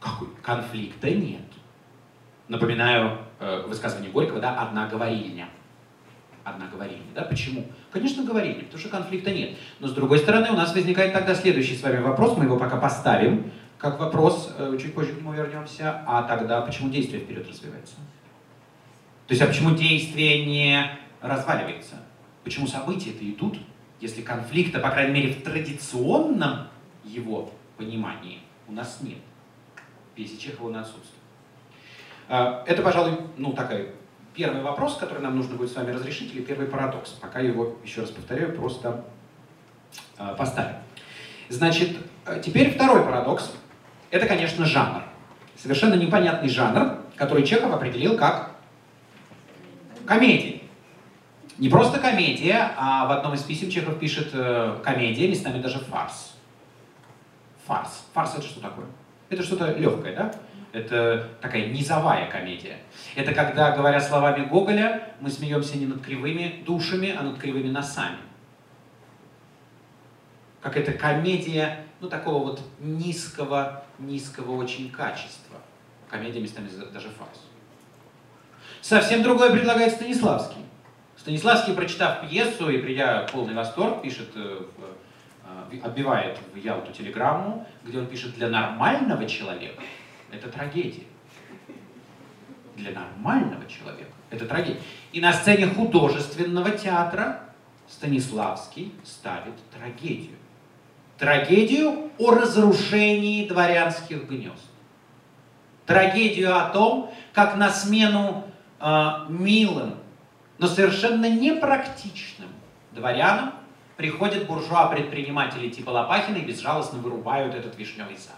Какой? 0.00 0.28
Конфликта 0.42 1.10
нет. 1.10 1.42
Напоминаю 2.48 3.18
э, 3.40 3.64
высказывание 3.66 4.10
Горького, 4.10 4.40
да, 4.40 4.60
одна 4.60 4.86
говорильня. 4.86 5.48
Одна 6.44 6.68
говорильня, 6.68 7.06
да, 7.14 7.22
почему? 7.22 7.66
Конечно, 7.90 8.22
говорильня, 8.22 8.62
потому 8.62 8.78
что 8.78 8.88
конфликта 8.88 9.32
нет. 9.32 9.58
Но 9.80 9.88
с 9.88 9.92
другой 9.92 10.18
стороны, 10.18 10.50
у 10.50 10.56
нас 10.56 10.72
возникает 10.74 11.12
тогда 11.12 11.34
следующий 11.34 11.74
с 11.74 11.82
вами 11.82 12.00
вопрос, 12.00 12.36
мы 12.36 12.44
его 12.44 12.56
пока 12.56 12.76
поставим 12.76 13.50
как 13.78 14.00
вопрос, 14.00 14.54
э, 14.58 14.78
чуть 14.80 14.94
позже 14.94 15.12
к 15.12 15.18
нему 15.18 15.32
вернемся, 15.32 16.02
а 16.06 16.22
тогда 16.22 16.62
почему 16.62 16.88
действие 16.88 17.22
вперед 17.22 17.46
развивается? 17.48 17.96
То 19.26 19.32
есть, 19.32 19.42
а 19.42 19.46
почему 19.46 19.74
действие 19.74 20.46
не 20.46 20.98
разваливается? 21.20 21.96
Почему 22.44 22.66
события-то 22.66 23.28
идут, 23.28 23.58
если 24.00 24.22
конфликта, 24.22 24.78
по 24.78 24.90
крайней 24.90 25.12
мере, 25.12 25.32
в 25.32 25.42
традиционном 25.42 26.68
его 27.04 27.52
понимании 27.76 28.38
у 28.68 28.72
нас 28.72 28.98
нет? 29.02 29.18
Пьесе 30.14 30.38
Чехова 30.38 30.68
он 30.68 30.76
отсутствует. 30.76 31.15
А, 32.28 32.64
это, 32.66 32.82
пожалуй, 32.82 33.18
ну, 33.36 33.52
такой 33.52 33.90
первый 34.34 34.62
вопрос, 34.62 34.96
который 34.96 35.22
нам 35.22 35.36
нужно 35.36 35.56
будет 35.56 35.70
с 35.70 35.76
вами 35.76 35.90
разрешить, 35.90 36.34
или 36.34 36.42
первый 36.42 36.66
парадокс. 36.66 37.10
Пока 37.12 37.40
его, 37.40 37.76
еще 37.84 38.02
раз 38.02 38.10
повторяю, 38.10 38.54
просто 38.54 39.04
а, 40.18 40.34
поставим. 40.34 40.76
Значит, 41.48 41.96
э, 42.26 42.40
теперь 42.44 42.72
второй 42.72 43.02
парадокс. 43.04 43.52
Это, 44.10 44.26
конечно, 44.26 44.64
жанр. 44.64 45.02
Совершенно 45.56 45.94
непонятный 45.94 46.48
жанр, 46.48 46.98
который 47.16 47.46
Чехов 47.46 47.72
определил 47.72 48.16
как 48.18 48.50
комедия. 50.04 50.60
Не 51.58 51.68
просто 51.68 51.98
комедия, 51.98 52.74
а 52.76 53.06
в 53.06 53.12
одном 53.12 53.34
из 53.34 53.42
писем 53.42 53.70
Чехов 53.70 53.98
пишет 53.98 54.30
э, 54.34 54.78
комедия, 54.84 55.28
местами 55.28 55.62
даже 55.62 55.78
фарс. 55.78 56.34
Фарс. 57.66 58.04
Фарс 58.12 58.34
это 58.34 58.46
что 58.46 58.60
такое? 58.60 58.86
Это 59.30 59.42
что-то 59.42 59.72
легкое, 59.72 60.14
да? 60.14 60.32
Это 60.76 61.26
такая 61.40 61.68
низовая 61.68 62.30
комедия. 62.30 62.76
Это 63.14 63.32
когда, 63.32 63.70
говоря 63.70 63.98
словами 63.98 64.44
Гоголя, 64.44 65.08
мы 65.20 65.30
смеемся 65.30 65.78
не 65.78 65.86
над 65.86 66.02
кривыми 66.02 66.62
душами, 66.66 67.16
а 67.18 67.22
над 67.22 67.38
кривыми 67.38 67.70
носами. 67.70 68.18
Как 70.60 70.76
это 70.76 70.92
комедия, 70.92 71.86
ну, 71.98 72.10
такого 72.10 72.44
вот 72.44 72.60
низкого, 72.78 73.84
низкого 73.98 74.56
очень 74.56 74.90
качества. 74.90 75.56
Комедия 76.10 76.40
местами 76.40 76.68
даже 76.92 77.08
фарс. 77.08 77.40
Совсем 78.82 79.22
другое 79.22 79.52
предлагает 79.52 79.94
Станиславский. 79.94 80.60
Станиславский, 81.16 81.72
прочитав 81.72 82.28
пьесу 82.28 82.68
и 82.68 82.82
придя 82.82 83.26
в 83.26 83.32
полный 83.32 83.54
восторг, 83.54 84.02
пишет, 84.02 84.28
э, 84.34 84.60
э, 85.72 85.80
отбивает 85.82 86.38
в 86.52 86.56
Ялту 86.58 86.92
телеграмму, 86.92 87.66
где 87.82 87.98
он 87.98 88.06
пишет, 88.08 88.34
для 88.34 88.50
нормального 88.50 89.24
человека 89.26 89.82
это 90.30 90.48
трагедия. 90.48 91.04
Для 92.76 92.90
нормального 92.92 93.66
человека 93.66 94.10
это 94.30 94.46
трагедия. 94.46 94.80
И 95.12 95.20
на 95.20 95.32
сцене 95.32 95.66
художественного 95.66 96.70
театра 96.70 97.40
Станиславский 97.88 98.92
ставит 99.04 99.54
трагедию. 99.70 100.36
Трагедию 101.18 102.10
о 102.18 102.32
разрушении 102.32 103.48
дворянских 103.48 104.28
гнезд. 104.28 104.64
Трагедию 105.86 106.56
о 106.56 106.68
том, 106.70 107.14
как 107.32 107.56
на 107.56 107.70
смену 107.70 108.44
э, 108.80 109.10
милым, 109.28 109.94
но 110.58 110.66
совершенно 110.66 111.30
непрактичным 111.30 112.48
дворянам 112.90 113.52
приходят 113.96 114.46
буржуа-предприниматели 114.46 115.70
типа 115.70 115.90
Лопахина 115.90 116.36
и 116.36 116.44
безжалостно 116.44 116.98
вырубают 116.98 117.54
этот 117.54 117.78
вишневый 117.78 118.16
сад. 118.18 118.36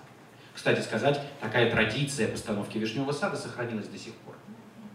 Кстати 0.58 0.80
сказать, 0.80 1.20
такая 1.40 1.70
традиция 1.70 2.26
постановки 2.26 2.78
вишневого 2.78 3.12
сада 3.12 3.36
сохранилась 3.36 3.86
до 3.86 3.96
сих 3.96 4.12
пор. 4.14 4.34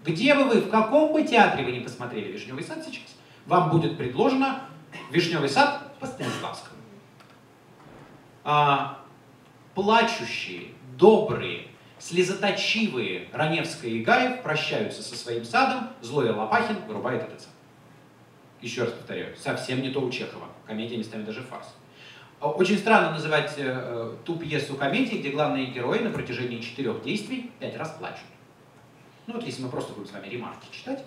Где 0.04 0.36
бы 0.36 0.44
вы, 0.44 0.60
в 0.60 0.70
каком 0.70 1.14
бы 1.14 1.24
театре 1.24 1.64
вы 1.64 1.72
не 1.72 1.80
посмотрели 1.80 2.34
вишневый 2.34 2.66
сад 2.66 2.84
сейчас, 2.86 3.16
вам 3.46 3.70
будет 3.70 3.98
предложено 3.98 4.60
вишневый 5.10 5.48
сад 5.48 5.98
по 6.02 6.06
Станиславскому. 6.06 6.82
А, 8.44 9.00
плачущие, 9.74 10.74
добрые, 10.98 11.68
слезоточивые 11.98 13.30
Раневская 13.32 13.92
и 13.92 14.04
Гаев 14.04 14.44
прощаются 14.44 15.02
со 15.02 15.16
своим 15.16 15.46
садом, 15.46 15.92
злой 16.02 16.30
Лопахин 16.32 16.76
вырубает 16.88 17.24
этот 17.24 17.40
сад. 17.40 17.54
Еще 18.60 18.84
раз 18.84 18.92
повторяю, 18.92 19.34
совсем 19.38 19.82
не 19.82 19.92
то 19.92 20.02
у 20.02 20.12
Чехова. 20.12 20.50
Комедия 20.68 20.98
местами 20.98 21.24
даже 21.24 21.42
фарс. 21.42 21.74
А, 22.44 22.50
очень 22.50 22.78
странно 22.78 23.12
называть 23.12 23.54
э, 23.56 23.64
э, 23.64 24.16
ту 24.26 24.36
пьесу 24.36 24.76
комедии, 24.76 25.16
где 25.16 25.30
главные 25.30 25.68
герои 25.68 26.00
на 26.00 26.10
протяжении 26.10 26.60
четырех 26.60 27.02
действий 27.02 27.50
пять 27.58 27.78
раз 27.78 27.92
плачут. 27.92 28.26
Ну 29.28 29.36
вот 29.36 29.46
если 29.46 29.64
мы 29.64 29.70
просто 29.70 29.94
будем 29.94 30.10
с 30.10 30.12
вами 30.12 30.28
ремарки 30.28 30.68
читать, 30.70 31.06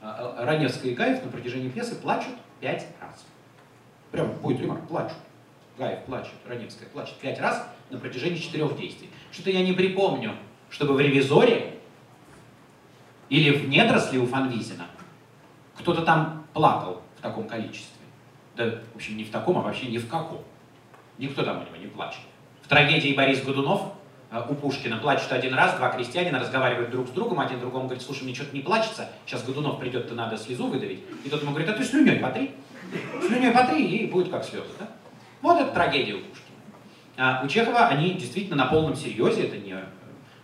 э, 0.00 0.06
э, 0.06 0.44
Раневская 0.46 0.92
и 0.92 0.94
Гаев 0.94 1.22
на 1.22 1.30
протяжении 1.30 1.68
пьесы 1.68 1.94
плачут 1.94 2.32
пять 2.58 2.86
раз. 3.02 3.26
Прям 4.12 4.32
будет 4.36 4.62
ремарк, 4.62 4.88
плачут. 4.88 5.18
Гаев 5.76 6.04
плачет, 6.06 6.32
Раневская 6.46 6.88
плачет 6.88 7.16
пять 7.16 7.38
раз 7.38 7.68
на 7.90 7.98
протяжении 7.98 8.38
четырех 8.38 8.74
действий. 8.74 9.10
Что-то 9.30 9.50
я 9.50 9.62
не 9.62 9.74
припомню, 9.74 10.36
чтобы 10.70 10.94
в 10.94 11.00
«Ревизоре» 11.00 11.80
или 13.28 13.50
в 13.50 13.68
«Недросле» 13.68 14.20
у 14.20 14.26
Фанвизина 14.26 14.86
кто-то 15.76 16.00
там 16.00 16.46
плакал 16.54 17.02
в 17.18 17.20
таком 17.20 17.46
количестве. 17.46 18.00
Да, 18.56 18.80
в 18.94 18.96
общем, 18.96 19.18
не 19.18 19.24
в 19.24 19.30
таком, 19.30 19.58
а 19.58 19.60
вообще 19.60 19.88
ни 19.88 19.98
в 19.98 20.08
каком. 20.08 20.42
Никто 21.18 21.42
там 21.42 21.58
у 21.58 21.66
него 21.66 21.76
не 21.76 21.88
плачет. 21.88 22.20
В 22.62 22.68
трагедии 22.68 23.14
Борис 23.14 23.42
Годунов 23.42 23.92
э, 24.30 24.40
у 24.48 24.54
Пушкина 24.54 24.98
плачут 24.98 25.32
один 25.32 25.54
раз, 25.54 25.76
два 25.76 25.90
крестьянина 25.90 26.38
разговаривают 26.38 26.90
друг 26.90 27.08
с 27.08 27.10
другом, 27.10 27.40
один 27.40 27.60
другому 27.60 27.86
говорит, 27.86 28.02
слушай, 28.02 28.22
мне 28.22 28.34
что-то 28.34 28.54
не 28.54 28.62
плачется, 28.62 29.08
сейчас 29.26 29.42
Годунов 29.44 29.80
придет, 29.80 30.08
то 30.08 30.14
надо 30.14 30.36
слезу 30.36 30.68
выдавить. 30.68 31.02
И 31.24 31.28
тот 31.28 31.42
ему 31.42 31.50
говорит, 31.50 31.68
а 31.68 31.72
ты 31.72 31.84
слюней 31.84 32.16
потри. 32.16 32.52
Слюней 33.20 33.50
потри, 33.50 33.84
и 33.84 34.06
будет 34.06 34.30
как 34.30 34.44
слезы. 34.44 34.68
Да? 34.78 34.88
Вот 35.42 35.60
это 35.60 35.72
трагедия 35.72 36.14
у 36.14 36.20
Пушкина. 36.20 36.56
А 37.16 37.42
у 37.44 37.48
Чехова 37.48 37.88
они 37.88 38.14
действительно 38.14 38.56
на 38.56 38.66
полном 38.66 38.94
серьезе, 38.94 39.48
это 39.48 39.56
не, 39.56 39.76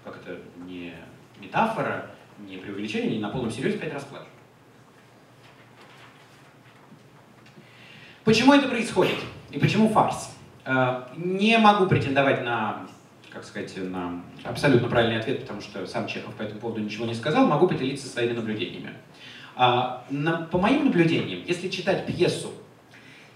как 0.02 0.16
это, 0.16 0.40
не 0.66 0.92
метафора, 1.38 2.10
не 2.38 2.56
преувеличение, 2.56 3.10
они 3.10 3.20
на 3.20 3.28
полном 3.28 3.50
серьезе 3.50 3.78
пять 3.78 3.92
раз 3.92 4.02
плачут. 4.04 4.28
Почему 8.24 8.54
это 8.54 8.68
происходит? 8.68 9.18
И 9.50 9.58
почему 9.58 9.88
фарс? 9.90 10.34
А, 10.64 11.10
не 11.16 11.58
могу 11.58 11.86
претендовать 11.86 12.42
на, 12.42 12.86
как 13.30 13.44
сказать, 13.44 13.76
на 13.76 14.22
абсолютно 14.44 14.88
правильный 14.88 15.18
ответ, 15.18 15.40
потому 15.40 15.60
что 15.60 15.86
сам 15.86 16.06
Чехов 16.06 16.34
по 16.34 16.42
этому 16.42 16.60
поводу 16.60 16.80
ничего 16.80 17.06
не 17.06 17.14
сказал, 17.14 17.46
могу 17.46 17.68
поделиться 17.68 18.08
своими 18.08 18.32
наблюдениями. 18.32 18.94
А, 19.56 20.04
по 20.50 20.58
моим 20.58 20.86
наблюдениям, 20.86 21.42
если 21.46 21.68
читать 21.68 22.06
пьесу 22.06 22.52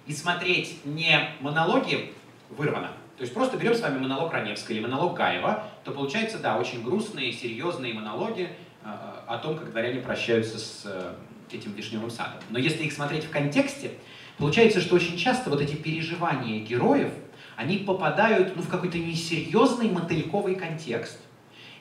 и 0.07 0.13
смотреть 0.13 0.85
не 0.85 1.31
монологи 1.41 2.13
вырвано, 2.51 2.93
то 3.19 3.23
есть 3.23 3.35
просто 3.35 3.57
берем 3.57 3.75
с 3.75 3.81
вами 3.81 3.99
монолог 3.99 4.33
Раневского 4.33 4.75
или 4.75 4.81
монолог 4.81 5.15
Гаева, 5.15 5.65
то 5.85 5.91
получается, 5.91 6.39
да, 6.39 6.57
очень 6.57 6.83
грустные, 6.83 7.33
серьезные 7.33 7.93
монологи 7.93 8.49
э, 8.85 8.89
о 9.27 9.39
том, 9.39 9.59
как 9.59 9.71
дворяне 9.71 10.01
прощаются 10.01 10.59
с 10.59 10.85
э, 10.87 11.15
этим 11.53 11.73
вишневым 11.73 12.11
садом. 12.11 12.41
Но 12.51 12.59
если 12.59 12.85
их 12.85 12.93
смотреть 12.93 13.25
в 13.25 13.31
контексте, 13.31 13.93
получается, 14.39 14.81
что 14.81 14.97
очень 14.97 15.17
часто 15.19 15.51
вот 15.51 15.61
эти 15.61 15.75
переживания 15.75 16.61
героев, 16.61 17.11
они 17.57 17.79
попадают 17.79 18.57
ну, 18.57 18.63
в 18.63 18.69
какой-то 18.69 18.99
несерьезный 18.99 19.91
мотыльковый 19.91 20.55
контекст. 20.55 21.19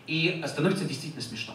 И 0.08 0.44
становится 0.48 0.86
действительно 0.86 1.22
смешно. 1.22 1.54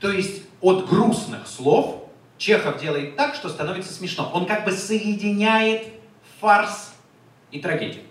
То 0.00 0.10
есть 0.10 0.42
от 0.60 0.88
грустных 0.88 1.46
слов 1.46 2.08
Чехов 2.36 2.80
делает 2.80 3.16
так, 3.16 3.36
что 3.36 3.48
становится 3.48 3.92
смешно. 3.92 4.30
Он 4.34 4.46
как 4.46 4.64
бы 4.64 4.72
соединяет 4.72 5.86
фарс 6.40 6.92
и 7.52 7.60
трагедию. 7.60 8.02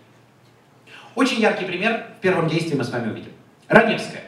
Очень 1.16 1.42
яркий 1.42 1.66
пример 1.66 2.08
в 2.18 2.22
первом 2.22 2.48
действии 2.48 2.76
мы 2.76 2.86
с 2.86 2.90
вами 2.90 3.12
увидим. 3.12 3.34
Раневская. 3.68 4.24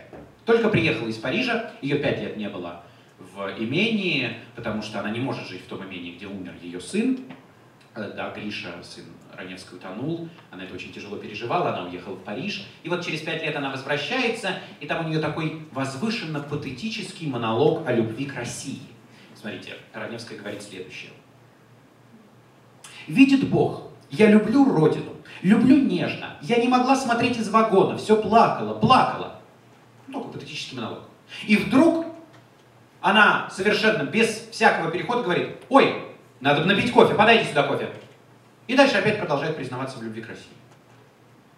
Только 0.45 0.67
приехала 0.67 1.07
из 1.07 1.15
Парижа, 1.15 1.71
ее 1.82 1.99
пять 1.99 2.19
лет 2.19 2.36
не 2.36 2.49
было 2.49 2.84
в 3.17 3.49
имении, 3.57 4.38
потому 4.55 4.82
что 4.82 4.99
она 4.99 5.09
не 5.09 5.19
может 5.19 5.47
жить 5.47 5.61
в 5.61 5.67
том 5.67 5.86
имении, 5.86 6.15
где 6.15 6.28
умер 6.28 6.53
ее 6.61 6.82
сын. 6.82 7.19
Э, 7.95 8.11
да, 8.15 8.31
Гриша, 8.31 8.71
сын 8.81 9.05
Раневской, 9.35 9.77
утонул, 9.77 10.27
она 10.49 10.63
это 10.63 10.73
очень 10.73 10.91
тяжело 10.91 11.17
переживала, 11.17 11.69
она 11.75 11.87
уехала 11.87 12.15
в 12.15 12.23
Париж. 12.23 12.67
И 12.81 12.89
вот 12.89 13.05
через 13.05 13.21
пять 13.21 13.43
лет 13.43 13.55
она 13.55 13.69
возвращается, 13.69 14.59
и 14.79 14.87
там 14.87 15.05
у 15.05 15.09
нее 15.09 15.19
такой 15.19 15.67
возвышенно-патетический 15.71 17.27
монолог 17.27 17.87
о 17.87 17.93
любви 17.93 18.25
к 18.25 18.35
России. 18.35 18.81
Смотрите, 19.35 19.77
Раневская 19.93 20.39
говорит 20.39 20.63
следующее. 20.63 21.11
«Видит 23.07 23.47
Бог, 23.49 23.89
я 24.09 24.27
люблю 24.27 24.65
Родину, 24.65 25.15
люблю 25.41 25.77
нежно. 25.77 26.37
Я 26.41 26.57
не 26.57 26.67
могла 26.67 26.95
смотреть 26.95 27.37
из 27.37 27.49
вагона, 27.49 27.97
все 27.97 28.19
плакала, 28.19 28.73
плакала. 28.79 29.39
Ну, 30.07 30.19
такой 30.19 30.33
патетический 30.33 30.77
монолог. 30.77 31.03
И 31.45 31.57
вдруг 31.57 32.05
она 33.01 33.49
совершенно 33.51 34.03
без 34.03 34.47
всякого 34.51 34.89
перехода 34.89 35.23
говорит, 35.23 35.57
ой, 35.69 36.12
надо 36.43 36.65
напить 36.65 36.91
кофе, 36.91 37.15
подайте 37.15 37.47
сюда 37.47 37.63
кофе. 37.63 37.89
И 38.67 38.75
дальше 38.75 38.97
опять 38.97 39.17
продолжает 39.17 39.55
признаваться 39.55 39.97
в 39.97 40.03
любви 40.03 40.21
к 40.21 40.27
России. 40.27 40.51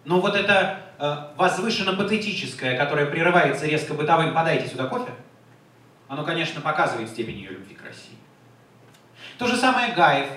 Но 0.04 0.22
вот 0.22 0.36
это 0.36 0.80
э, 1.00 1.36
возвышенно-патетическое, 1.38 2.78
которое 2.78 3.08
прерывается 3.08 3.66
резко 3.66 3.96
бытовым 3.96 4.36
«подайте 4.36 4.68
сюда 4.68 4.86
кофе», 4.86 5.12
оно, 6.08 6.24
конечно, 6.24 6.62
показывает 6.62 7.10
степень 7.10 7.38
ее 7.38 7.50
любви 7.50 7.74
к 7.74 7.84
России. 7.84 8.16
То 9.40 9.48
же 9.48 9.58
самое 9.58 9.94
Гаев. 9.94 10.28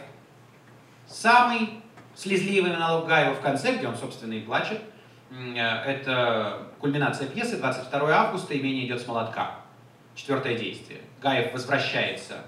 Самый 1.07 1.83
слезливый 2.15 2.73
монолог 2.73 3.07
Гаева 3.07 3.35
в 3.35 3.41
конце, 3.41 3.77
где 3.77 3.87
он, 3.87 3.97
собственно, 3.97 4.33
и 4.33 4.41
плачет. 4.41 4.81
Э, 5.31 5.59
это 5.59 6.69
кульминация 6.81 7.29
пьесы, 7.29 7.59
22 7.59 8.11
августа, 8.11 8.59
имение 8.59 8.87
идет 8.87 9.03
с 9.03 9.07
молотка. 9.07 9.57
Четвертое 10.15 10.57
действие. 10.57 11.01
Гаев 11.21 11.53
возвращается, 11.53 12.45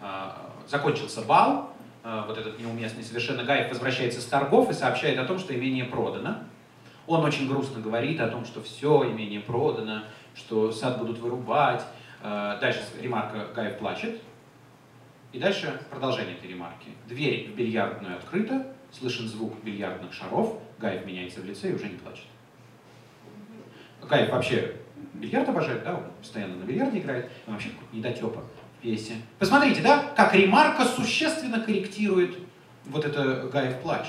э, 0.00 0.30
закончился 0.66 1.22
бал, 1.22 1.72
э, 2.02 2.24
вот 2.26 2.38
этот 2.38 2.58
неуместный 2.58 3.02
совершенно, 3.02 3.44
Гаев 3.44 3.70
возвращается 3.70 4.20
с 4.20 4.24
торгов 4.24 4.70
и 4.70 4.72
сообщает 4.72 5.18
о 5.18 5.24
том, 5.24 5.38
что 5.38 5.54
имение 5.54 5.84
продано. 5.84 6.38
Он 7.06 7.24
очень 7.24 7.48
грустно 7.48 7.80
говорит 7.80 8.20
о 8.20 8.28
том, 8.28 8.44
что 8.44 8.62
все, 8.62 9.04
имение 9.10 9.40
продано, 9.40 10.04
что 10.34 10.72
сад 10.72 10.98
будут 10.98 11.18
вырубать. 11.18 11.84
Дальше 12.22 12.80
ремарка 13.00 13.48
Гаев 13.54 13.78
плачет. 13.78 14.22
И 15.32 15.38
дальше 15.38 15.82
продолжение 15.90 16.36
этой 16.36 16.48
ремарки. 16.48 16.88
Дверь 17.06 17.50
в 17.50 17.56
бильярдную 17.56 18.16
открыта, 18.16 18.72
слышен 18.90 19.28
звук 19.28 19.62
бильярдных 19.62 20.12
шаров, 20.14 20.58
Гаев 20.78 21.04
меняется 21.04 21.40
в 21.40 21.44
лице 21.44 21.70
и 21.70 21.74
уже 21.74 21.88
не 21.88 21.96
плачет. 21.96 22.24
Гаев 24.00 24.30
вообще 24.30 24.76
бильярд 25.12 25.48
обожает, 25.48 25.84
да, 25.84 25.96
он 25.96 26.04
постоянно 26.20 26.56
на 26.56 26.64
бильярде 26.64 27.00
играет, 27.00 27.30
он 27.46 27.54
вообще 27.54 27.70
недотепа 27.92 28.44
в 28.84 28.86
пьесе. 28.86 29.14
Посмотрите, 29.38 29.80
да, 29.80 30.04
как 30.14 30.34
ремарка 30.34 30.84
существенно 30.84 31.60
корректирует 31.60 32.38
вот 32.84 33.04
это 33.04 33.48
Гаев 33.50 33.80
плач. 33.80 34.06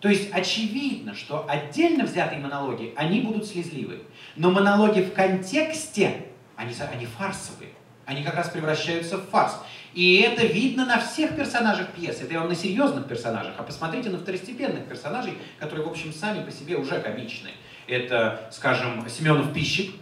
То 0.00 0.08
есть 0.08 0.30
очевидно, 0.32 1.14
что 1.14 1.46
отдельно 1.48 2.04
взятые 2.04 2.40
монологи, 2.40 2.92
они 2.96 3.20
будут 3.20 3.46
слезливые. 3.46 4.00
Но 4.36 4.50
монологи 4.50 5.00
в 5.00 5.12
контексте, 5.12 6.26
они, 6.56 6.74
они 6.92 7.06
фарсовые. 7.06 7.70
Они 8.06 8.24
как 8.24 8.34
раз 8.34 8.48
превращаются 8.48 9.18
в 9.18 9.28
фарс. 9.28 9.56
И 9.94 10.20
это 10.20 10.44
видно 10.44 10.84
на 10.84 10.98
всех 10.98 11.36
персонажах 11.36 11.90
пьесы. 11.92 12.24
Это 12.24 12.32
я 12.32 12.40
вам 12.40 12.48
на 12.48 12.56
серьезных 12.56 13.06
персонажах. 13.06 13.54
А 13.58 13.62
посмотрите 13.62 14.10
на 14.10 14.18
второстепенных 14.18 14.86
персонажей, 14.86 15.34
которые, 15.58 15.86
в 15.86 15.90
общем, 15.90 16.12
сами 16.12 16.44
по 16.44 16.50
себе 16.50 16.76
уже 16.76 17.00
комичны. 17.00 17.50
Это, 17.86 18.48
скажем, 18.50 19.08
Семенов 19.08 19.52
Пищик, 19.52 19.94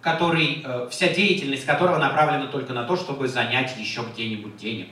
который, 0.00 0.62
э, 0.64 0.88
вся 0.90 1.08
деятельность 1.08 1.66
которого 1.66 1.98
направлена 1.98 2.46
только 2.46 2.72
на 2.72 2.84
то, 2.84 2.96
чтобы 2.96 3.28
занять 3.28 3.76
еще 3.78 4.02
где-нибудь 4.12 4.56
денег. 4.56 4.88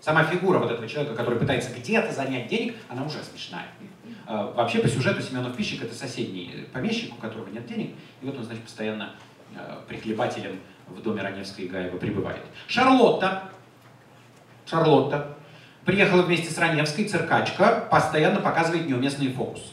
Сама 0.00 0.24
фигура 0.24 0.58
вот 0.58 0.70
этого 0.70 0.88
человека, 0.88 1.14
который 1.14 1.38
пытается 1.38 1.70
где-то 1.72 2.12
занять 2.12 2.48
денег, 2.48 2.74
она 2.88 3.04
уже 3.04 3.22
смешная. 3.22 3.66
Э, 4.26 4.52
вообще 4.54 4.78
по 4.78 4.88
сюжету 4.88 5.22
Семенов 5.22 5.56
Пищик 5.56 5.82
это 5.82 5.94
соседний 5.94 6.66
помещик, 6.72 7.12
у 7.14 7.16
которого 7.16 7.48
нет 7.48 7.66
денег, 7.66 7.94
и 8.22 8.26
вот 8.26 8.36
он, 8.36 8.44
значит, 8.44 8.64
постоянно 8.64 9.14
э, 9.54 9.76
прихлебателем 9.88 10.60
в 10.88 11.02
доме 11.02 11.22
Раневской 11.22 11.64
и 11.64 11.68
Гаева 11.68 11.96
пребывает. 11.96 12.42
Шарлотта, 12.66 13.44
Шарлотта, 14.66 15.36
приехала 15.84 16.22
вместе 16.22 16.50
с 16.50 16.58
Раневской, 16.58 17.04
циркачка, 17.06 17.88
постоянно 17.90 18.40
показывает 18.40 18.86
неуместные 18.86 19.30
фокусы. 19.30 19.64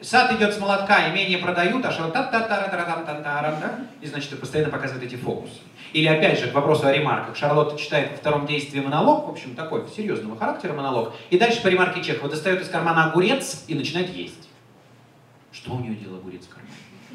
Сад 0.00 0.30
идет 0.32 0.54
с 0.54 0.58
молотка, 0.60 1.10
имение 1.10 1.38
продают, 1.38 1.84
а 1.84 1.90
что 1.90 2.08
та 2.08 2.22
та 2.22 2.40
та 2.42 2.68
та 2.68 2.76
та 2.76 3.02
та 3.04 3.50
та 3.60 3.78
и 4.00 4.06
значит 4.06 4.38
постоянно 4.38 4.70
показывает 4.70 5.02
эти 5.02 5.16
фокусы. 5.16 5.58
Или 5.92 6.06
опять 6.06 6.38
же 6.38 6.48
к 6.48 6.54
вопросу 6.54 6.86
о 6.86 6.92
ремарках. 6.92 7.34
Шарлотта 7.34 7.76
читает 7.76 8.12
во 8.12 8.16
втором 8.16 8.46
действии 8.46 8.78
монолог, 8.78 9.26
в 9.26 9.30
общем 9.30 9.56
такой 9.56 9.88
серьезного 9.88 10.38
характера 10.38 10.72
монолог, 10.72 11.14
и 11.30 11.38
дальше 11.38 11.60
по 11.62 11.66
ремарке 11.66 12.00
Чехова 12.00 12.30
достает 12.30 12.62
из 12.62 12.68
кармана 12.68 13.06
огурец 13.06 13.64
и 13.66 13.74
начинает 13.74 14.14
есть. 14.14 14.48
Что 15.50 15.72
у 15.72 15.80
нее 15.80 15.96
делал 15.96 16.18
огурец 16.18 16.44
в 16.44 16.50
кармане? 16.50 16.74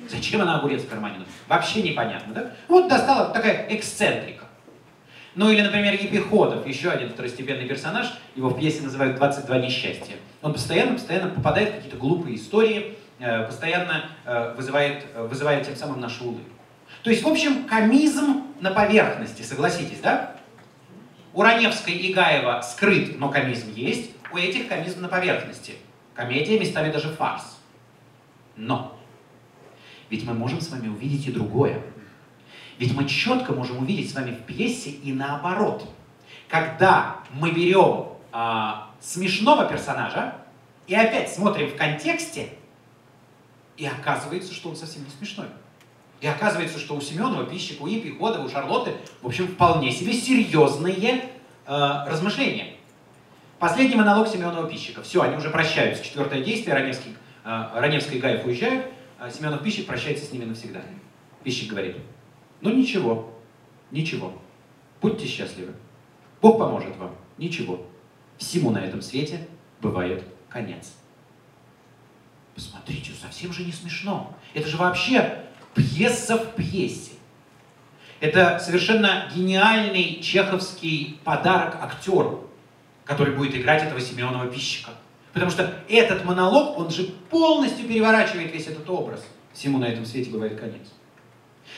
Зачем 0.10 0.42
она 0.42 0.60
огурец 0.60 0.82
в 0.82 0.90
кармане? 0.90 1.20
Вообще 1.48 1.84
непонятно, 1.84 2.34
да? 2.34 2.52
Вот 2.68 2.90
достала 2.90 3.30
такая 3.30 3.66
эксцентрика. 3.70 4.44
Ну 5.36 5.50
или, 5.50 5.62
например, 5.62 5.94
Епиходов, 5.94 6.68
еще 6.68 6.90
один 6.90 7.10
второстепенный 7.10 7.66
персонаж, 7.66 8.14
его 8.36 8.50
в 8.50 8.60
пьесе 8.60 8.82
называют 8.82 9.18
«22 9.18 9.62
несчастья». 9.62 10.16
Он 10.44 10.52
постоянно, 10.52 10.96
постоянно 10.96 11.30
попадает 11.30 11.70
в 11.70 11.76
какие-то 11.78 11.96
глупые 11.98 12.36
истории, 12.36 12.98
э, 13.20 13.46
постоянно 13.46 14.10
э, 14.26 14.54
вызывает, 14.56 15.06
э, 15.16 15.26
вызывает 15.26 15.66
тем 15.66 15.78
самым 15.78 16.02
нашу 16.02 16.26
улыбку. 16.26 16.52
То 17.02 17.10
есть, 17.10 17.24
в 17.24 17.28
общем, 17.28 17.64
комизм 17.64 18.44
на 18.60 18.72
поверхности, 18.72 19.42
согласитесь, 19.42 20.00
да? 20.02 20.36
У 21.34 21.42
Раневской 21.42 21.94
и 21.94 22.14
Гаева 22.14 22.62
скрыт, 22.62 23.18
но 23.18 23.30
комизм 23.30 23.72
есть, 23.74 24.12
у 24.34 24.38
этих 24.38 24.68
комизм 24.68 25.02
на 25.02 25.08
поверхности. 25.08 25.76
Комедия 26.14 26.60
местами 26.60 26.92
даже 26.92 27.08
фарс. 27.08 27.58
Но 28.58 29.00
ведь 30.10 30.26
мы 30.26 30.34
можем 30.34 30.60
с 30.60 30.70
вами 30.70 30.90
увидеть 30.90 31.26
и 31.26 31.32
другое. 31.32 31.82
Ведь 32.78 32.94
мы 32.94 33.08
четко 33.08 33.54
можем 33.54 33.78
увидеть 33.78 34.12
с 34.12 34.14
вами 34.14 34.32
в 34.32 34.42
пьесе 34.42 34.90
и 34.90 35.14
наоборот. 35.14 35.90
Когда 36.50 37.20
мы 37.32 37.52
берем 37.52 38.10
а, 38.32 38.93
смешного 39.04 39.66
персонажа 39.66 40.36
и 40.88 40.96
опять 40.96 41.32
смотрим 41.32 41.70
в 41.70 41.76
контексте, 41.76 42.50
и 43.76 43.86
оказывается, 43.86 44.54
что 44.54 44.70
он 44.70 44.76
совсем 44.76 45.04
не 45.04 45.10
смешной. 45.10 45.48
И 46.22 46.28
оказывается, 46.28 46.80
что 46.80 46.96
у 46.96 47.02
Семенова, 47.02 47.46
Пищика, 47.46 47.82
у 47.82 47.88
Ипи, 47.88 48.16
Ходова, 48.18 48.46
у 48.46 48.50
Шарлотты, 48.50 48.94
в 49.22 49.28
общем, 49.28 49.48
вполне 49.48 49.92
себе 49.92 50.14
серьезные 50.14 51.26
э, 51.66 52.06
размышления. 52.08 52.76
Последний 53.60 53.96
монолог 53.96 54.30
Семенова 54.30 54.70
Пищика. 54.70 55.02
Все, 55.02 55.22
они 55.22 55.36
уже 55.36 55.50
прощаются. 55.50 56.04
Четвертое 56.04 56.42
действие, 56.42 56.76
Раневский, 56.76 57.16
э, 57.44 57.70
Раневский 57.74 58.18
и 58.18 58.22
Гаев 58.22 58.46
уезжают, 58.46 58.86
а 59.20 59.30
Семенов 59.30 59.64
Пищик 59.64 59.86
прощается 59.86 60.26
с 60.26 60.32
ними 60.32 60.46
навсегда. 60.46 60.82
Пищик 61.44 61.72
говорит, 61.72 61.98
ну 62.62 62.72
ничего, 62.72 63.34
ничего, 63.92 64.34
будьте 65.02 65.28
счастливы. 65.28 65.74
Бог 66.42 66.58
поможет 66.58 66.96
вам, 66.96 67.12
ничего. 67.38 67.86
Всему 68.38 68.72
на 68.72 68.80
этом 68.80 69.02
свете 69.02 69.48
бывает 69.82 70.24
конец. 70.50 70.94
Посмотрите, 72.56 73.12
совсем 73.20 73.52
же 73.52 73.64
не 73.64 73.72
смешно. 73.72 74.36
Это 74.54 74.68
же 74.68 74.78
вообще 74.78 75.44
пьеса 75.74 76.38
в 76.38 76.56
пьесе. 76.56 77.14
Это 78.20 78.60
совершенно 78.60 79.30
гениальный 79.36 80.22
чеховский 80.22 81.20
подарок 81.24 81.78
актеру, 81.82 82.50
который 83.04 83.36
будет 83.36 83.56
играть 83.56 83.84
этого 83.84 84.00
Семенова 84.00 84.48
Пищика. 84.48 84.92
Потому 85.34 85.52
что 85.52 85.74
этот 85.90 86.24
монолог, 86.24 86.78
он 86.78 86.92
же 86.92 87.06
полностью 87.30 87.88
переворачивает 87.88 88.54
весь 88.54 88.68
этот 88.68 88.90
образ. 88.90 89.26
Всему 89.52 89.80
на 89.80 89.86
этом 89.86 90.06
свете 90.06 90.30
бывает 90.30 90.60
конец. 90.60 90.88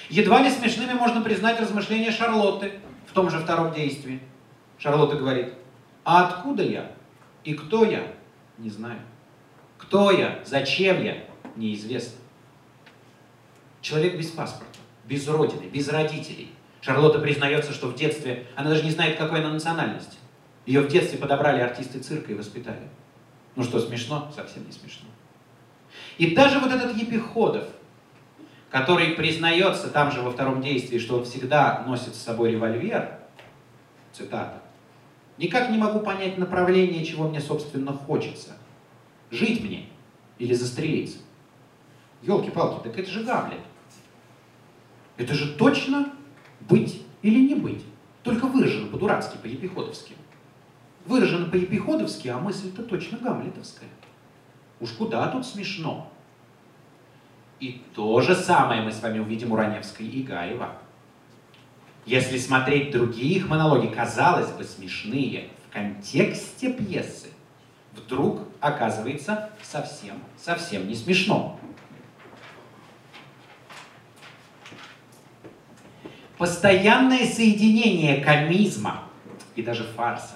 Едва 0.09 0.41
ли 0.41 0.51
смешными 0.51 0.93
можно 0.93 1.21
признать 1.21 1.59
размышления 1.59 2.11
Шарлотты 2.11 2.73
в 3.07 3.13
том 3.13 3.29
же 3.29 3.39
втором 3.39 3.73
действии. 3.73 4.19
Шарлотта 4.77 5.15
говорит, 5.15 5.53
а 6.05 6.27
откуда 6.27 6.63
я 6.63 6.91
и 7.43 7.53
кто 7.55 7.83
я, 7.83 8.13
не 8.57 8.69
знаю. 8.69 8.99
Кто 9.77 10.11
я, 10.11 10.39
зачем 10.45 11.03
я, 11.03 11.25
неизвестно. 11.55 12.19
Человек 13.81 14.17
без 14.17 14.29
паспорта, 14.29 14.79
без 15.03 15.27
родины, 15.27 15.63
без 15.63 15.89
родителей. 15.89 16.53
Шарлотта 16.81 17.19
признается, 17.19 17.73
что 17.73 17.87
в 17.87 17.95
детстве, 17.95 18.47
она 18.55 18.69
даже 18.69 18.83
не 18.83 18.91
знает, 18.91 19.17
какой 19.17 19.39
она 19.39 19.49
национальности. 19.51 20.17
Ее 20.65 20.81
в 20.81 20.87
детстве 20.87 21.17
подобрали 21.17 21.61
артисты 21.61 21.99
цирка 21.99 22.31
и 22.31 22.35
воспитали. 22.35 22.87
Ну 23.55 23.63
что, 23.63 23.79
смешно? 23.79 24.31
Совсем 24.35 24.65
не 24.65 24.71
смешно. 24.71 25.09
И 26.17 26.35
даже 26.35 26.59
вот 26.59 26.71
этот 26.71 26.95
Епиходов, 26.95 27.65
который 28.69 29.09
признается 29.09 29.89
там 29.89 30.11
же 30.11 30.21
во 30.21 30.31
втором 30.31 30.61
действии, 30.61 30.97
что 30.97 31.17
он 31.17 31.25
всегда 31.25 31.83
носит 31.87 32.15
с 32.15 32.21
собой 32.21 32.51
револьвер, 32.51 33.19
цитата, 34.11 34.61
«Никак 35.37 35.69
не 35.69 35.77
могу 35.77 35.99
понять 35.99 36.37
направление, 36.37 37.05
чего 37.05 37.27
мне, 37.27 37.41
собственно, 37.41 37.93
хочется. 37.93 38.57
Жить 39.31 39.63
мне 39.63 39.87
или 40.37 40.53
застрелиться?» 40.53 41.17
Елки-палки, 42.21 42.83
так 42.83 42.97
это 42.97 43.09
же 43.09 43.23
Гамлет. 43.23 43.59
Это 45.17 45.33
же 45.33 45.55
точно 45.55 46.13
быть 46.61 47.03
или 47.21 47.39
не 47.39 47.55
быть. 47.55 47.83
Только 48.23 48.47
выражено 48.47 48.87
по-дурацки, 48.87 49.37
по-епиходовски. 49.37 50.15
Выражено 51.05 51.45
по-епиходовски, 51.45 52.27
а 52.27 52.39
мысль-то 52.39 52.83
точно 52.83 53.19
гамлетовская. 53.19 53.89
Уж 54.79 54.91
куда 54.91 55.27
тут 55.27 55.45
смешно. 55.45 56.11
И 57.59 57.83
то 57.93 58.19
же 58.21 58.35
самое 58.35 58.81
мы 58.81 58.91
с 58.91 59.01
вами 59.01 59.19
увидим 59.19 59.51
у 59.51 59.55
Раневской 59.55 60.07
и 60.07 60.23
Гаева. 60.23 60.75
Если 62.05 62.37
смотреть 62.37 62.91
другие 62.91 63.37
их 63.37 63.47
монологи, 63.47 63.87
казалось 63.87 64.51
бы, 64.51 64.63
смешные, 64.63 65.49
в 65.67 65.73
контексте 65.73 66.71
пьесы, 66.71 67.29
вдруг 67.93 68.41
оказывается 68.59 69.49
совсем, 69.63 70.15
совсем 70.37 70.87
не 70.87 70.95
смешно. 70.95 71.59
Постоянное 76.37 77.25
соединение 77.25 78.23
комизма 78.23 79.03
и 79.55 79.63
даже 79.63 79.83
фарса 79.83 80.35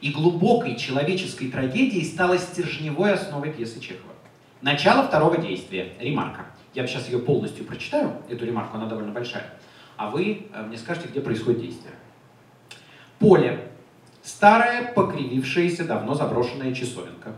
и 0.00 0.10
глубокой 0.10 0.76
человеческой 0.76 1.50
трагедии 1.50 2.02
стало 2.04 2.38
стержневой 2.38 3.14
основой 3.14 3.50
пьесы 3.50 3.80
Чехова. 3.80 4.12
Начало 4.60 5.02
второго 5.02 5.38
действия. 5.38 5.92
Ремарка. 5.98 6.46
Я 6.74 6.86
сейчас 6.86 7.08
ее 7.08 7.18
полностью 7.18 7.64
прочитаю, 7.64 8.22
эту 8.28 8.44
ремарку, 8.44 8.76
она 8.76 8.86
довольно 8.86 9.12
большая. 9.12 9.54
А 9.96 10.10
вы 10.10 10.46
э, 10.52 10.62
мне 10.62 10.76
скажете, 10.76 11.08
где 11.08 11.20
происходит 11.20 11.60
действие. 11.60 11.94
Поле. 13.18 13.68
Старая, 14.22 14.92
покривившаяся, 14.92 15.84
давно 15.84 16.14
заброшенная 16.14 16.74
часовенка. 16.74 17.32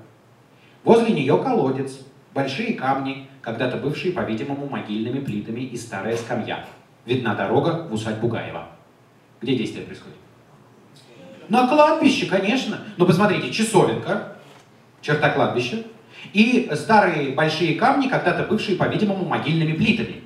Возле 0.84 1.12
нее 1.12 1.36
колодец, 1.42 1.98
большие 2.32 2.74
камни, 2.74 3.28
когда-то 3.42 3.76
бывшие, 3.76 4.12
по-видимому, 4.12 4.68
могильными 4.68 5.18
плитами 5.18 5.61
и 5.61 5.76
старая 5.76 6.16
скамья. 6.16 6.64
Видна 7.04 7.34
дорога 7.34 7.86
в 7.88 7.92
усадьбу 7.92 8.28
Гаева. 8.28 8.68
Где 9.40 9.57
действие 9.57 9.84
происходит? 9.84 10.16
На 11.48 11.66
кладбище, 11.66 12.26
конечно. 12.26 12.78
Но 12.96 13.07
посмотрите, 13.07 13.52
часовенка, 13.52 14.36
черта 15.00 15.30
кладбища, 15.30 15.84
и 16.32 16.70
старые 16.74 17.30
большие 17.34 17.76
камни, 17.76 18.09
когда-то 18.09 18.44
бывшие, 18.44 18.76
по-видимому, 18.76 19.24
могильными 19.24 19.72
плитами. 19.72 20.22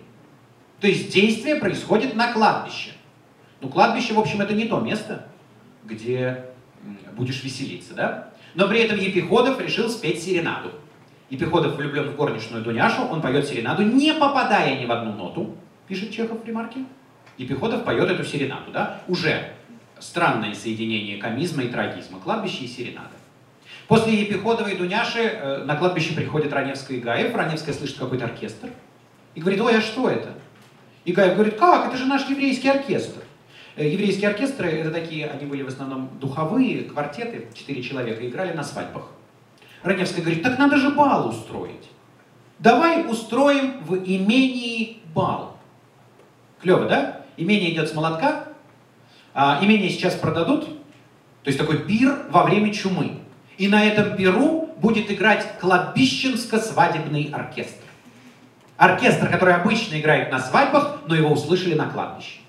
То 0.80 0.86
есть 0.86 1.12
действие 1.12 1.56
происходит 1.56 2.14
на 2.14 2.32
кладбище. 2.32 2.92
Ну, 3.60 3.68
кладбище, 3.68 4.14
в 4.14 4.18
общем, 4.18 4.40
это 4.40 4.54
не 4.54 4.64
то 4.64 4.80
место, 4.80 5.26
где 5.84 6.46
будешь 7.16 7.44
веселиться, 7.44 7.94
да? 7.94 8.30
Но 8.54 8.66
при 8.66 8.80
этом 8.80 8.98
Епиходов 8.98 9.60
решил 9.60 9.90
спеть 9.90 10.22
серенаду. 10.22 10.72
Епиходов 11.28 11.76
влюблен 11.76 12.10
в 12.10 12.16
горничную 12.16 12.64
Дуняшу, 12.64 13.02
он 13.02 13.20
поет 13.20 13.46
серенаду, 13.46 13.82
не 13.82 14.14
попадая 14.14 14.80
ни 14.80 14.86
в 14.86 14.90
одну 14.90 15.12
ноту, 15.12 15.54
пишет 15.86 16.10
Чехов 16.10 16.42
в 16.42 16.46
ремарке. 16.46 16.84
Епиходов 17.36 17.84
поет 17.84 18.10
эту 18.10 18.24
серенаду, 18.24 18.72
да? 18.72 19.02
Уже 19.06 19.52
странное 19.98 20.54
соединение 20.54 21.18
комизма 21.18 21.62
и 21.62 21.68
трагизма, 21.68 22.18
кладбище 22.18 22.64
и 22.64 22.68
серенада. 22.68 23.10
После 23.86 24.14
Епиходова 24.14 24.68
и 24.68 24.76
Дуняши 24.76 25.20
э, 25.20 25.64
на 25.64 25.76
кладбище 25.76 26.14
приходит 26.14 26.52
Раневская 26.52 26.96
и 26.96 27.00
Гаев. 27.00 27.34
Раневская 27.34 27.74
слышит 27.74 27.98
какой-то 27.98 28.24
оркестр 28.24 28.70
и 29.34 29.40
говорит, 29.40 29.60
ой, 29.60 29.76
а 29.76 29.80
что 29.80 30.08
это? 30.08 30.34
И 31.04 31.12
Гаев 31.12 31.34
говорит, 31.34 31.56
как, 31.56 31.88
это 31.88 31.96
же 31.96 32.06
наш 32.06 32.28
еврейский 32.28 32.68
оркестр. 32.68 33.22
Э, 33.76 33.88
еврейские 33.88 34.28
оркестры, 34.30 34.68
это 34.70 34.90
такие, 34.90 35.26
они 35.26 35.46
были 35.46 35.62
в 35.62 35.68
основном 35.68 36.10
духовые, 36.20 36.84
квартеты, 36.84 37.48
четыре 37.54 37.82
человека, 37.82 38.26
играли 38.26 38.52
на 38.52 38.62
свадьбах. 38.62 39.10
Раневская 39.82 40.22
говорит, 40.22 40.42
так 40.42 40.58
надо 40.58 40.76
же 40.76 40.90
бал 40.90 41.28
устроить. 41.28 41.88
Давай 42.58 43.06
устроим 43.08 43.82
в 43.84 43.96
имении 43.96 44.98
бал. 45.14 45.56
Клево, 46.60 46.86
да? 46.86 47.22
Имение 47.38 47.72
идет 47.72 47.88
с 47.88 47.94
молотка, 47.94 48.48
а, 49.32 49.58
имение 49.62 49.88
сейчас 49.88 50.14
продадут, 50.14 50.66
то 50.66 51.48
есть 51.48 51.58
такой 51.58 51.78
пир 51.78 52.26
во 52.30 52.44
время 52.44 52.74
чумы. 52.74 53.20
И 53.56 53.68
на 53.68 53.84
этом 53.84 54.16
пиру 54.16 54.68
будет 54.76 55.10
играть 55.10 55.46
кладбищенско-свадебный 55.60 57.30
оркестр. 57.32 57.79
Оркестр, 58.80 59.28
который 59.28 59.52
обычно 59.52 60.00
играет 60.00 60.32
на 60.32 60.40
свадьбах, 60.40 61.00
но 61.06 61.14
его 61.14 61.30
услышали 61.30 61.74
на 61.74 61.90
кладбище. 61.90 62.40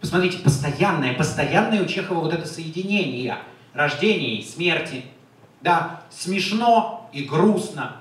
Посмотрите, 0.00 0.38
постоянное, 0.38 1.12
постоянное 1.12 1.82
у 1.82 1.86
Чехова 1.86 2.20
вот 2.20 2.32
это 2.32 2.46
соединение 2.46 3.36
рождения 3.74 4.36
и 4.36 4.42
смерти. 4.42 5.04
Да, 5.60 6.00
смешно 6.08 7.10
и 7.12 7.24
грустно, 7.24 7.96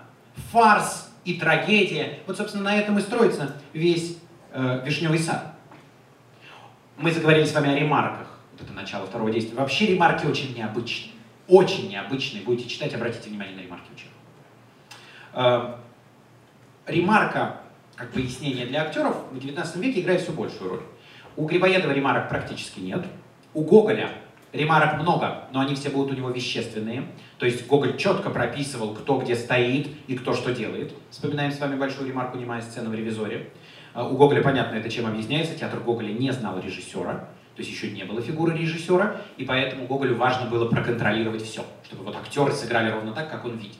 фарс 0.54 1.12
и 1.26 1.34
трагедия. 1.34 2.20
Вот, 2.26 2.38
собственно, 2.38 2.64
на 2.64 2.78
этом 2.78 2.98
и 2.98 3.02
строится 3.02 3.58
весь 3.74 4.18
э, 4.54 4.82
«Вишневый 4.86 5.20
сад». 5.20 5.56
Мы 6.96 7.12
заговорили 7.12 7.44
с 7.44 7.54
вами 7.54 7.70
о 7.70 7.76
ремарках. 7.78 8.30
Вот 8.54 8.62
это 8.62 8.72
начало 8.72 9.08
второго 9.08 9.30
действия. 9.30 9.58
Вообще 9.58 9.88
ремарки 9.88 10.26
очень 10.26 10.56
необычные. 10.56 11.12
Очень 11.50 11.90
необычные. 11.90 12.44
Будете 12.44 12.70
читать, 12.70 12.94
обратите 12.94 13.28
внимание 13.28 13.58
на 13.58 13.60
ремарки 13.60 13.88
у 13.94 13.98
Чехова. 15.34 15.82
Ремарка, 16.88 17.58
как 17.96 18.12
пояснение 18.12 18.66
для 18.66 18.84
актеров, 18.84 19.18
в 19.32 19.38
XIX 19.38 19.80
веке 19.80 20.02
играет 20.02 20.22
все 20.22 20.32
большую 20.32 20.70
роль. 20.70 20.84
У 21.36 21.46
Грибоедова 21.46 21.92
ремарок 21.92 22.30
практически 22.30 22.80
нет. 22.80 23.06
У 23.54 23.64
Гоголя 23.64 24.10
ремарок 24.54 25.02
много, 25.02 25.50
но 25.52 25.60
они 25.60 25.76
все 25.76 25.90
будут 25.90 26.14
у 26.14 26.16
него 26.16 26.30
вещественные. 26.30 27.04
То 27.40 27.46
есть 27.46 27.68
Гоголь 27.68 27.98
четко 27.98 28.30
прописывал, 28.30 28.94
кто 28.94 29.20
где 29.20 29.36
стоит 29.36 29.90
и 30.08 30.16
кто 30.16 30.34
что 30.34 30.54
делает. 30.54 30.94
Вспоминаем 31.12 31.52
с 31.52 31.60
вами 31.60 31.76
большую 31.76 32.08
ремарку 32.08 32.38
«Немая 32.38 32.62
сцена 32.62 32.90
в 32.90 32.94
«Ревизоре». 32.94 33.50
А, 33.94 34.08
у 34.08 34.16
Гоголя, 34.16 34.42
понятно, 34.42 34.76
это 34.76 34.90
чем 34.90 35.06
объясняется. 35.08 35.56
Театр 35.56 35.80
Гоголя 35.82 36.14
не 36.14 36.32
знал 36.32 36.60
режиссера, 36.60 37.28
то 37.56 37.64
есть 37.64 37.70
еще 37.70 37.92
не 37.92 38.06
было 38.06 38.22
фигуры 38.22 38.58
режиссера, 38.58 39.18
и 39.38 39.44
поэтому 39.44 39.88
Гоголю 39.88 40.16
важно 40.16 40.50
было 40.50 40.70
проконтролировать 40.70 41.44
все, 41.44 41.66
чтобы 41.84 42.04
вот 42.04 42.16
актеры 42.16 42.54
сыграли 42.54 42.92
ровно 42.92 43.12
так, 43.12 43.30
как 43.30 43.44
он 43.44 43.58
видит. 43.58 43.78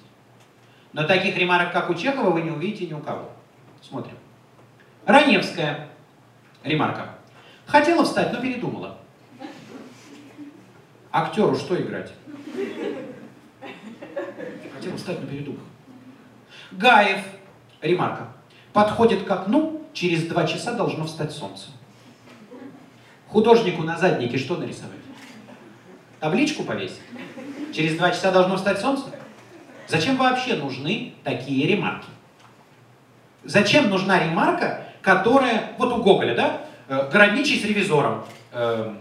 Но 0.98 1.04
таких 1.04 1.38
ремарок, 1.38 1.74
как 1.74 1.92
у 1.92 1.94
Чехова, 1.94 2.32
вы 2.32 2.42
не 2.42 2.50
увидите 2.50 2.88
ни 2.88 2.94
у 2.94 3.00
кого. 3.00 3.30
Смотрим. 3.88 4.16
Раневская 5.06 5.90
ремарка. 6.64 7.10
Хотела 7.68 8.04
встать, 8.04 8.34
но 8.34 8.42
передумала. 8.42 8.98
Актеру 11.12 11.56
что 11.56 11.80
играть? 11.80 12.12
Хотела 14.74 14.98
встать, 14.98 15.22
но 15.22 15.28
передумала. 15.28 15.68
Гаев, 16.72 17.24
ремарка, 17.82 18.30
подходит 18.74 19.24
к 19.24 19.30
окну, 19.30 19.86
через 19.94 20.24
два 20.24 20.48
часа 20.48 20.74
должно 20.74 21.06
встать 21.06 21.32
солнце. 21.32 21.68
Художнику 23.28 23.84
на 23.84 24.00
заднике 24.00 24.40
что 24.40 24.58
нарисовать? 24.58 24.98
Табличку 26.20 26.64
повесить? 26.64 27.02
Через 27.72 27.98
два 27.98 28.10
часа 28.10 28.32
должно 28.32 28.58
встать 28.58 28.80
солнце? 28.80 29.12
Зачем 29.88 30.18
вообще 30.18 30.56
нужны 30.56 31.14
такие 31.24 31.68
ремарки? 31.68 32.08
Зачем 33.44 33.90
нужна 33.90 34.20
ремарка, 34.24 34.84
которая, 35.02 35.72
вот 35.78 35.94
у 35.94 36.04
Гоголя, 36.04 36.36
да, 36.36 36.68
Э, 36.90 37.10
граничить 37.12 37.62
с 37.62 37.66
ревизором. 37.66 38.24
Э, 38.54 38.94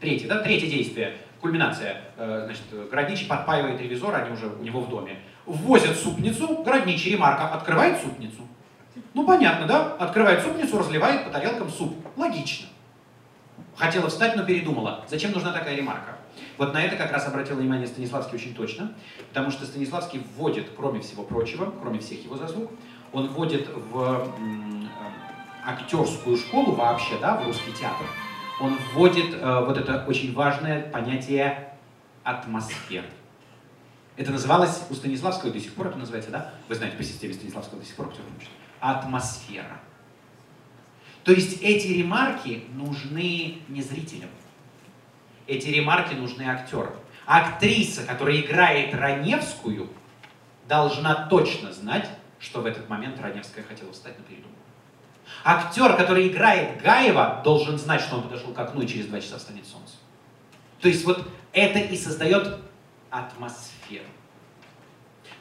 третье, 0.00 0.28
да, 0.28 0.40
третье 0.40 0.68
действие, 0.68 1.16
кульминация. 1.40 2.02
Э, 2.18 2.42
значит, 2.44 2.90
Городничий 2.90 3.26
подпаивает 3.26 3.80
ревизора, 3.80 4.16
они 4.16 4.34
уже 4.34 4.48
у 4.48 4.62
него 4.62 4.80
в 4.80 4.90
доме. 4.90 5.16
Ввозят 5.46 5.96
супницу, 5.96 6.62
Городничий, 6.62 7.12
ремарка, 7.12 7.48
открывает 7.48 8.02
супницу. 8.02 8.42
Ну, 9.14 9.26
понятно, 9.26 9.66
да? 9.66 9.94
Открывает 9.98 10.42
супницу, 10.42 10.78
разливает 10.78 11.24
по 11.24 11.30
тарелкам 11.30 11.70
суп. 11.70 11.94
Логично. 12.16 12.68
Хотела 13.76 14.10
встать, 14.10 14.36
но 14.36 14.44
передумала. 14.44 15.02
Зачем 15.08 15.32
нужна 15.32 15.52
такая 15.52 15.74
ремарка? 15.74 16.15
Вот 16.58 16.72
на 16.72 16.82
это 16.82 16.96
как 16.96 17.12
раз 17.12 17.26
обратил 17.26 17.56
внимание 17.56 17.86
Станиславский 17.86 18.36
очень 18.36 18.54
точно, 18.54 18.94
потому 19.28 19.50
что 19.50 19.64
Станиславский 19.64 20.22
вводит, 20.36 20.70
кроме 20.76 21.00
всего 21.00 21.22
прочего, 21.22 21.72
кроме 21.80 21.98
всех 21.98 22.24
его 22.24 22.36
заслуг, 22.36 22.70
он 23.12 23.28
вводит 23.28 23.68
в 23.68 24.28
актерскую 25.64 26.36
школу 26.36 26.72
вообще, 26.72 27.18
да, 27.20 27.36
в 27.36 27.46
русский 27.46 27.72
театр, 27.72 28.06
он 28.60 28.76
вводит 28.92 29.34
э, 29.34 29.64
вот 29.64 29.76
это 29.76 30.04
очень 30.06 30.32
важное 30.32 30.88
понятие 30.90 31.72
атмосферы. 32.22 33.08
Это 34.16 34.32
называлось 34.32 34.82
у 34.88 34.94
Станиславского, 34.94 35.52
до 35.52 35.60
сих 35.60 35.74
пор 35.74 35.88
это 35.88 35.98
называется, 35.98 36.30
да? 36.30 36.54
Вы 36.68 36.74
знаете 36.74 36.96
по 36.96 37.02
системе 37.02 37.34
Станиславского 37.34 37.80
до 37.80 37.86
сих 37.86 37.96
пор, 37.96 38.08
кто 38.08 38.22
учит. 38.38 38.48
Атмосфера. 38.80 39.78
То 41.24 41.32
есть 41.32 41.60
эти 41.60 41.88
ремарки 41.88 42.64
нужны 42.72 43.58
не 43.68 43.82
зрителям. 43.82 44.30
Эти 45.46 45.68
ремарки 45.68 46.14
нужны 46.14 46.42
актерам. 46.42 46.94
Актриса, 47.24 48.04
которая 48.04 48.40
играет 48.40 48.94
Раневскую, 48.94 49.88
должна 50.68 51.26
точно 51.28 51.72
знать, 51.72 52.08
что 52.38 52.60
в 52.60 52.66
этот 52.66 52.88
момент 52.88 53.20
Раневская 53.20 53.64
хотела 53.64 53.92
встать 53.92 54.18
на 54.18 54.24
передумку. 54.24 54.56
Актер, 55.44 55.96
который 55.96 56.28
играет 56.28 56.80
Гаева, 56.82 57.40
должен 57.44 57.78
знать, 57.78 58.00
что 58.00 58.16
он 58.16 58.22
подошел 58.24 58.52
к 58.52 58.58
окну 58.58 58.82
и 58.82 58.86
через 58.86 59.06
два 59.06 59.20
часа 59.20 59.38
встанет 59.38 59.66
солнце. 59.66 59.94
То 60.80 60.88
есть 60.88 61.04
вот 61.04 61.28
это 61.52 61.78
и 61.78 61.96
создает 61.96 62.58
атмосферу. 63.10 64.04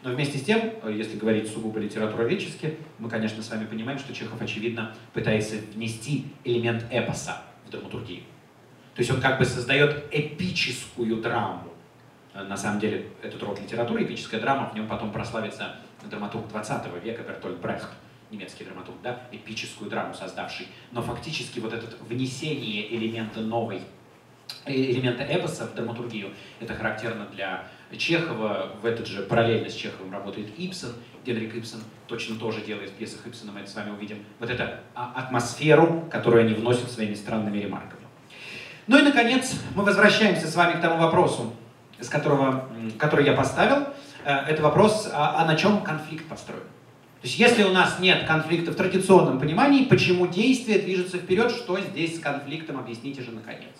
Но 0.01 0.11
вместе 0.11 0.37
с 0.37 0.43
тем, 0.43 0.73
если 0.87 1.17
говорить 1.17 1.51
сугубо 1.51 1.79
литературоведчески, 1.79 2.77
мы, 2.99 3.09
конечно, 3.09 3.41
с 3.41 3.49
вами 3.49 3.65
понимаем, 3.65 3.97
что 3.97 4.13
Чехов, 4.13 4.39
очевидно, 4.39 4.95
пытается 5.13 5.55
внести 5.73 6.27
элемент 6.43 6.85
эпоса 6.91 7.41
в 7.65 7.71
драматургию. 7.71 8.23
То 8.95 9.01
есть 9.01 9.11
он 9.11 9.21
как 9.21 9.37
бы 9.37 9.45
создает 9.45 10.05
эпическую 10.11 11.17
драму. 11.17 11.73
На 12.33 12.57
самом 12.57 12.79
деле, 12.79 13.07
этот 13.21 13.43
род 13.43 13.59
литературы, 13.61 14.03
эпическая 14.03 14.39
драма, 14.39 14.69
в 14.69 14.75
нем 14.75 14.87
потом 14.87 15.11
прославится 15.11 15.75
драматург 16.09 16.47
20 16.47 17.03
века 17.03 17.23
Бертольд 17.23 17.59
Брехт 17.59 17.89
немецкий 18.31 18.63
драматург, 18.63 18.97
да, 19.03 19.21
эпическую 19.31 19.89
драму 19.89 20.13
создавший, 20.13 20.67
но 20.91 21.01
фактически 21.01 21.59
вот 21.59 21.73
это 21.73 21.85
внесение 22.03 22.93
элемента 22.95 23.39
новой, 23.39 23.81
э, 24.65 24.73
элемента 24.73 25.23
эпоса 25.23 25.67
в 25.67 25.75
драматургию, 25.75 26.31
это 26.59 26.73
характерно 26.73 27.27
для 27.27 27.67
Чехова, 27.95 28.71
в 28.81 28.85
этот 28.85 29.07
же 29.07 29.23
параллельно 29.23 29.69
с 29.69 29.75
Чеховым 29.75 30.11
работает 30.11 30.49
Ипсон, 30.57 30.93
Генрик 31.25 31.55
Ипсон 31.55 31.81
точно 32.07 32.37
тоже 32.37 32.61
делает 32.61 32.89
в 32.89 32.93
пьесах 32.93 33.25
Ипсона, 33.25 33.51
мы 33.51 33.61
это 33.61 33.69
с 33.69 33.75
вами 33.75 33.91
увидим, 33.91 34.25
вот 34.39 34.49
эту 34.49 34.63
а, 34.95 35.13
атмосферу, 35.15 36.07
которую 36.11 36.45
они 36.45 36.53
вносят 36.53 36.91
своими 36.91 37.13
странными 37.13 37.59
ремарками. 37.59 37.94
Ну 38.88 38.99
и, 38.99 39.01
наконец, 39.01 39.55
мы 39.75 39.83
возвращаемся 39.83 40.47
с 40.47 40.55
вами 40.55 40.77
к 40.77 40.81
тому 40.81 40.97
вопросу, 40.97 41.53
с 41.99 42.07
которого, 42.07 42.69
который 42.99 43.25
я 43.25 43.33
поставил. 43.33 43.88
Э, 44.23 44.45
это 44.47 44.61
вопрос, 44.61 45.09
а, 45.11 45.41
а 45.41 45.45
на 45.45 45.55
чем 45.55 45.81
конфликт 45.81 46.25
построен. 46.25 46.61
То 47.25 47.27
есть 47.27 47.39
если 47.39 47.63
у 47.63 47.71
нас 47.71 47.97
нет 47.99 48.27
конфликта 48.27 48.71
в 48.71 48.75
традиционном 48.75 49.39
понимании, 49.39 49.86
почему 49.86 50.27
действие 50.27 50.77
движется 50.77 51.17
вперед, 51.17 51.49
что 51.49 51.79
здесь 51.79 52.17
с 52.17 52.19
конфликтом, 52.19 52.77
объясните 52.77 53.23
же 53.23 53.31
наконец. 53.31 53.71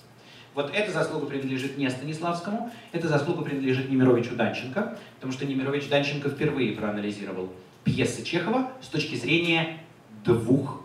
Вот 0.56 0.72
эта 0.74 0.92
заслуга 0.92 1.28
принадлежит 1.28 1.78
не 1.78 1.88
Станиславскому, 1.90 2.72
эта 2.92 3.08
заслуга 3.08 3.44
принадлежит 3.44 3.90
Немировичу 3.90 4.36
Данченко, 4.36 4.98
потому 5.16 5.34
что 5.34 5.46
Немирович 5.46 5.90
Данченко 5.90 6.30
впервые 6.30 6.72
проанализировал 6.72 7.52
пьесы 7.84 8.24
Чехова 8.24 8.72
с 8.82 8.88
точки 8.88 9.16
зрения 9.16 9.78
двух 10.24 10.82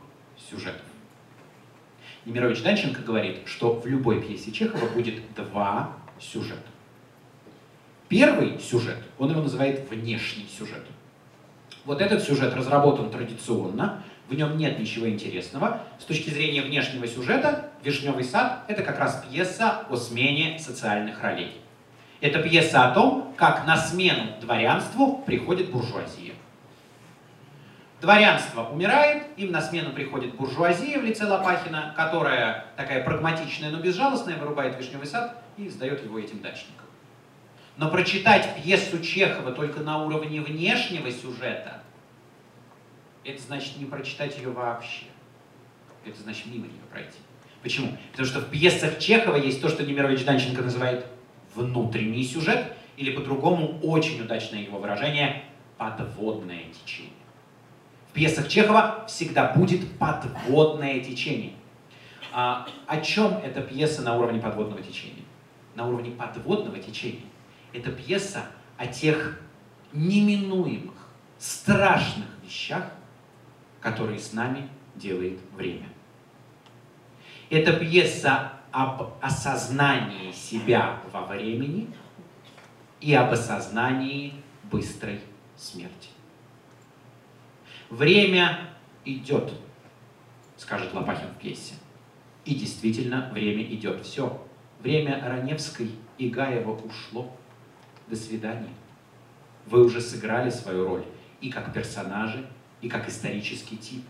сюжетов. 0.51 0.89
Немирович 2.27 2.62
Данченко 2.62 3.03
говорит, 3.03 3.39
что 3.47 3.75
в 3.75 3.87
любой 3.87 4.23
пьесе 4.23 4.53
Чехова 4.53 4.87
будет 4.91 5.21
два 5.35 5.93
сюжета. 6.18 6.61
Первый 8.09 8.59
сюжет, 8.59 8.99
он 9.18 9.31
его 9.31 9.41
называет 9.41 9.89
внешний 9.89 10.47
сюжет. 10.47 10.85
Вот 11.85 12.01
этот 12.01 12.23
сюжет 12.23 12.55
разработан 12.55 13.11
традиционно 13.11 14.03
В 14.29 14.35
нем 14.35 14.57
нет 14.57 14.79
ничего 14.79 15.09
интересного. 15.09 15.83
С 15.99 16.05
точки 16.05 16.31
зрения 16.31 16.62
внешнего 16.62 17.07
сюжета, 17.09 17.71
«Вишневый 17.83 18.23
сад»— 18.23 18.64
это 18.68 18.83
как 18.85 19.01
раз 19.01 19.25
пьеса 19.29 19.87
о 19.89 19.97
смене 19.97 20.57
социальных 20.61 21.21
ролей. 21.23 21.53
Это 22.21 22.41
пьеса 22.41 22.87
о 22.87 22.95
том, 22.95 23.35
как 23.37 23.66
на 23.66 23.77
смену 23.77 24.39
дворянству 24.41 25.23
приходит 25.27 25.71
буржуазия. 25.71 26.35
Дворянство 28.01 28.65
умирает, 28.65 29.27
им 29.37 29.53
на 29.53 29.61
смену 29.61 29.93
приходит 29.93 30.35
буржуазия 30.35 30.99
в 30.99 31.05
лице 31.05 31.27
Лопахина, 31.27 31.93
которая 31.97 32.65
такая 32.77 33.05
прагматичная, 33.05 33.71
но 33.71 33.81
безжалостная, 33.81 34.37
вырубает 34.37 34.79
вишневый 34.79 35.07
сад 35.07 35.43
и 35.59 35.69
сдает 35.69 36.03
его 36.03 36.19
этим 36.19 36.41
дачникам. 36.41 36.87
Но 37.77 37.91
прочитать 37.91 38.57
пьесу 38.63 39.01
Чехова 39.01 39.53
только 39.53 39.81
на 39.81 40.03
уровне 40.03 40.41
внешнего 40.41 41.11
сюжета, 41.11 41.83
это 43.25 43.43
значит 43.43 43.77
не 43.77 43.85
прочитать 43.85 44.39
ее 44.39 44.51
вообще. 44.51 45.05
Это 46.07 46.19
значит 46.21 46.47
мимо 46.47 46.67
нее 46.67 46.83
пройти. 46.91 47.19
Почему? 47.63 47.97
Потому 48.13 48.27
что 48.27 48.41
в 48.41 48.49
пьесах 48.51 48.99
Чехова 48.99 49.37
есть 49.37 49.61
то, 49.61 49.69
что 49.69 49.85
Немирович 49.85 50.25
Данченко 50.25 50.63
называет 50.63 51.07
внутренний 51.55 52.25
сюжет, 52.25 52.73
или 52.97 53.11
по-другому 53.11 53.79
очень 53.83 54.23
удачное 54.23 54.63
его 54.63 54.79
выражение– 54.79 55.45
подводное 55.77 56.65
течение. 56.85 57.10
Пьесах 58.13 58.49
Чехова 58.49 59.05
всегда 59.07 59.53
будет 59.53 59.99
подводное 59.99 61.01
течение. 61.01 61.53
А, 62.33 62.67
о 62.87 63.01
чем 63.01 63.39
эта 63.39 63.61
пьеса 63.61 64.03
на 64.03 64.17
уровне 64.17 64.41
подводного 64.41 64.83
течения? 64.83 65.25
На 65.75 65.87
уровне 65.87 66.11
подводного 66.11 66.79
течения. 66.79 67.23
Это 67.73 67.91
пьеса 67.93 68.47
о 68.77 68.87
тех 68.87 69.41
неминуемых, 69.93 70.95
страшных 71.39 72.29
вещах, 72.45 72.93
которые 73.81 74.19
с 74.19 74.33
нами 74.33 74.69
делает 74.97 75.39
время. 75.57 75.89
Это 77.49 77.73
пьеса 77.73 78.53
об 78.71 79.15
осознании 79.21 80.33
себя 80.33 81.01
во 81.13 81.23
времени 81.23 81.89
и 83.01 83.15
об 83.15 83.33
осознании 83.33 84.35
быстрой 84.71 85.21
смерти. 85.57 86.10
Время 87.91 88.70
идет, 89.05 89.53
скажет 90.57 90.95
Лопахин 90.95 91.26
в 91.28 91.41
пьесе. 91.41 91.74
И 92.45 92.55
действительно, 92.55 93.28
время 93.32 93.64
идет. 93.64 94.05
Все. 94.07 94.41
Время 94.80 95.20
Раневской 95.22 95.91
и 96.16 96.28
Гаева 96.28 96.70
ушло. 96.70 97.36
До 98.07 98.14
свидания. 98.14 98.70
Вы 99.66 99.84
уже 99.84 100.01
сыграли 100.01 100.51
свою 100.51 100.86
роль 100.86 101.05
и 101.41 101.51
как 101.51 101.72
персонажи, 101.72 102.47
и 102.80 102.88
как 102.88 103.09
исторический 103.09 103.76
тип. 103.76 104.05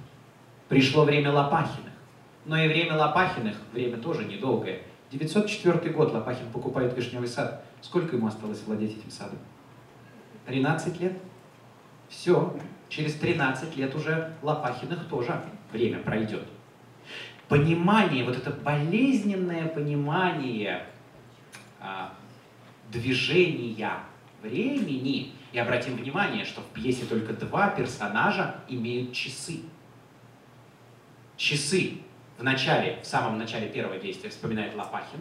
Пришло 0.69 1.05
время 1.05 1.33
Лопахиных. 1.33 1.93
Но 2.45 2.57
и 2.57 2.69
время 2.69 2.97
Лопахиных, 2.97 3.57
время 3.73 3.97
тоже 3.97 4.25
недолгое. 4.25 4.83
904 5.11 5.91
год 5.93 6.13
Лопахин 6.13 6.51
покупает 6.53 6.97
Вишневый 6.97 7.29
сад. 7.29 7.65
Сколько 7.81 8.17
ему 8.17 8.27
осталось 8.27 8.63
владеть 8.67 8.99
этим 8.99 9.11
садом? 9.11 9.39
13 10.47 11.01
лет? 11.01 11.19
Все, 12.09 12.57
через 12.91 13.15
13 13.15 13.77
лет 13.77 13.95
уже 13.95 14.35
Лопахиных 14.43 15.09
тоже 15.09 15.41
время 15.73 16.01
пройдет. 16.01 16.47
Понимание, 17.49 18.25
вот 18.25 18.37
это 18.37 18.51
болезненное 18.51 19.67
понимание 19.67 20.87
а, 21.81 22.13
движения 22.91 24.01
времени, 24.43 25.33
и 25.53 25.59
обратим 25.59 25.97
внимание, 25.97 26.45
что 26.45 26.61
в 26.61 26.67
пьесе 26.67 27.07
только 27.07 27.33
два 27.33 27.71
персонажа 27.71 28.57
имеют 28.69 29.13
часы. 29.13 29.63
Часы 31.37 31.99
в 32.39 32.45
начале, 32.45 33.01
в 33.03 33.07
самом 33.07 33.39
начале 33.39 33.69
первого 33.69 33.99
действия 33.99 34.31
вспоминает 34.31 34.77
Лопахин, 34.77 35.21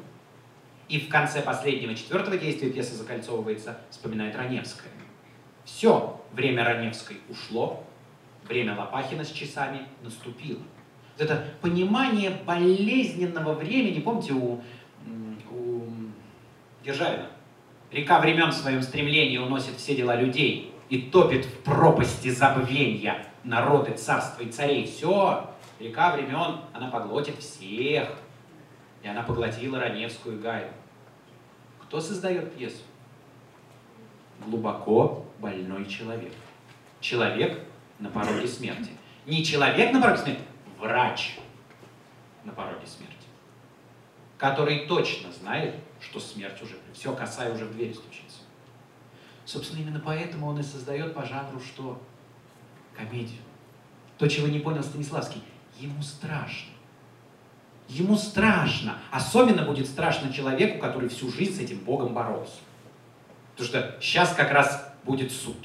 и 0.88 1.00
в 1.00 1.10
конце 1.10 1.42
последнего 1.42 1.96
четвертого 1.96 2.38
действия 2.38 2.70
пьеса 2.70 2.96
закольцовывается, 2.96 3.80
вспоминает 3.90 4.36
Раневская. 4.36 4.92
Все, 5.76 6.20
время 6.34 6.66
Раневской 6.66 7.18
ушло, 7.30 7.84
время 8.48 8.76
Лопахина 8.76 9.24
с 9.24 9.32
часами 9.32 9.88
наступило. 10.02 10.60
Вот 11.18 11.26
это 11.26 11.46
понимание 11.62 12.32
болезненного 12.46 13.54
времени, 13.54 14.00
помните, 14.00 14.34
у, 14.34 14.62
у 15.52 15.84
Державина, 16.84 17.28
река 17.92 18.20
времен 18.20 18.50
в 18.50 18.56
своем 18.56 18.82
стремлении 18.82 19.38
уносит 19.38 19.76
все 19.78 19.96
дела 19.96 20.16
людей 20.16 20.74
и 20.90 21.04
топит 21.04 21.46
в 21.46 21.64
пропасти 21.64 22.30
забвения 22.30 23.26
народы, 23.44 23.94
царства 23.94 24.44
и 24.44 24.52
царей. 24.52 24.86
Все, 24.86 25.50
река 25.80 26.14
времен, 26.16 26.62
она 26.74 26.90
поглотит 26.90 27.38
всех. 27.38 28.10
И 29.02 29.08
она 29.08 29.24
поглотила 29.24 29.80
Раневскую 29.80 30.42
Гаю. 30.42 30.72
Кто 31.84 32.02
создает 32.02 32.54
пьесу? 32.54 32.82
Глубоко 34.46 35.26
больной 35.40 35.86
человек. 35.86 36.34
Человек 37.00 37.60
на 38.00 38.10
пороге 38.10 38.48
смерти. 38.48 38.92
Не 39.26 39.44
человек 39.44 39.94
на 39.94 40.02
пороге 40.02 40.22
смерти, 40.22 40.42
врач 40.78 41.38
на 42.44 42.52
пороге 42.52 42.86
смерти. 42.86 43.16
Который 44.38 44.88
точно 44.88 45.32
знает, 45.32 45.76
что 46.00 46.20
смерть 46.20 46.62
уже, 46.62 46.78
все, 46.94 47.14
касая 47.14 47.54
уже 47.54 47.66
в 47.66 47.74
дверь 47.74 47.94
стучится. 47.94 48.40
Собственно, 49.46 49.82
именно 49.82 50.00
поэтому 50.00 50.48
он 50.48 50.60
и 50.60 50.64
создает 50.64 51.14
по 51.14 51.26
жанру 51.26 51.60
что? 51.60 52.02
Комедию. 52.96 53.42
То, 54.18 54.28
чего 54.28 54.48
не 54.48 54.60
понял 54.60 54.84
Станиславский. 54.84 55.42
Ему 55.78 56.02
страшно. 56.02 56.72
Ему 57.88 58.16
страшно. 58.16 58.98
Особенно 59.12 59.64
будет 59.64 59.88
страшно 59.88 60.32
человеку, 60.32 60.80
который 60.80 61.10
всю 61.10 61.32
жизнь 61.32 61.56
с 61.56 61.60
этим 61.60 61.80
Богом 61.80 62.14
боролся. 62.14 62.60
Потому 63.56 63.68
что 63.68 63.98
сейчас 64.00 64.34
как 64.36 64.52
раз 64.52 64.89
будет 65.04 65.32
суд. 65.32 65.58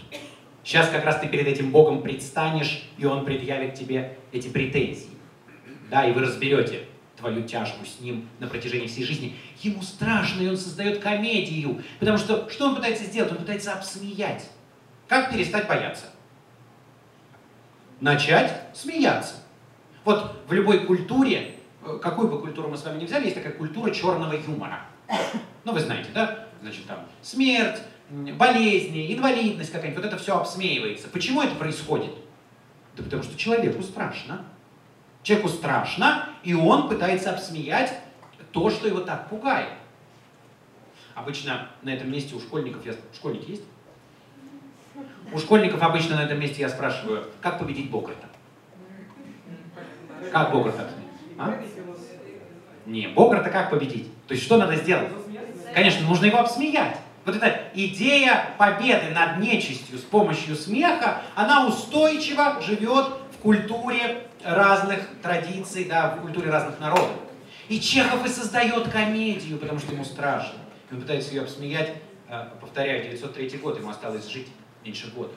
Сейчас 0.64 0.88
как 0.88 1.04
раз 1.04 1.20
ты 1.20 1.28
перед 1.28 1.46
этим 1.46 1.70
Богом 1.70 2.02
предстанешь, 2.02 2.84
и 2.96 3.04
Он 3.04 3.24
предъявит 3.24 3.74
тебе 3.74 4.16
эти 4.32 4.48
претензии. 4.48 5.10
Да, 5.90 6.06
и 6.06 6.12
вы 6.12 6.22
разберете 6.22 6.86
твою 7.16 7.42
тяжбу 7.46 7.84
с 7.84 8.00
Ним 8.00 8.28
на 8.38 8.46
протяжении 8.46 8.86
всей 8.86 9.04
жизни. 9.04 9.36
Ему 9.60 9.82
страшно, 9.82 10.42
и 10.42 10.48
Он 10.48 10.56
создает 10.56 11.00
комедию. 11.00 11.82
Потому 11.98 12.18
что 12.18 12.48
что 12.48 12.68
Он 12.68 12.76
пытается 12.76 13.04
сделать? 13.04 13.32
Он 13.32 13.38
пытается 13.38 13.74
обсмеять. 13.74 14.48
Как 15.06 15.30
перестать 15.30 15.68
бояться? 15.68 16.06
Начать 18.00 18.62
смеяться. 18.74 19.34
Вот 20.04 20.44
в 20.48 20.52
любой 20.52 20.86
культуре, 20.86 21.56
э, 21.84 21.98
какую 22.02 22.28
бы 22.28 22.40
культуру 22.40 22.68
мы 22.68 22.76
с 22.76 22.84
вами 22.84 22.98
не 22.98 23.06
взяли, 23.06 23.24
есть 23.24 23.36
такая 23.36 23.52
культура 23.52 23.90
черного 23.90 24.34
юмора. 24.34 24.80
Ну, 25.64 25.72
вы 25.72 25.80
знаете, 25.80 26.10
да? 26.12 26.48
Значит, 26.60 26.86
там 26.86 27.06
смерть, 27.22 27.80
болезни, 28.10 29.14
инвалидность 29.14 29.72
какая-нибудь, 29.72 30.04
вот 30.04 30.12
это 30.12 30.22
все 30.22 30.36
обсмеивается. 30.38 31.08
Почему 31.08 31.42
это 31.42 31.54
происходит? 31.54 32.12
Да 32.96 33.02
потому 33.02 33.22
что 33.22 33.36
человеку 33.36 33.82
страшно. 33.82 34.44
Человеку 35.22 35.48
страшно, 35.48 36.28
и 36.42 36.54
он 36.54 36.88
пытается 36.88 37.30
обсмеять 37.30 37.98
то, 38.52 38.70
что 38.70 38.86
его 38.86 39.00
так 39.00 39.28
пугает. 39.28 39.70
Обычно 41.14 41.68
на 41.82 41.90
этом 41.90 42.10
месте 42.10 42.34
у 42.34 42.40
школьников, 42.40 42.84
я, 42.84 42.94
школьники 43.14 43.52
есть? 43.52 43.62
У 45.32 45.38
школьников 45.38 45.82
обычно 45.82 46.16
на 46.16 46.24
этом 46.24 46.38
месте 46.38 46.60
я 46.60 46.68
спрашиваю, 46.68 47.26
как 47.40 47.58
победить 47.58 47.90
Богарта? 47.90 48.28
Как 50.30 50.52
Богарта? 50.52 50.88
А? 51.38 51.58
Не, 52.86 53.08
Богарта 53.08 53.50
как 53.50 53.70
победить? 53.70 54.08
То 54.26 54.34
есть 54.34 54.44
что 54.44 54.58
надо 54.58 54.76
сделать? 54.76 55.10
Конечно, 55.74 56.06
нужно 56.06 56.26
его 56.26 56.38
обсмеять. 56.38 56.98
Вот 57.24 57.36
эта 57.36 57.70
идея 57.74 58.54
победы 58.58 59.10
над 59.14 59.38
нечистью 59.38 59.98
с 59.98 60.02
помощью 60.02 60.56
смеха, 60.56 61.22
она 61.34 61.66
устойчиво 61.66 62.60
живет 62.60 63.06
в 63.32 63.38
культуре 63.42 64.28
разных 64.44 65.00
традиций, 65.22 65.86
да, 65.86 66.16
в 66.16 66.20
культуре 66.20 66.50
разных 66.50 66.78
народов. 66.80 67.16
И 67.68 67.80
Чехов 67.80 68.26
и 68.26 68.28
создает 68.28 68.88
комедию, 68.88 69.58
потому 69.58 69.78
что 69.78 69.92
ему 69.92 70.04
страшно. 70.04 70.58
Он 70.92 71.00
пытается 71.00 71.32
ее 71.32 71.42
обсмеять, 71.42 71.94
э, 72.28 72.46
повторяю, 72.60 73.04
903 73.04 73.58
год, 73.58 73.78
ему 73.78 73.88
осталось 73.88 74.28
жить 74.28 74.48
меньше 74.84 75.10
года. 75.10 75.32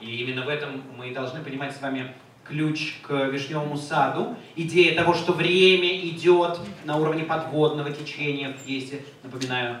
И 0.00 0.22
именно 0.22 0.44
в 0.44 0.48
этом 0.48 0.82
мы 0.96 1.08
и 1.08 1.14
должны 1.14 1.42
понимать 1.42 1.74
с 1.74 1.80
вами 1.80 2.14
ключ 2.44 2.98
к 3.02 3.12
вишневому 3.26 3.76
саду. 3.76 4.36
Идея 4.56 4.94
того, 4.96 5.14
что 5.14 5.32
время 5.32 5.98
идет 6.00 6.58
на 6.84 6.96
уровне 6.96 7.24
подводного 7.24 7.90
течения 7.90 8.50
в 8.52 8.62
пьесе, 8.64 9.02
напоминаю, 9.22 9.80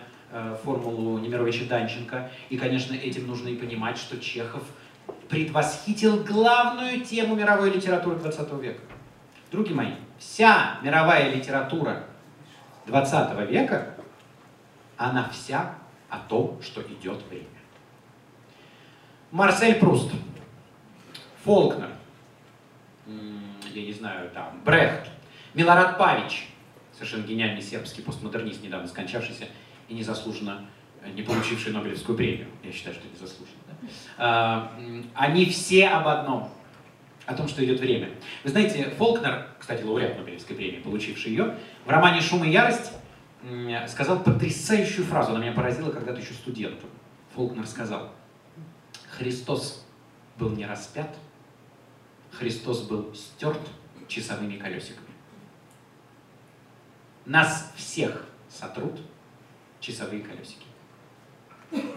формулу 0.62 1.18
Немировича 1.18 1.64
Данченко. 1.64 2.30
И, 2.48 2.56
конечно, 2.56 2.94
этим 2.94 3.26
нужно 3.26 3.48
и 3.48 3.56
понимать, 3.56 3.98
что 3.98 4.18
Чехов 4.18 4.62
предвосхитил 5.28 6.22
главную 6.22 7.04
тему 7.04 7.34
мировой 7.34 7.70
литературы 7.70 8.16
20 8.16 8.52
века. 8.60 8.80
Други 9.50 9.74
мои, 9.74 9.94
вся 10.18 10.78
мировая 10.82 11.34
литература 11.34 12.04
20 12.86 13.50
века, 13.50 13.94
она 14.96 15.28
вся 15.30 15.74
о 16.08 16.18
том, 16.18 16.60
что 16.62 16.82
идет 16.82 17.22
время. 17.28 17.46
Марсель 19.30 19.76
Пруст, 19.76 20.10
Фолкнер, 21.44 21.90
я 23.06 23.82
не 23.82 23.92
знаю, 23.92 24.30
там, 24.30 24.60
Брехт, 24.64 25.08
Милорад 25.54 25.98
Павич, 25.98 26.48
совершенно 26.92 27.22
гениальный 27.22 27.62
сербский 27.62 28.02
постмодернист, 28.02 28.62
недавно 28.62 28.88
скончавшийся 28.88 29.46
и 29.90 29.94
незаслуженно 29.94 30.66
не 31.14 31.22
получивший 31.22 31.72
Нобелевскую 31.72 32.16
премию. 32.16 32.48
Я 32.62 32.72
считаю, 32.72 32.94
что 32.94 33.06
незаслуженно. 33.08 33.58
Да? 33.68 33.74
А, 34.18 34.72
они 35.14 35.46
все 35.46 35.88
об 35.88 36.06
одном, 36.06 36.50
о 37.26 37.34
том, 37.34 37.48
что 37.48 37.64
идет 37.64 37.80
время. 37.80 38.10
Вы 38.44 38.50
знаете, 38.50 38.90
Фолкнер, 38.96 39.48
кстати, 39.58 39.82
лауреат 39.82 40.18
Нобелевской 40.18 40.56
премии, 40.56 40.80
получивший 40.80 41.32
ее, 41.32 41.56
в 41.84 41.90
романе 41.90 42.20
«Шум 42.20 42.44
и 42.44 42.50
ярость» 42.50 42.92
сказал 43.88 44.22
потрясающую 44.22 45.04
фразу, 45.06 45.30
она 45.30 45.40
меня 45.40 45.52
поразила 45.52 45.90
когда-то 45.90 46.20
еще 46.20 46.34
студентом. 46.34 46.90
Фолкнер 47.34 47.66
сказал, 47.66 48.12
Христос 49.10 49.86
был 50.36 50.50
не 50.50 50.66
распят, 50.66 51.16
Христос 52.32 52.82
был 52.82 53.14
стерт 53.14 53.60
часовыми 54.08 54.58
колесиками. 54.58 55.08
Нас 57.24 57.72
всех 57.76 58.26
сотрут 58.50 59.00
часовые 59.80 60.22
колесики. 60.22 60.66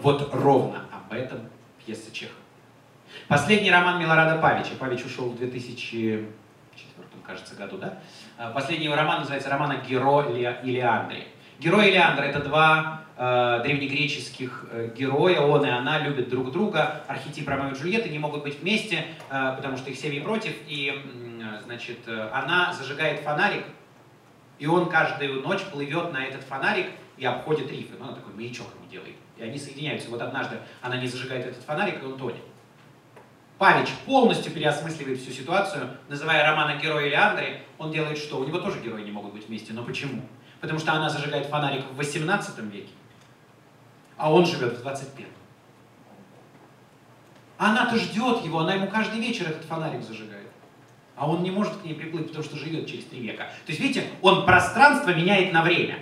Вот 0.00 0.32
ровно 0.32 0.84
об 0.92 1.12
этом 1.12 1.40
пьеса 1.84 2.12
Чехова. 2.12 2.38
Последний 3.28 3.70
роман 3.70 4.00
Милорада 4.00 4.40
Павича. 4.40 4.74
Павич 4.78 5.04
ушел 5.04 5.30
в 5.30 5.36
2004, 5.36 6.26
кажется, 7.26 7.54
году, 7.54 7.78
да? 7.78 7.98
А, 8.38 8.50
последний 8.50 8.86
его 8.86 8.96
роман 8.96 9.20
называется 9.20 9.48
роман 9.50 9.70
о 9.72 9.76
Геро 9.76 10.30
и 10.30 10.70
Леандре. 10.70 11.28
Герой 11.58 11.88
и 11.88 11.92
Леандр— 11.92 12.22
это 12.24 12.40
два 12.40 13.02
э, 13.16 13.60
древнегреческих 13.62 14.66
э, 14.70 14.90
героя, 14.96 15.40
он 15.40 15.64
и 15.64 15.68
она 15.68 16.00
любят 16.00 16.28
друг 16.28 16.50
друга, 16.50 17.04
архетип 17.06 17.48
Ромео 17.48 17.70
и 17.70 17.74
Джульетты 17.74 18.08
не 18.08 18.18
могут 18.18 18.42
быть 18.42 18.60
вместе, 18.60 19.06
э, 19.30 19.52
потому 19.56 19.76
что 19.76 19.90
их 19.90 19.96
семьи 19.96 20.18
против, 20.18 20.52
и, 20.66 20.92
э, 20.92 21.60
значит, 21.64 21.98
э, 22.06 22.28
она 22.32 22.72
зажигает 22.72 23.20
фонарик, 23.20 23.64
и 24.58 24.66
он 24.66 24.88
каждую 24.88 25.42
ночь 25.42 25.62
плывет 25.62 26.12
на 26.12 26.24
этот 26.24 26.42
фонарик 26.42 26.86
и 27.16 27.24
обходит 27.24 27.70
рифы, 27.70 27.94
ну, 27.98 28.08
он 28.08 28.14
такой 28.14 28.34
маячок 28.34 28.66
ему 28.74 28.90
делает, 28.90 29.14
и 29.36 29.42
они 29.42 29.58
соединяются. 29.58 30.10
Вот 30.10 30.20
однажды 30.20 30.58
она 30.82 30.96
не 30.96 31.06
зажигает 31.06 31.46
этот 31.46 31.62
фонарик, 31.62 32.02
и 32.02 32.06
он 32.06 32.18
тонет. 32.18 32.42
Павич 33.58 33.88
полностью 34.04 34.52
переосмысливает 34.52 35.20
всю 35.20 35.30
ситуацию, 35.30 35.96
называя 36.08 36.44
романа 36.44 36.76
героя 36.80 37.08
Леандре, 37.08 37.62
он 37.78 37.92
делает 37.92 38.18
что? 38.18 38.38
У 38.38 38.44
него 38.44 38.58
тоже 38.58 38.80
герои 38.80 39.02
не 39.02 39.12
могут 39.12 39.32
быть 39.32 39.46
вместе, 39.46 39.72
но 39.72 39.84
почему? 39.84 40.22
Потому 40.60 40.80
что 40.80 40.92
она 40.92 41.08
зажигает 41.08 41.46
фонарик 41.46 41.84
в 41.92 41.96
18 41.96 42.58
веке, 42.72 42.90
а 44.16 44.32
он 44.32 44.44
живет 44.44 44.78
в 44.78 44.82
21. 44.82 45.26
Она-то 47.56 47.96
ждет 47.96 48.44
его, 48.44 48.58
она 48.60 48.74
ему 48.74 48.88
каждый 48.88 49.20
вечер 49.20 49.48
этот 49.48 49.64
фонарик 49.64 50.02
зажигает. 50.02 50.48
А 51.16 51.30
он 51.30 51.44
не 51.44 51.52
может 51.52 51.76
к 51.76 51.84
ней 51.84 51.94
приплыть, 51.94 52.26
потому 52.26 52.44
что 52.44 52.56
живет 52.56 52.88
через 52.88 53.04
три 53.04 53.20
века. 53.20 53.44
То 53.64 53.70
есть, 53.70 53.78
видите, 53.78 54.08
он 54.20 54.44
пространство 54.44 55.10
меняет 55.14 55.52
на 55.52 55.62
время. 55.62 56.00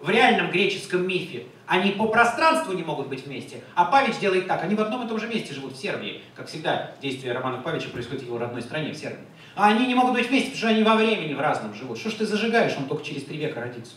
В 0.00 0.10
реальном 0.10 0.50
греческом 0.50 1.06
мифе 1.08 1.46
они 1.66 1.90
по 1.90 2.06
пространству 2.06 2.72
не 2.72 2.84
могут 2.84 3.08
быть 3.08 3.26
вместе, 3.26 3.62
а 3.74 3.84
Павич 3.84 4.18
делает 4.18 4.46
так, 4.46 4.62
они 4.62 4.76
в 4.76 4.80
одном 4.80 5.04
и 5.04 5.08
том 5.08 5.18
же 5.18 5.26
месте 5.26 5.52
живут, 5.52 5.72
в 5.72 5.80
Сербии. 5.80 6.22
Как 6.36 6.46
всегда, 6.46 6.92
действие 7.02 7.32
романа 7.32 7.58
Павича 7.58 7.88
происходит 7.88 8.22
в 8.22 8.26
его 8.26 8.38
родной 8.38 8.62
стране, 8.62 8.92
в 8.92 8.96
Сербии. 8.96 9.24
А 9.56 9.68
они 9.68 9.86
не 9.86 9.94
могут 9.96 10.14
быть 10.14 10.28
вместе, 10.28 10.50
потому 10.50 10.58
что 10.58 10.68
они 10.68 10.82
во 10.84 10.94
времени 10.94 11.34
в 11.34 11.40
разном 11.40 11.74
живут. 11.74 11.98
Что 11.98 12.10
ж 12.10 12.14
ты 12.14 12.26
зажигаешь, 12.26 12.74
он 12.78 12.86
только 12.86 13.04
через 13.04 13.24
три 13.24 13.38
века 13.38 13.60
родится. 13.60 13.94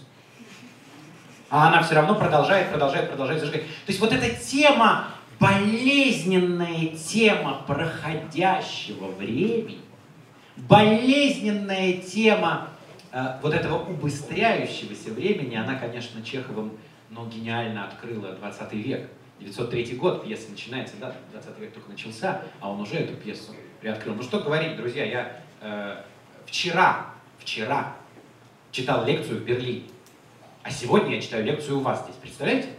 А 1.52 1.68
она 1.68 1.84
все 1.84 1.95
равно 1.95 2.16
продолжает, 2.16 2.70
продолжает, 2.70 3.10
продолжает 3.10 3.41
зажигать. 3.41 3.62
То 3.62 3.89
есть 3.89 3.99
вот 3.99 4.12
эта 4.12 4.30
тема, 4.36 5.10
болезненная 5.39 6.88
тема 6.88 7.62
проходящего 7.68 9.08
времени, 9.12 9.82
болезненная 10.58 11.93
тема 11.93 12.70
вот 13.41 13.53
этого 13.53 13.84
убыстряющегося 13.89 15.12
времени, 15.12 15.55
она, 15.55 15.76
конечно, 15.76 16.24
Чеховым 16.24 16.78
но 17.12 17.26
гениально 17.26 17.86
открыла 17.86 18.32
20 18.32 18.74
век. 18.74 19.09
903 19.39 19.95
год, 19.95 20.24
пьеса 20.24 20.51
начинается, 20.51 20.95
да, 20.99 21.14
20 21.32 21.59
век 21.59 21.74
только 21.74 21.89
начался, 21.89 22.41
а 22.59 22.72
он 22.72 22.82
уже 22.82 22.95
эту 22.95 23.16
пьесу 23.16 23.53
приоткрыл. 23.80 24.16
Ну 24.16 24.24
что 24.24 24.39
говорить, 24.39 24.78
друзья, 24.78 25.03
я 25.03 25.41
э, 25.62 26.03
вчера, 26.45 27.07
вчера 27.39 27.95
читал 28.72 29.03
лекцию 29.03 29.39
в 29.39 29.43
Берлине, 29.43 29.84
а 30.62 30.70
сегодня 30.70 31.16
я 31.16 31.22
читаю 31.22 31.43
лекцию 31.43 31.80
у 31.80 31.82
вас 31.82 32.03
здесь, 32.03 32.16
представляете? 32.16 32.70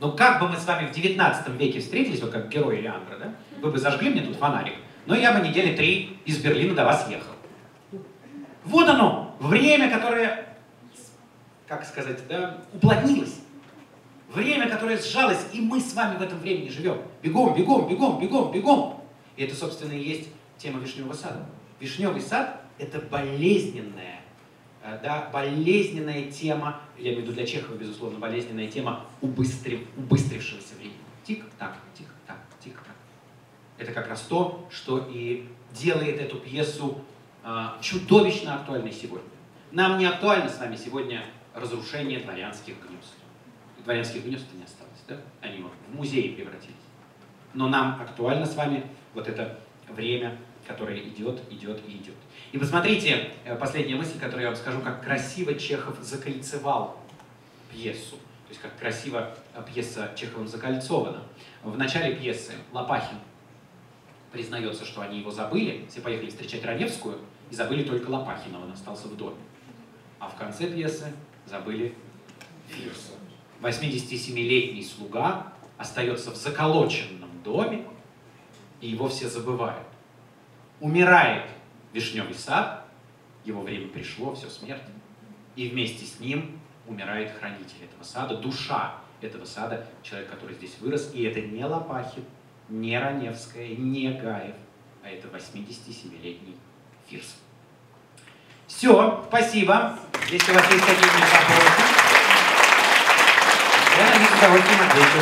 Ну 0.00 0.12
как 0.12 0.40
бы 0.40 0.48
мы 0.48 0.58
с 0.58 0.66
вами 0.66 0.86
в 0.86 0.92
19 0.92 1.48
веке 1.58 1.80
встретились, 1.80 2.20
вот 2.20 2.30
как 2.30 2.50
герой 2.50 2.82
Леандра, 2.82 3.16
да? 3.16 3.34
Вы 3.60 3.70
бы 3.70 3.78
зажгли 3.78 4.10
мне 4.10 4.20
тут 4.20 4.36
фонарик, 4.36 4.74
но 5.06 5.16
я 5.16 5.32
бы 5.32 5.46
недели 5.46 5.74
три 5.74 6.18
из 6.26 6.38
Берлина 6.42 6.74
до 6.74 6.84
вас 6.84 7.08
ехал. 7.08 7.32
Вот 8.64 8.86
оно, 8.86 9.31
время, 9.42 9.90
которое, 9.90 10.56
как 11.66 11.84
сказать, 11.84 12.26
да, 12.28 12.62
уплотнилось. 12.72 13.40
Время, 14.32 14.68
которое 14.68 14.98
сжалось, 14.98 15.44
и 15.52 15.60
мы 15.60 15.78
с 15.80 15.92
вами 15.92 16.16
в 16.16 16.22
этом 16.22 16.38
времени 16.38 16.70
живем. 16.70 17.02
Бегом, 17.22 17.54
бегом, 17.54 17.86
бегом, 17.86 18.18
бегом, 18.18 18.50
бегом. 18.50 19.00
И 19.36 19.44
это, 19.44 19.54
собственно, 19.54 19.92
и 19.92 20.02
есть 20.02 20.28
тема 20.56 20.80
вишневого 20.80 21.12
сада. 21.12 21.44
Вишневый 21.80 22.22
сад– 22.22 22.62
это 22.78 22.98
болезненная, 22.98 24.20
э, 24.82 24.98
да, 25.02 25.28
болезненная 25.32 26.30
тема, 26.30 26.80
я 26.96 27.10
имею 27.10 27.18
в 27.18 27.22
виду 27.24 27.32
для 27.32 27.46
Чехова, 27.46 27.76
безусловно, 27.76 28.18
болезненная 28.18 28.68
тема 28.68 29.04
убыстрив, 29.20 29.80
убыстрившегося 29.96 30.76
времени. 30.76 30.96
Тик-так, 31.24 31.76
тик-так, 31.98 32.38
тик-так. 32.64 32.94
Это 33.76 33.92
как 33.92 34.08
раз 34.08 34.22
то, 34.22 34.66
что 34.70 35.06
и 35.12 35.46
делает 35.74 36.20
эту 36.20 36.38
пьесу 36.38 37.02
а, 37.44 37.78
чудовищно 37.82 38.54
актуальной 38.54 38.92
сегодня. 38.92 39.31
Нам 39.72 39.98
не 39.98 40.06
актуально 40.06 40.48
с 40.48 40.58
вами 40.58 40.76
сегодня 40.76 41.24
разрушение 41.54 42.20
дворянских 42.20 42.74
гнезд 42.76 43.14
дворянских 43.84 44.24
гнезд 44.24 44.46
не 44.54 44.64
осталось, 44.64 45.02
да? 45.08 45.16
Они 45.40 45.62
в 45.62 45.94
музеи 45.94 46.34
превратились. 46.34 46.74
Но 47.54 47.68
нам 47.68 48.00
актуально 48.00 48.46
с 48.46 48.54
вами 48.54 48.86
вот 49.14 49.28
это 49.28 49.58
время, 49.88 50.38
которое 50.66 51.00
идет, 51.00 51.40
идет 51.50 51.80
и 51.86 51.96
идет. 51.96 52.14
И 52.52 52.58
посмотрите, 52.58 53.32
э, 53.44 53.56
последняя 53.56 53.96
мысль, 53.96 54.18
которую 54.18 54.42
я 54.42 54.48
вам 54.48 54.56
скажу, 54.56 54.80
как 54.80 55.02
красиво 55.02 55.54
Чехов 55.54 55.98
закольцевал 56.00 56.98
пьесу. 57.70 58.16
То 58.16 58.50
есть 58.50 58.60
как 58.60 58.78
красиво 58.78 59.34
э, 59.54 59.62
пьеса 59.72 60.12
Чеховым 60.16 60.48
закольцована. 60.48 61.24
В 61.62 61.76
начале 61.76 62.14
пьесы 62.14 62.52
Лопахин 62.72 63.18
признается, 64.30 64.84
что 64.84 65.02
они 65.02 65.18
его 65.18 65.30
забыли, 65.30 65.86
все 65.90 66.00
поехали 66.00 66.30
встречать 66.30 66.64
Раневскую, 66.64 67.18
и 67.50 67.54
забыли 67.54 67.82
только 67.82 68.08
Лопахина, 68.08 68.62
он 68.62 68.72
остался 68.72 69.08
в 69.08 69.16
доме. 69.16 69.36
А 70.22 70.28
в 70.28 70.36
конце 70.36 70.68
пьесы 70.68 71.12
забыли 71.46 71.96
Фирса. 72.68 73.10
87-летний 73.60 74.84
слуга 74.84 75.52
остается 75.78 76.30
в 76.30 76.36
заколоченном 76.36 77.42
доме, 77.42 77.84
и 78.80 78.88
его 78.88 79.08
все 79.08 79.28
забывают. 79.28 79.84
Умирает 80.78 81.50
вишневый 81.92 82.34
сад, 82.34 82.86
его 83.44 83.62
время 83.62 83.88
пришло, 83.88 84.32
все, 84.36 84.48
смерть. 84.48 84.82
И 85.56 85.68
вместе 85.68 86.06
с 86.06 86.20
ним 86.20 86.60
умирает 86.86 87.36
хранитель 87.36 87.82
этого 87.82 88.04
сада, 88.04 88.36
душа 88.36 88.94
этого 89.20 89.44
сада, 89.44 89.88
человек, 90.04 90.30
который 90.30 90.54
здесь 90.54 90.78
вырос. 90.78 91.10
И 91.14 91.24
это 91.24 91.40
не 91.40 91.64
Лопахин, 91.64 92.24
не 92.68 92.96
Раневская, 92.96 93.74
не 93.74 94.12
Гаев, 94.12 94.54
а 95.02 95.08
это 95.08 95.26
87-летний 95.26 96.54
Фирс. 97.08 97.34
Все, 98.68 99.24
спасибо. 99.28 99.98
Если 100.30 100.50
у 100.50 100.54
вас 100.54 100.64
есть 100.70 100.84
какие-нибудь 100.84 101.32
вопросы. 101.32 101.82
Я 103.98 104.04
на 104.08 104.18
них 104.18 104.30
с 104.30 104.38
удовольствием 104.38 104.80
отвечу. 104.88 105.20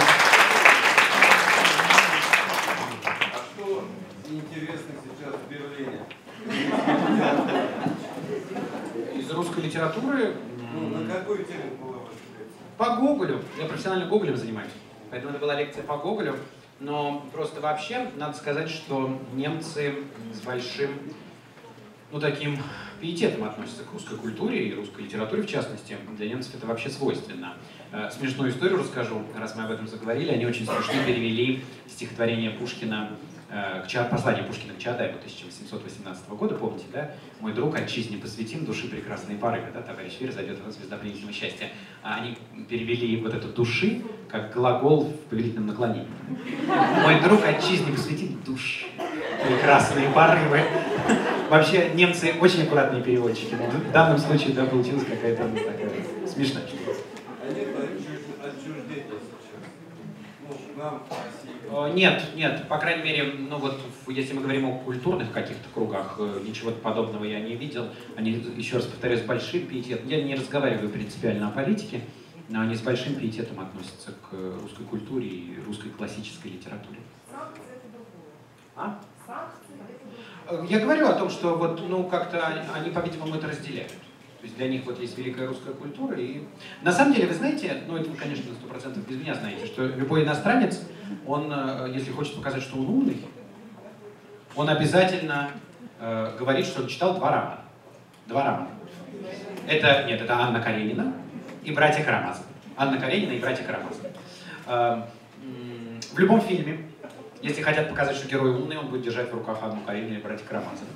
А 3.32 3.38
что 3.52 3.84
интересно 4.28 4.92
сейчас 5.02 5.34
в 5.34 5.48
Берлине? 5.50 6.00
Из 9.16 9.30
русской 9.32 9.60
литературы... 9.62 10.36
Ну, 10.72 10.80
на 10.98 11.12
какую 11.12 11.44
тему 11.44 11.74
была 11.80 11.98
ваша 11.98 12.14
лекция? 12.38 12.62
По 12.78 12.96
Гоголю. 12.96 13.42
Я 13.58 13.66
профессионально 13.66 14.06
Гоголем 14.06 14.36
занимаюсь. 14.36 14.72
Поэтому 15.10 15.32
это 15.32 15.40
была 15.40 15.56
лекция 15.56 15.82
по 15.82 15.96
Гоголю. 15.96 16.38
Но 16.78 17.26
просто 17.32 17.60
вообще 17.60 18.10
надо 18.14 18.36
сказать, 18.36 18.70
что 18.70 19.18
немцы 19.32 20.04
с 20.32 20.40
большим, 20.40 20.90
ну, 22.12 22.20
таким 22.20 22.62
пиететом 23.00 23.44
относятся 23.44 23.84
к 23.84 23.92
русской 23.92 24.16
культуре 24.16 24.68
и 24.68 24.74
русской 24.74 25.02
литературе 25.02 25.42
в 25.42 25.46
частности. 25.46 25.96
Для 26.16 26.28
немцев 26.28 26.54
это 26.54 26.66
вообще 26.66 26.90
свойственно. 26.90 27.54
Э, 27.92 28.10
смешную 28.10 28.50
историю 28.50 28.78
расскажу, 28.78 29.22
раз 29.36 29.56
мы 29.56 29.64
об 29.64 29.70
этом 29.70 29.88
заговорили. 29.88 30.30
Они 30.30 30.46
очень 30.46 30.66
смешно 30.66 31.04
перевели 31.06 31.64
стихотворение 31.88 32.50
Пушкина 32.50 33.10
э, 33.48 33.82
к 33.84 33.88
Ча... 33.88 34.04
послание 34.04 34.44
Пушкина 34.44 34.74
к 34.74 34.78
Чадаеву 34.78 35.18
1818 35.18 36.28
года, 36.28 36.54
помните, 36.54 36.84
да? 36.92 37.10
«Мой 37.40 37.52
друг, 37.52 37.74
отчизне 37.76 38.18
посвятим, 38.18 38.64
души 38.64 38.88
прекрасной 38.88 39.36
пары, 39.36 39.62
когда 39.62 39.80
товарищ 39.80 40.18
Вер 40.20 40.32
зайдет 40.32 40.58
в 40.64 40.70
звезда 40.70 40.96
пленительного 40.96 41.32
счастья». 41.32 41.68
А 42.02 42.16
они 42.16 42.36
перевели 42.68 43.16
вот 43.16 43.34
эту 43.34 43.48
«души» 43.48 44.02
как 44.28 44.52
глагол 44.52 45.06
в 45.06 45.30
повелительном 45.30 45.66
наклонении. 45.66 46.06
«Мой 47.02 47.20
друг, 47.20 47.44
отчизне 47.44 47.92
посвятим, 47.92 48.40
души 48.44 48.86
прекрасные 49.46 50.10
порывы». 50.10 50.60
Вообще, 51.50 51.90
немцы 51.94 52.32
очень 52.40 52.62
аккуратные 52.62 53.02
переводчики. 53.02 53.54
Но 53.54 53.66
в 53.66 53.92
данном 53.92 54.18
случае, 54.18 54.54
да, 54.54 54.66
получилась 54.66 55.04
какая-то 55.04 55.48
ну, 55.48 55.56
такая 55.56 55.90
смешная 56.24 56.64
штука. 56.66 56.92
Нет. 57.48 57.66
Э, 61.70 61.92
Нет, 61.92 62.22
нет, 62.36 62.68
по 62.68 62.78
крайней 62.78 63.02
мере, 63.02 63.32
ну 63.36 63.58
вот 63.58 63.80
если 64.06 64.34
мы 64.34 64.42
говорим 64.42 64.66
о 64.66 64.78
культурных 64.78 65.32
каких-то 65.32 65.68
кругах, 65.74 66.16
э, 66.18 66.40
ничего 66.46 66.70
подобного 66.70 67.24
я 67.24 67.40
не 67.40 67.56
видел. 67.56 67.88
Они, 68.16 68.30
еще 68.56 68.76
раз 68.76 68.86
повторяю, 68.86 69.18
с 69.18 69.22
большим 69.22 69.66
пиететом. 69.66 70.08
Я 70.08 70.22
не 70.22 70.36
разговариваю 70.36 70.88
принципиально 70.88 71.48
о 71.48 71.50
политике, 71.50 72.02
но 72.48 72.60
они 72.60 72.76
с 72.76 72.80
большим 72.80 73.16
пиететом 73.16 73.58
относятся 73.60 74.12
к 74.12 74.34
русской 74.62 74.84
культуре 74.84 75.26
и 75.26 75.58
русской 75.66 75.90
классической 75.90 76.52
литературе. 76.52 77.00
Санкции 77.30 77.62
это 77.74 77.88
другое. 77.92 78.30
А? 78.76 79.00
Санкции 79.26 79.69
Я 80.68 80.80
говорю 80.80 81.08
о 81.08 81.12
том, 81.12 81.30
что 81.30 81.54
вот, 81.56 81.80
ну, 81.88 82.04
как-то 82.04 82.44
они, 82.74 82.90
по-видимому, 82.90 83.36
это 83.36 83.48
разделяют. 83.48 83.92
То 84.40 84.46
есть 84.46 84.56
для 84.56 84.68
них 84.68 84.86
вот 84.86 84.98
есть 84.98 85.16
великая 85.18 85.46
русская 85.46 85.74
культура. 85.74 86.16
И 86.16 86.42
на 86.82 86.90
самом 86.90 87.12
деле, 87.12 87.28
вы 87.28 87.34
знаете, 87.34 87.82
ну 87.86 87.96
это 87.96 88.08
вы, 88.08 88.16
конечно, 88.16 88.50
на 88.50 88.74
100% 88.74 89.06
без 89.06 89.20
меня 89.20 89.34
знаете, 89.34 89.66
что 89.66 89.84
любой 89.84 90.24
иностранец, 90.24 90.80
он, 91.26 91.52
э, 91.52 91.90
если 91.92 92.10
хочет 92.10 92.36
показать, 92.36 92.62
что 92.62 92.78
он 92.78 92.86
умный, 92.86 93.20
он 94.56 94.70
обязательно 94.70 95.50
э, 96.00 96.36
говорит, 96.38 96.64
что 96.64 96.82
он 96.82 96.88
читал 96.88 97.16
два 97.16 97.30
романа. 97.30 97.60
Два 98.26 98.44
романа. 98.44 98.68
Это, 99.68 100.04
нет, 100.04 100.22
это 100.22 100.34
Анна 100.34 100.60
Каренина 100.60 101.12
и 101.62 101.72
братья 101.72 102.02
Карамазовы. 102.02 102.46
Анна 102.76 102.98
Каренина 102.98 103.32
и 103.32 103.40
братья 103.40 103.62
Карамазовы. 103.62 104.08
Э, 104.66 105.02
в 106.14 106.18
любом 106.18 106.40
фильме, 106.40 106.89
если 107.42 107.62
хотят 107.62 107.88
показать, 107.88 108.16
что 108.16 108.28
герой 108.28 108.50
умный, 108.50 108.76
он 108.76 108.88
будет 108.88 109.02
держать 109.02 109.30
в 109.30 109.34
руках 109.34 109.62
Анну 109.62 109.80
Каренину 109.86 110.18
и 110.18 110.22
братья 110.22 110.44
Карамазовы. 110.44 110.90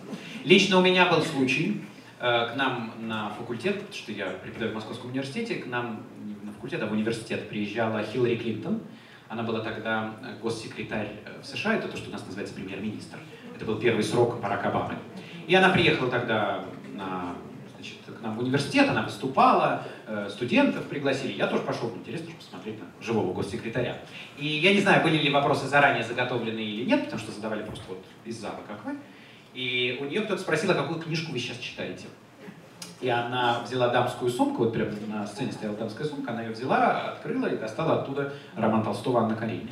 Лично 0.44 0.78
у 0.78 0.82
меня 0.82 1.06
был 1.06 1.22
случай, 1.22 1.84
э, 2.20 2.48
к 2.52 2.56
нам 2.56 2.92
на 3.00 3.30
факультет, 3.30 3.74
потому 3.76 3.94
что 3.94 4.12
я 4.12 4.26
преподаю 4.42 4.72
в 4.72 4.74
Московском 4.74 5.10
университете, 5.10 5.56
к 5.56 5.66
нам 5.66 6.02
не 6.24 6.34
на 6.46 6.52
факультет, 6.52 6.82
а 6.82 6.86
в 6.86 6.92
университет 6.92 7.48
приезжала 7.48 8.02
Хиллари 8.02 8.36
Клинтон. 8.36 8.82
Она 9.28 9.42
была 9.42 9.60
тогда 9.60 10.14
э, 10.22 10.38
госсекретарь 10.42 11.12
э, 11.24 11.40
в 11.40 11.46
США, 11.46 11.76
это 11.76 11.88
то, 11.88 11.96
что 11.96 12.10
у 12.10 12.12
нас 12.12 12.24
называется 12.26 12.54
премьер-министр. 12.54 13.18
Это 13.56 13.64
был 13.64 13.78
первый 13.78 14.04
срок 14.04 14.40
Барака 14.40 14.68
Обамы. 14.68 14.96
И 15.46 15.54
она 15.54 15.70
приехала 15.70 16.10
тогда 16.10 16.64
на, 16.92 17.36
значит, 17.84 18.18
к 18.18 18.22
нам 18.22 18.36
в 18.36 18.40
университет, 18.40 18.88
она 18.88 19.02
выступала, 19.02 19.82
э, 20.06 20.28
студентов 20.30 20.84
пригласили. 20.84 21.32
Я 21.32 21.46
тоже 21.46 21.62
пошел, 21.62 21.90
интересно 21.94 22.30
же 22.30 22.36
посмотреть 22.36 22.78
на 22.80 22.86
живого 23.04 23.32
госсекретаря. 23.34 23.98
И 24.38 24.46
я 24.46 24.72
не 24.72 24.80
знаю, 24.80 25.02
были 25.02 25.16
ли 25.16 25.30
вопросы 25.30 25.66
заранее 25.66 26.04
заготовлены 26.04 26.58
или 26.58 26.84
нет, 26.84 27.04
потому 27.04 27.20
что 27.20 27.32
задавали 27.32 27.62
просто 27.62 27.84
вот 27.88 28.04
из 28.24 28.40
зала, 28.40 28.60
как 28.66 28.84
вы. 28.84 28.96
И 29.52 29.98
у 30.00 30.04
нее 30.04 30.22
кто-то 30.22 30.40
спросил, 30.40 30.70
а 30.70 30.74
какую 30.74 31.00
книжку 31.00 31.32
вы 31.32 31.38
сейчас 31.38 31.58
читаете? 31.58 32.06
И 33.00 33.08
она 33.08 33.60
взяла 33.64 33.88
дамскую 33.88 34.30
сумку, 34.30 34.64
вот 34.64 34.72
прямо 34.72 34.90
на 35.06 35.26
сцене 35.26 35.52
стояла 35.52 35.76
дамская 35.76 36.06
сумка, 36.06 36.32
она 36.32 36.42
ее 36.42 36.52
взяла, 36.52 37.12
открыла 37.12 37.46
и 37.46 37.56
достала 37.56 38.00
оттуда 38.00 38.32
роман 38.56 38.82
Толстого 38.82 39.20
«Анна 39.20 39.36
Каренина». 39.36 39.70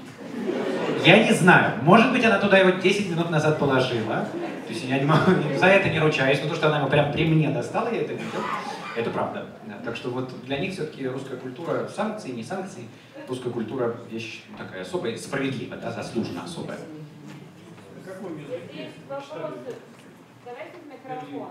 Я 1.04 1.24
не 1.24 1.32
знаю, 1.32 1.82
может 1.82 2.12
быть, 2.12 2.24
она 2.24 2.38
туда 2.38 2.58
его 2.58 2.78
10 2.78 3.10
минут 3.10 3.30
назад 3.30 3.58
положила, 3.58 4.26
есть 4.72 4.84
я 4.84 4.98
не 4.98 5.04
могу, 5.04 5.32
за 5.58 5.66
это 5.66 5.88
не 5.88 5.98
ручаюсь, 5.98 6.40
но 6.42 6.48
то, 6.48 6.54
что 6.54 6.68
она 6.68 6.78
его 6.78 6.88
прям 6.88 7.12
при 7.12 7.24
мне 7.24 7.50
достала, 7.50 7.92
я 7.92 8.02
это 8.02 8.12
видел, 8.14 8.40
это 8.96 9.10
правда. 9.10 9.46
Да, 9.66 9.78
Так 9.84 9.96
что 9.96 10.10
вот 10.10 10.32
для 10.44 10.58
них 10.58 10.72
все-таки 10.72 11.06
русская 11.06 11.36
культура, 11.36 11.88
санкции, 11.88 12.30
не 12.30 12.42
санкции, 12.42 12.88
русская 13.28 13.50
культура 13.50 13.96
вещь 14.10 14.42
такая 14.58 14.82
особая, 14.82 15.16
справедливая, 15.16 15.78
да, 15.78 15.92
заслуженно 15.92 16.44
особая. 16.44 16.78
На 17.96 18.12
каком 18.12 18.36
языке 18.38 18.68
Есть 18.72 18.94
вопросы. 19.08 19.76
Давайте 20.44 20.76
микрофон. 20.90 21.50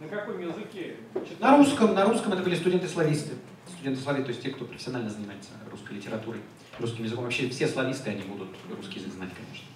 На 0.00 0.06
каком 0.08 0.40
языке 0.40 0.96
читали? 1.14 1.40
На 1.40 1.56
русском, 1.56 1.94
на 1.94 2.04
русском 2.04 2.32
это 2.32 2.42
были 2.42 2.54
студенты-слависты. 2.54 3.34
Студенты-слависты, 3.66 4.24
то 4.24 4.30
есть 4.30 4.42
те, 4.42 4.50
кто 4.50 4.64
профессионально 4.64 5.10
занимается 5.10 5.50
русской 5.70 5.94
литературой, 5.94 6.40
русским 6.78 7.02
языком. 7.04 7.24
Вообще 7.24 7.48
все 7.48 7.66
слависты, 7.66 8.10
они 8.10 8.22
будут 8.22 8.50
русский 8.70 9.00
язык 9.00 9.12
знать, 9.14 9.30
конечно. 9.34 9.66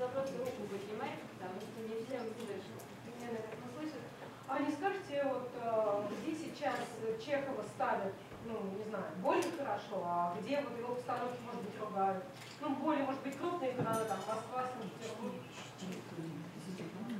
Вопросы 0.00 0.32
руку 0.36 0.66
поднимайте, 0.66 1.22
потому 1.38 1.60
что 1.62 1.78
не 1.86 1.94
всем 2.02 2.26
слышно. 2.34 2.74
Меня, 3.06 3.28
наверное, 3.30 3.70
слышат. 3.78 4.02
А 4.48 4.58
не 4.58 4.72
скажете, 4.74 5.22
вот 5.30 5.50
э, 5.61 5.61
где 6.10 6.34
сейчас 6.34 6.76
Чехова 7.24 7.62
ставят, 7.74 8.12
ну, 8.46 8.54
не 8.78 8.88
знаю, 8.88 9.04
более 9.22 9.44
хорошо, 9.56 10.02
а 10.04 10.34
где 10.40 10.60
вот 10.60 10.78
его 10.78 10.94
постановки, 10.94 11.38
может 11.44 11.62
быть, 11.62 11.80
ругают? 11.80 12.24
Ну, 12.60 12.76
более, 12.76 13.04
может 13.04 13.22
быть, 13.22 13.36
крупные 13.36 13.72
каналы, 13.72 14.04
там, 14.06 14.18
Москва, 14.18 14.64
Санкт-Петербург. 14.64 15.34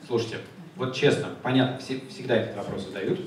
Слушайте, 0.06 0.38
вот 0.76 0.94
честно, 0.94 1.28
понятно, 1.42 1.78
все, 1.78 2.00
всегда 2.08 2.36
этот 2.36 2.56
вопрос 2.56 2.86
задают. 2.86 3.20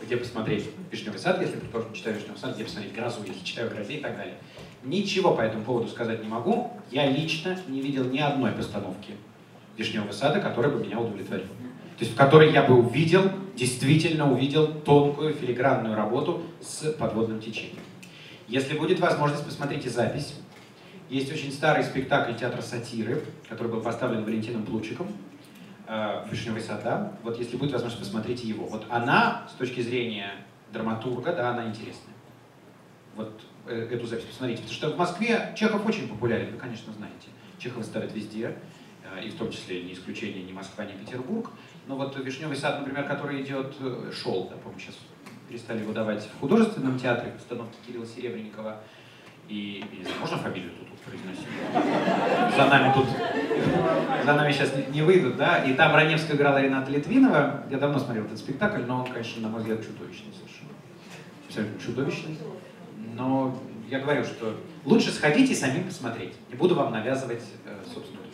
Где 0.00 0.16
посмотреть 0.16 0.70
«Вишневый 0.90 1.18
сад», 1.18 1.40
если, 1.40 1.58
предположим, 1.58 1.92
читаю 1.92 2.16
«Вишневый 2.16 2.38
сад», 2.38 2.54
где 2.54 2.64
посмотреть 2.64 2.94
«Грозу», 2.94 3.24
если 3.26 3.44
читаю 3.44 3.68
«Грозе» 3.68 3.94
и 3.94 4.00
так 4.00 4.16
далее. 4.16 4.38
Ничего 4.84 5.34
по 5.34 5.40
этому 5.40 5.64
поводу 5.64 5.88
сказать 5.88 6.22
не 6.22 6.28
могу. 6.28 6.72
Я 6.90 7.10
лично 7.10 7.58
не 7.66 7.80
видел 7.80 8.04
ни 8.04 8.18
одной 8.18 8.52
постановки 8.52 9.16
«Вишневого 9.76 10.12
сада», 10.12 10.40
которая 10.40 10.72
бы 10.72 10.84
меня 10.84 10.98
удовлетворила. 11.00 11.48
То 11.98 12.04
есть 12.04 12.14
в 12.14 12.16
которой 12.16 12.52
я 12.52 12.62
бы 12.62 12.78
увидел, 12.78 13.30
действительно 13.56 14.30
увидел 14.30 14.68
тонкую 14.68 15.34
филигранную 15.34 15.96
работу 15.96 16.42
с 16.60 16.92
подводным 16.92 17.40
течением. 17.40 17.82
Если 18.46 18.78
будет 18.78 19.00
возможность, 19.00 19.44
посмотрите 19.44 19.90
запись. 19.90 20.34
Есть 21.10 21.32
очень 21.32 21.50
старый 21.52 21.82
спектакль 21.84 22.34
театра 22.34 22.62
сатиры, 22.62 23.24
который 23.48 23.72
был 23.72 23.80
поставлен 23.80 24.24
Валентином 24.24 24.64
Плучиком 24.64 25.08
э, 25.86 26.24
«Вишневый 26.30 26.60
сад», 26.60 26.82
да? 26.84 27.12
Вот 27.22 27.38
если 27.38 27.56
будет 27.56 27.72
возможность, 27.72 28.04
посмотрите 28.04 28.46
его. 28.46 28.66
Вот 28.66 28.86
она, 28.90 29.48
с 29.50 29.58
точки 29.58 29.80
зрения 29.80 30.32
драматурга, 30.72 31.32
да, 31.34 31.50
она 31.50 31.66
интересная. 31.66 32.14
Вот 33.16 33.40
э, 33.66 33.88
эту 33.90 34.06
запись 34.06 34.26
посмотрите. 34.26 34.62
Потому 34.62 34.76
что 34.76 34.90
в 34.90 34.98
Москве 34.98 35.52
Чехов 35.56 35.84
очень 35.84 36.08
популярен, 36.08 36.52
вы, 36.52 36.58
конечно, 36.58 36.92
знаете. 36.92 37.28
Чехова 37.58 37.82
ставят 37.82 38.14
везде, 38.14 38.56
э, 39.02 39.24
и 39.24 39.30
в 39.30 39.34
том 39.34 39.50
числе 39.50 39.82
не 39.82 39.94
исключение 39.94 40.44
ни 40.44 40.52
Москва, 40.52 40.84
ни 40.84 40.92
Петербург. 40.92 41.50
Но 41.88 41.96
вот 41.96 42.14
«Вишневый 42.22 42.56
сад», 42.56 42.80
например, 42.80 43.04
который 43.04 43.40
идет, 43.40 43.74
э, 43.80 44.12
шел, 44.12 44.44
да, 44.50 44.56
по-моему, 44.56 44.78
сейчас 44.78 44.96
перестали 45.48 45.80
его 45.80 45.94
давать 45.94 46.22
в 46.22 46.40
художественном 46.40 46.98
театре, 46.98 47.32
в 47.38 47.86
Кирилла 47.86 48.04
Серебренникова. 48.04 48.76
И, 49.48 49.82
и 49.90 50.06
можно 50.20 50.36
фамилию 50.36 50.70
тут, 50.78 51.00
произносить? 51.00 51.46
За 52.54 52.66
нами 52.66 52.92
тут, 52.92 53.06
за 54.22 54.34
нами 54.34 54.52
сейчас 54.52 54.76
не, 54.76 54.84
не 54.96 55.00
выйдут, 55.00 55.38
да? 55.38 55.64
И 55.64 55.72
там 55.72 55.94
Раневская 55.94 56.36
играла 56.36 56.60
Рената 56.60 56.90
Литвинова. 56.90 57.64
Я 57.70 57.78
давно 57.78 57.98
смотрел 57.98 58.26
этот 58.26 58.36
спектакль, 58.36 58.82
но 58.82 59.00
он, 59.00 59.10
конечно, 59.10 59.40
на 59.40 59.48
мой 59.48 59.60
взгляд, 59.60 59.80
чудовищный 59.80 60.34
совершенно. 60.34 60.72
Абсолютно 61.46 61.80
чудовищный. 61.80 62.38
Но 63.14 63.58
я 63.88 64.00
говорю, 64.00 64.24
что 64.24 64.54
лучше 64.84 65.10
сходить 65.10 65.50
и 65.50 65.54
самим 65.54 65.84
посмотреть. 65.84 66.34
Не 66.50 66.56
буду 66.56 66.74
вам 66.74 66.92
навязывать 66.92 67.44
э, 67.64 67.74
зрения. 67.86 68.27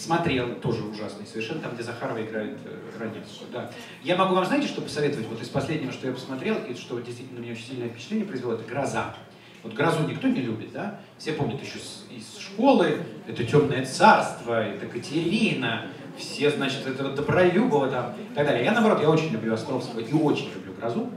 Смотрел, 0.00 0.54
тоже 0.54 0.82
ужасный 0.82 1.26
совершенно, 1.26 1.60
там, 1.60 1.74
где 1.74 1.82
Захарова 1.82 2.22
играет 2.22 2.58
э, 2.64 2.98
Раневскую, 2.98 3.50
да. 3.52 3.70
Я 4.02 4.16
могу 4.16 4.34
вам, 4.34 4.46
знаете, 4.46 4.66
что 4.66 4.80
посоветовать? 4.80 5.26
Вот 5.26 5.42
из 5.42 5.50
последнего, 5.50 5.92
что 5.92 6.06
я 6.06 6.14
посмотрел, 6.14 6.56
и 6.64 6.74
что 6.74 6.98
действительно 7.00 7.40
меня 7.40 7.52
очень 7.52 7.66
сильное 7.66 7.90
впечатление 7.90 8.26
произвело, 8.26 8.54
это 8.54 8.64
«Гроза». 8.64 9.14
Вот 9.62 9.74
«Грозу» 9.74 10.08
никто 10.08 10.26
не 10.26 10.40
любит, 10.40 10.72
да? 10.72 11.00
Все 11.18 11.34
помнят 11.34 11.62
еще 11.62 11.78
из 12.10 12.38
школы, 12.38 13.02
это 13.26 13.44
«Темное 13.44 13.84
царство», 13.84 14.54
это 14.54 14.86
«Катерина», 14.86 15.88
все, 16.16 16.50
значит, 16.50 16.86
этого 16.86 17.14
Добролюбова 17.14 17.90
там 17.90 18.14
и 18.14 18.34
так 18.34 18.46
далее. 18.46 18.64
Я, 18.64 18.72
наоборот, 18.72 19.02
я 19.02 19.10
очень 19.10 19.28
люблю 19.28 19.52
Островского 19.52 20.00
и 20.00 20.12
очень 20.14 20.50
люблю 20.54 20.72
«Грозу». 20.80 21.10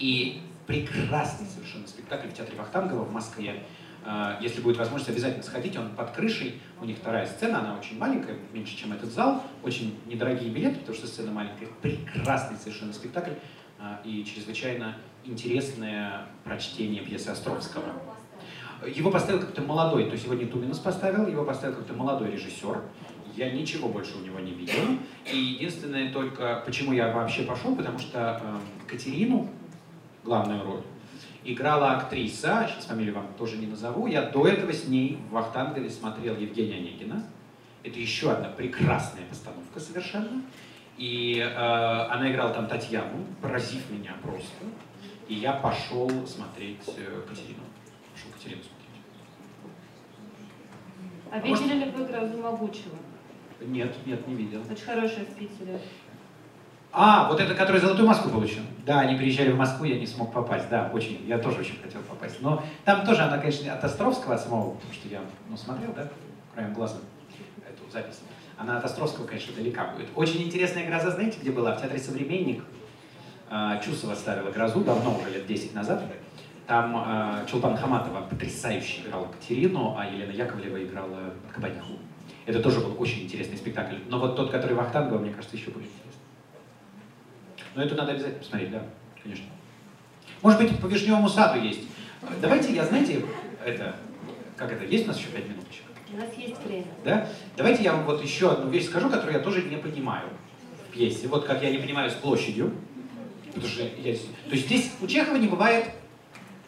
И 0.00 0.42
прекрасный 0.66 1.46
совершенно 1.46 1.86
спектакль 1.86 2.26
в 2.26 2.34
театре 2.34 2.58
Вахтангова 2.58 3.04
в 3.04 3.12
Москве. 3.12 3.62
Э, 4.04 4.36
Если 4.40 4.60
будет 4.60 4.76
возможность, 4.76 5.10
обязательно 5.10 5.42
сходите. 5.42 5.78
Он 5.78 5.90
под 5.90 6.10
крышей. 6.10 6.60
У 6.80 6.84
них 6.84 6.98
вторая 6.98 7.26
сцена, 7.26 7.60
она 7.60 7.78
очень 7.78 7.98
маленькая, 7.98 8.36
меньше, 8.52 8.76
чем 8.76 8.92
этот 8.92 9.10
зал. 9.10 9.42
Очень 9.62 9.98
недорогие 10.06 10.50
билеты, 10.50 10.80
потому 10.80 10.96
что 10.96 11.06
сцена 11.06 11.32
маленькая. 11.32 11.68
Прекрасный 11.82 12.56
совершенно 12.58 12.92
спектакль 12.92 13.32
э, 13.78 13.96
и 14.04 14.24
чрезвычайно 14.24 14.96
интересное 15.24 16.26
прочтение 16.44 17.02
пьесы 17.02 17.28
Островского. 17.28 17.84
Его 18.86 19.10
поставил 19.10 19.40
как-то 19.40 19.62
молодой, 19.62 20.04
то 20.04 20.12
есть 20.12 20.24
его 20.24 20.34
Туминус 20.34 20.78
поставил, 20.78 21.26
его 21.26 21.44
поставил 21.44 21.76
как-то 21.76 21.94
молодой 21.94 22.32
режиссер. 22.32 22.82
Я 23.34 23.50
ничего 23.50 23.88
больше 23.88 24.16
у 24.18 24.20
него 24.20 24.38
не 24.40 24.52
видел. 24.52 24.74
И 25.32 25.36
единственное 25.36 26.12
только, 26.12 26.62
почему 26.66 26.92
я 26.92 27.10
вообще 27.10 27.42
пошел, 27.42 27.74
потому 27.74 27.98
что 27.98 28.40
э, 28.42 28.88
Катерину, 28.88 29.48
главную 30.22 30.62
роль, 30.64 30.82
играла 31.44 31.92
актриса, 31.92 32.68
сейчас 32.70 32.86
фамилию 32.86 33.14
вам 33.14 33.28
тоже 33.38 33.56
не 33.58 33.66
назову, 33.66 34.06
я 34.06 34.22
до 34.22 34.46
этого 34.48 34.72
с 34.72 34.86
ней 34.86 35.18
в 35.28 35.32
Вахтангове 35.32 35.90
смотрел 35.90 36.36
Евгения 36.36 36.76
Онегина. 36.76 37.24
Это 37.82 37.98
еще 37.98 38.32
одна 38.32 38.48
прекрасная 38.48 39.24
постановка 39.28 39.78
совершенно. 39.78 40.42
И 40.96 41.38
э, 41.38 41.54
она 41.54 42.30
играла 42.30 42.54
там 42.54 42.66
Татьяну, 42.66 43.26
поразив 43.42 43.90
меня 43.90 44.14
просто. 44.22 44.64
И 45.28 45.34
я 45.34 45.52
пошел 45.52 46.08
смотреть 46.26 46.82
э, 46.96 47.22
Катерину. 47.28 47.62
Пошел 48.14 48.30
Катерину 48.32 48.62
смотреть. 48.62 48.74
А 51.30 51.46
может- 51.46 51.64
видели 51.64 51.84
ли 51.84 51.90
вы 51.90 52.04
грозу 52.06 52.38
могучего? 52.38 52.94
Нет, 53.60 53.94
нет, 54.06 54.26
не 54.28 54.34
видел. 54.34 54.60
Очень 54.70 54.84
хорошая 54.84 55.24
в 55.24 55.34
Питере. 55.34 55.80
А, 56.96 57.28
вот 57.28 57.40
это, 57.40 57.56
который 57.56 57.80
золотую 57.80 58.06
маску 58.06 58.28
получил. 58.28 58.62
Да, 58.86 59.00
они 59.00 59.16
приезжали 59.16 59.50
в 59.50 59.56
Москву, 59.56 59.84
я 59.84 59.98
не 59.98 60.06
смог 60.06 60.32
попасть. 60.32 60.68
Да, 60.70 60.90
очень, 60.94 61.24
я 61.26 61.38
тоже 61.38 61.58
очень 61.58 61.76
хотел 61.82 62.00
попасть. 62.02 62.40
Но 62.40 62.62
там 62.84 63.04
тоже 63.04 63.22
она, 63.22 63.38
конечно, 63.38 63.72
от 63.72 63.82
Островского, 63.82 64.36
от 64.36 64.40
самого, 64.40 64.74
потому 64.74 64.92
что 64.92 65.08
я 65.08 65.20
ну, 65.50 65.56
смотрел, 65.56 65.92
да, 65.92 66.08
краем 66.54 66.72
глаза 66.72 66.98
эту 67.68 67.90
запись. 67.90 68.20
Она 68.56 68.78
от 68.78 68.84
Островского, 68.84 69.26
конечно, 69.26 69.52
далека 69.56 69.88
будет. 69.88 70.06
Очень 70.14 70.44
интересная 70.44 70.86
гроза, 70.86 71.10
знаете, 71.10 71.38
где 71.40 71.50
была? 71.50 71.74
В 71.74 71.80
театре 71.80 71.98
«Современник». 71.98 72.62
А, 73.50 73.78
Чусова 73.78 74.14
ставила 74.14 74.52
грозу 74.52 74.80
давно, 74.80 75.18
уже 75.18 75.30
лет 75.30 75.46
10 75.46 75.74
назад. 75.74 76.00
Там 76.68 76.96
а, 76.96 77.44
Чулпан 77.50 77.76
Хаматова 77.76 78.20
потрясающе 78.20 79.02
играла 79.02 79.26
Катерину, 79.26 79.96
а 79.98 80.06
Елена 80.06 80.30
Яковлева 80.30 80.82
играла 80.84 81.34
Кабаниху. 81.52 81.98
Это 82.46 82.60
тоже 82.60 82.78
был 82.80 82.94
очень 82.98 83.24
интересный 83.24 83.56
спектакль. 83.56 83.96
Но 84.08 84.20
вот 84.20 84.36
тот, 84.36 84.50
который 84.50 84.76
Вахтангова, 84.76 85.18
мне 85.18 85.32
кажется, 85.32 85.56
еще 85.56 85.70
интересный. 85.70 86.03
Но 87.74 87.82
это 87.82 87.94
надо 87.94 88.12
обязательно 88.12 88.38
посмотреть, 88.38 88.70
да, 88.70 88.82
конечно. 89.22 89.46
Может 90.42 90.60
быть, 90.60 90.78
по 90.78 90.86
Вишневому 90.86 91.28
саду 91.28 91.60
есть. 91.60 91.80
Давайте, 92.40 92.74
я, 92.74 92.84
знаете, 92.84 93.24
это, 93.64 93.96
как 94.56 94.72
это, 94.72 94.84
есть 94.84 95.04
у 95.04 95.08
нас 95.08 95.18
еще 95.18 95.28
пять 95.28 95.48
минуточек? 95.48 95.82
У 96.12 96.16
нас 96.16 96.28
есть 96.36 96.64
время. 96.64 96.86
Да? 97.04 97.26
Давайте 97.56 97.82
я 97.82 97.92
вам 97.92 98.04
вот 98.04 98.22
еще 98.22 98.52
одну 98.52 98.70
вещь 98.70 98.86
скажу, 98.86 99.10
которую 99.10 99.32
я 99.32 99.40
тоже 99.40 99.62
не 99.62 99.76
понимаю 99.76 100.28
в 100.88 100.92
пьесе. 100.92 101.26
Вот 101.26 101.44
как 101.44 101.62
я 101.62 101.70
не 101.70 101.78
понимаю 101.78 102.10
с 102.10 102.14
площадью. 102.14 102.72
Потому 103.46 103.66
что 103.66 103.82
я... 103.82 104.14
То 104.14 104.50
есть 104.50 104.66
здесь 104.66 104.92
у 105.00 105.06
Чехова 105.06 105.36
не 105.36 105.48
бывает 105.48 105.86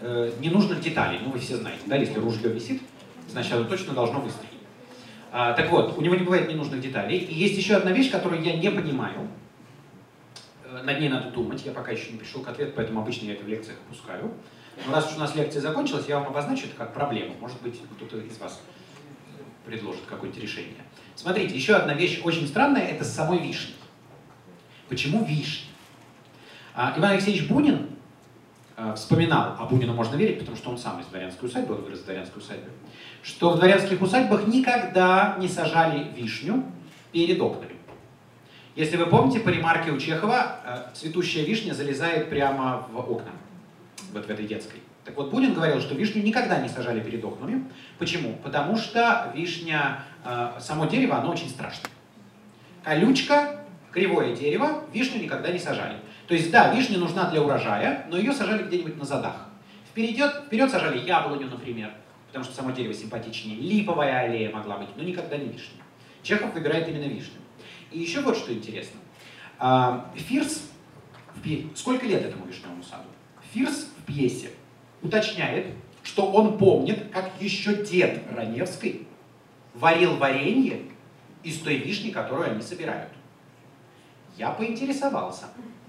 э, 0.01 0.33
ненужных 0.41 0.81
деталей. 0.81 1.21
Ну, 1.23 1.31
вы 1.31 1.39
все 1.39 1.57
знаете, 1.57 1.83
да, 1.87 1.97
если 1.97 2.19
ружье 2.19 2.51
висит, 2.51 2.83
значит, 3.29 3.53
оно 3.53 3.65
точно 3.65 3.93
должно 3.93 4.21
выстрелить. 4.21 4.51
А, 5.33 5.53
так 5.53 5.71
вот, 5.71 5.99
у 5.99 6.01
него 6.01 6.15
не 6.15 6.23
бывает 6.23 6.49
ненужных 6.49 6.81
деталей. 6.81 7.19
И 7.19 7.35
есть 7.35 7.57
еще 7.57 7.77
одна 7.77 7.93
вещь, 7.93 8.11
которую 8.11 8.43
я 8.43 8.57
не 8.57 8.71
понимаю. 8.71 9.29
Над 10.83 11.01
ней 11.01 11.09
надо 11.09 11.31
думать. 11.31 11.65
Я 11.65 11.73
пока 11.73 11.93
еще 11.93 12.13
не 12.13 12.19
пришел 12.19 12.43
к 12.43 12.49
ответу, 12.49 12.73
поэтому 12.77 13.01
обычно 13.01 13.27
я 13.27 13.35
это 13.35 13.45
в 13.45 13.49
лекциях 13.49 13.79
опускаю. 13.87 14.33
Но 14.87 14.93
раз 14.93 15.11
уж 15.11 15.17
у 15.17 15.21
нас 15.21 15.35
лекция 15.35 15.63
закончилась, 15.63 16.07
я 16.09 16.19
вам 16.19 16.29
обозначу 16.29 16.67
это 16.67 16.77
как 16.77 16.93
проблему. 16.93 17.35
Может 17.41 17.61
быть, 17.63 17.81
кто-то 17.97 18.19
из 18.19 18.39
вас 18.39 18.61
предложит 19.65 20.03
какое-то 20.09 20.39
решение. 20.39 20.85
Смотрите, 21.15 21.55
еще 21.55 21.75
одна 21.75 21.95
вещь 21.95 22.21
очень 22.23 22.47
странная, 22.47 22.89
это 22.89 23.05
с 23.05 23.13
самой 23.13 23.39
вишней. 23.39 23.75
Почему 24.89 25.25
вишня? 25.25 25.71
А, 26.75 26.95
Иван 26.97 27.13
Алексеевич 27.13 27.49
Бунин 27.49 27.89
а, 28.77 28.95
вспоминал, 28.95 29.57
а 29.59 29.65
Бунину 29.65 29.95
можно 29.95 30.17
верить, 30.17 30.39
потому 30.39 30.57
что 30.57 30.71
он 30.71 30.79
сам 30.79 31.01
из 31.01 31.07
дворянской 31.07 31.49
усадьбы, 31.49 31.75
он 31.75 31.83
вырос 31.83 32.01
в 32.01 32.05
дворянской 32.05 32.43
усадьбе, 32.43 32.69
что 33.23 33.51
в 33.51 33.57
дворянских 33.57 34.01
усадьбах 34.01 34.47
никогда 34.47 35.37
не 35.41 35.49
сажали 35.49 36.13
вишню 36.15 36.63
перед 37.13 37.41
окнами. 37.41 37.76
Если 38.77 38.99
вы 38.99 39.07
помните, 39.07 39.41
по 39.41 39.49
ремарке 39.49 39.91
у 39.91 39.99
Чехова, 39.99 40.61
э, 40.63 40.95
цветущая 40.95 41.47
вишня 41.47 41.73
залезает 41.73 42.29
прямо 42.29 42.87
в 42.93 43.11
окна, 43.11 43.31
вот 44.13 44.27
в 44.27 44.31
этой 44.31 44.47
детской. 44.47 44.81
Так 45.03 45.17
вот, 45.17 45.31
Бунин 45.31 45.55
говорил, 45.55 45.81
что 45.81 45.95
вишню 45.95 46.23
никогда 46.23 46.61
не 46.61 46.69
сажали 46.69 47.01
перед 47.01 47.25
окнами. 47.25 47.65
Почему? 47.99 48.35
Потому 48.45 48.77
что 48.77 49.33
вишня, 49.35 50.03
э, 50.27 50.51
само 50.61 50.85
дерево, 50.85 51.17
оно 51.17 51.31
очень 51.31 51.49
страшное. 51.49 51.91
Колючка, 52.85 53.61
кривое 53.93 54.37
дерево, 54.37 54.85
вишню 54.93 55.23
никогда 55.23 55.51
не 55.51 55.59
сажали. 55.59 55.97
То 56.29 56.35
есть, 56.35 56.51
да, 56.51 56.75
вишня 56.75 56.99
нужна 56.99 57.31
для 57.31 57.41
урожая, 57.41 58.05
но 58.11 58.19
ее 58.19 58.35
сажали 58.35 58.65
где-нибудь 58.65 58.99
на 58.99 59.07
задах. 59.07 59.47
Вперед, 59.89 60.43
вперед 60.49 60.71
сажали 60.71 60.99
яблоню, 60.99 61.49
например, 61.49 61.93
потому 62.27 62.45
что 62.45 62.55
само 62.55 62.73
дерево 62.73 62.93
симпатичнее. 62.93 63.57
Липовая 63.57 64.25
аллея 64.25 64.51
могла 64.51 64.77
быть, 64.77 64.89
но 64.97 65.03
никогда 65.03 65.39
не 65.39 65.47
вишня. 65.47 65.83
Чехов 66.23 66.53
выбирает 66.53 66.87
именно 66.89 67.05
вишню. 67.05 67.41
И 67.97 68.01
еще 68.01 68.21
вот 68.21 68.37
что 68.37 68.53
интересно. 68.53 69.01
А, 69.59 70.13
Фирс, 70.15 70.69
сколько 71.75 72.05
лет 72.05 72.27
этому 72.27 72.45
вишневому 72.45 72.83
саду? 72.83 73.09
Фирс 73.55 73.89
в 73.97 74.05
пьесе 74.05 74.51
уточняет, 75.01 75.69
что 76.03 76.31
он 76.31 76.59
помнит, 76.59 77.11
как 77.11 77.31
еще 77.41 77.83
дед 77.83 78.23
Раневской 78.37 79.07
варил 79.73 80.17
варенье 80.17 80.83
из 81.43 81.59
той 81.61 81.79
вишни, 81.79 82.11
которую 82.11 82.51
они 82.51 82.61
собирают. 82.61 83.13
Я 84.37 84.51
поинтересовался, 84.51 85.47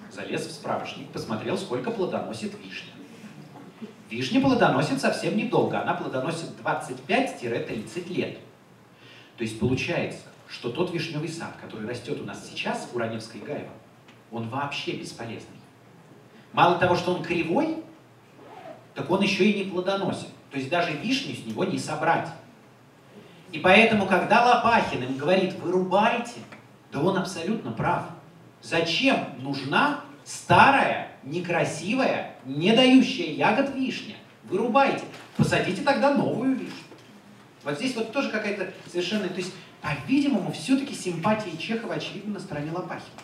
залез 0.10 0.46
в 0.46 0.52
справочник, 0.52 1.10
посмотрел, 1.10 1.58
сколько 1.58 1.92
плодоносит 1.92 2.54
вишня. 2.64 2.94
Вишня 4.10 4.40
плодоносит 4.40 5.02
совсем 5.02 5.36
недолго, 5.36 5.82
она 5.82 5.94
плодоносит 5.94 6.52
25-30 6.64 8.08
лет. 8.14 8.38
То 9.36 9.44
есть 9.44 9.60
получается, 9.60 10.27
что 10.50 10.70
тот 10.70 10.94
вишневый 10.94 11.30
сад, 11.30 11.56
который 11.62 11.88
растет 11.88 12.20
у 12.22 12.24
нас 12.24 12.50
сейчас 12.50 12.90
у 12.94 12.98
Раневской 12.98 13.42
Гаева, 13.42 13.72
он 14.32 14.50
вообще 14.50 14.94
бесполезный. 14.94 15.58
Мало 16.54 16.78
того, 16.78 16.96
что 16.96 17.14
он 17.14 17.24
кривой, 17.24 17.84
так 18.94 19.10
он 19.12 19.22
еще 19.22 19.46
и 19.50 19.64
не 19.64 19.70
плодоносит. 19.70 20.30
То 20.52 20.58
есть 20.58 20.70
даже 20.70 20.94
вишню 20.94 21.36
с 21.36 21.46
него 21.46 21.66
не 21.66 21.78
собрать. 21.78 22.30
И 23.52 23.60
поэтому, 23.60 24.08
когда 24.08 24.46
Лопахин 24.46 25.04
им 25.04 25.18
говорит, 25.18 25.54
вырубайте, 25.56 26.40
да 26.92 27.02
он 27.02 27.18
абсолютно 27.18 27.72
прав. 27.72 28.06
Зачем 28.62 29.18
нужна 29.40 30.02
старая, 30.26 31.12
некрасивая, 31.24 32.36
не 32.46 32.74
дающая 32.74 33.34
ягод 33.34 33.76
вишня? 33.76 34.16
Вырубайте. 34.46 35.04
Посадите 35.36 35.82
тогда 35.84 36.14
новую 36.14 36.56
вишню. 36.56 36.74
Вот 37.64 37.76
здесь 37.76 37.96
вот 37.96 38.12
тоже 38.12 38.30
какая-то 38.30 38.74
совершенно... 38.90 39.28
То 39.28 39.36
есть, 39.36 39.54
по-видимому, 39.82 40.52
все-таки 40.52 40.94
симпатии 40.94 41.56
Чехова 41.58 41.96
очевидно 41.96 42.36
на 42.36 42.40
стороне 42.40 42.72
Лопахина. 42.72 43.22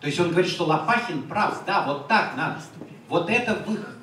То 0.00 0.06
есть 0.06 0.18
он 0.20 0.30
говорит, 0.30 0.50
что 0.50 0.64
Лопахин 0.64 1.22
прав, 1.22 1.64
да, 1.66 1.86
вот 1.86 2.08
так 2.08 2.36
надо. 2.36 2.60
Вот 3.08 3.28
это 3.30 3.54
выход. 3.66 3.94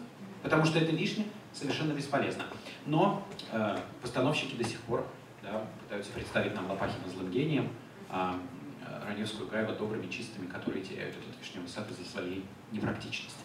Потому 0.44 0.66
что 0.66 0.78
эта 0.78 0.92
вишня 0.92 1.26
совершенно 1.54 1.94
бесполезна. 1.94 2.44
Но 2.86 3.26
э, 3.52 3.78
постановщики 4.02 4.56
до 4.56 4.64
сих 4.64 4.80
пор 4.82 5.08
да, 5.42 5.66
пытаются 5.82 6.12
представить 6.12 6.54
нам 6.54 6.70
Лопахина 6.70 7.08
злым 7.10 7.32
гением, 7.32 7.70
а 8.10 8.38
э, 8.86 9.08
Раневскую 9.08 9.50
Гаева 9.50 9.74
добрыми, 9.74 10.08
чистыми, 10.08 10.48
которые 10.48 10.84
теряют 10.84 11.16
этот 11.16 11.42
вишневый 11.42 11.70
сад 11.70 11.90
из-за 11.90 12.06
своей 12.06 12.46
непрактичности. 12.72 13.40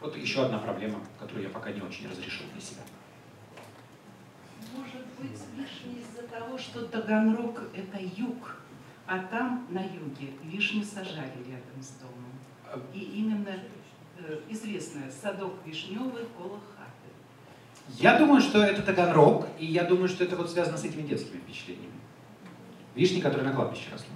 Вот 0.00 0.16
еще 0.16 0.44
одна 0.44 0.58
проблема, 0.58 0.98
которую 1.18 1.44
я 1.44 1.50
пока 1.50 1.70
не 1.70 1.80
очень 1.80 2.10
разрешил 2.10 2.44
для 2.52 2.60
себя. 2.60 2.82
Быть, 5.22 5.38
вишни 5.56 6.00
из-за 6.00 6.22
того, 6.26 6.58
что 6.58 6.84
Таганрог– 6.86 7.60
это 7.76 8.02
юг, 8.16 8.56
а 9.06 9.20
там, 9.20 9.68
на 9.70 9.80
юге, 9.80 10.32
вишни 10.42 10.82
сажали 10.82 11.38
рядом 11.46 11.80
с 11.80 11.90
домом. 12.00 12.84
И 12.92 12.98
именно 12.98 13.56
э, 14.18 15.10
садок 15.10 15.52
вишневый 15.64 16.24
около 16.24 16.58
хаты. 16.58 18.00
Я 18.00 18.18
думаю, 18.18 18.40
что 18.40 18.64
это 18.64 18.82
Таганрог, 18.82 19.46
и 19.60 19.66
я 19.66 19.84
думаю, 19.84 20.08
что 20.08 20.24
это 20.24 20.34
вот 20.34 20.50
связано 20.50 20.76
с 20.76 20.84
этими 20.84 21.02
детскими 21.02 21.38
впечатлениями. 21.38 21.92
Вишни, 22.96 23.20
которые 23.20 23.48
на 23.48 23.54
кладбище 23.54 23.90
росли. 23.92 24.08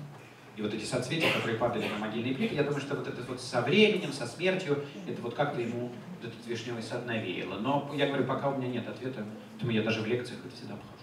И 0.57 0.63
вот 0.63 0.73
эти 0.73 0.85
соцветия, 0.85 1.31
которые 1.33 1.59
падали 1.59 1.87
на 1.87 1.99
могильные 1.99 2.35
плиты, 2.35 2.55
я 2.55 2.65
думаю, 2.65 2.81
что 2.81 2.97
вот 2.97 3.07
это 3.07 3.23
вот 3.29 3.41
со 3.41 3.61
временем, 3.61 4.13
со 4.13 4.27
смертью, 4.27 4.85
это 5.07 5.21
вот 5.21 5.35
как-то 5.35 5.61
ему 5.61 5.93
этот 6.21 6.35
вишневый 6.47 6.83
сад 6.83 7.07
навеяло. 7.07 7.59
Но 7.59 7.93
я 7.95 8.07
говорю, 8.07 8.25
пока 8.25 8.49
у 8.49 8.57
меня 8.57 8.69
нет 8.69 8.89
ответа, 8.89 9.25
поэтому 9.53 9.71
я 9.71 9.83
даже 9.83 10.01
в 10.01 10.07
лекциях 10.07 10.41
это 10.45 10.57
всегда 10.57 10.75
обхожу. 10.75 10.96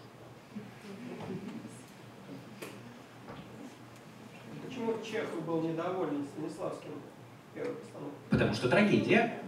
Почему 4.84 5.02
Чехов 5.02 5.46
был 5.46 5.62
недоволен 5.62 6.26
Станиславским? 6.26 6.92
Потому 8.30 8.54
что 8.54 8.68
трагедия. 8.68 9.40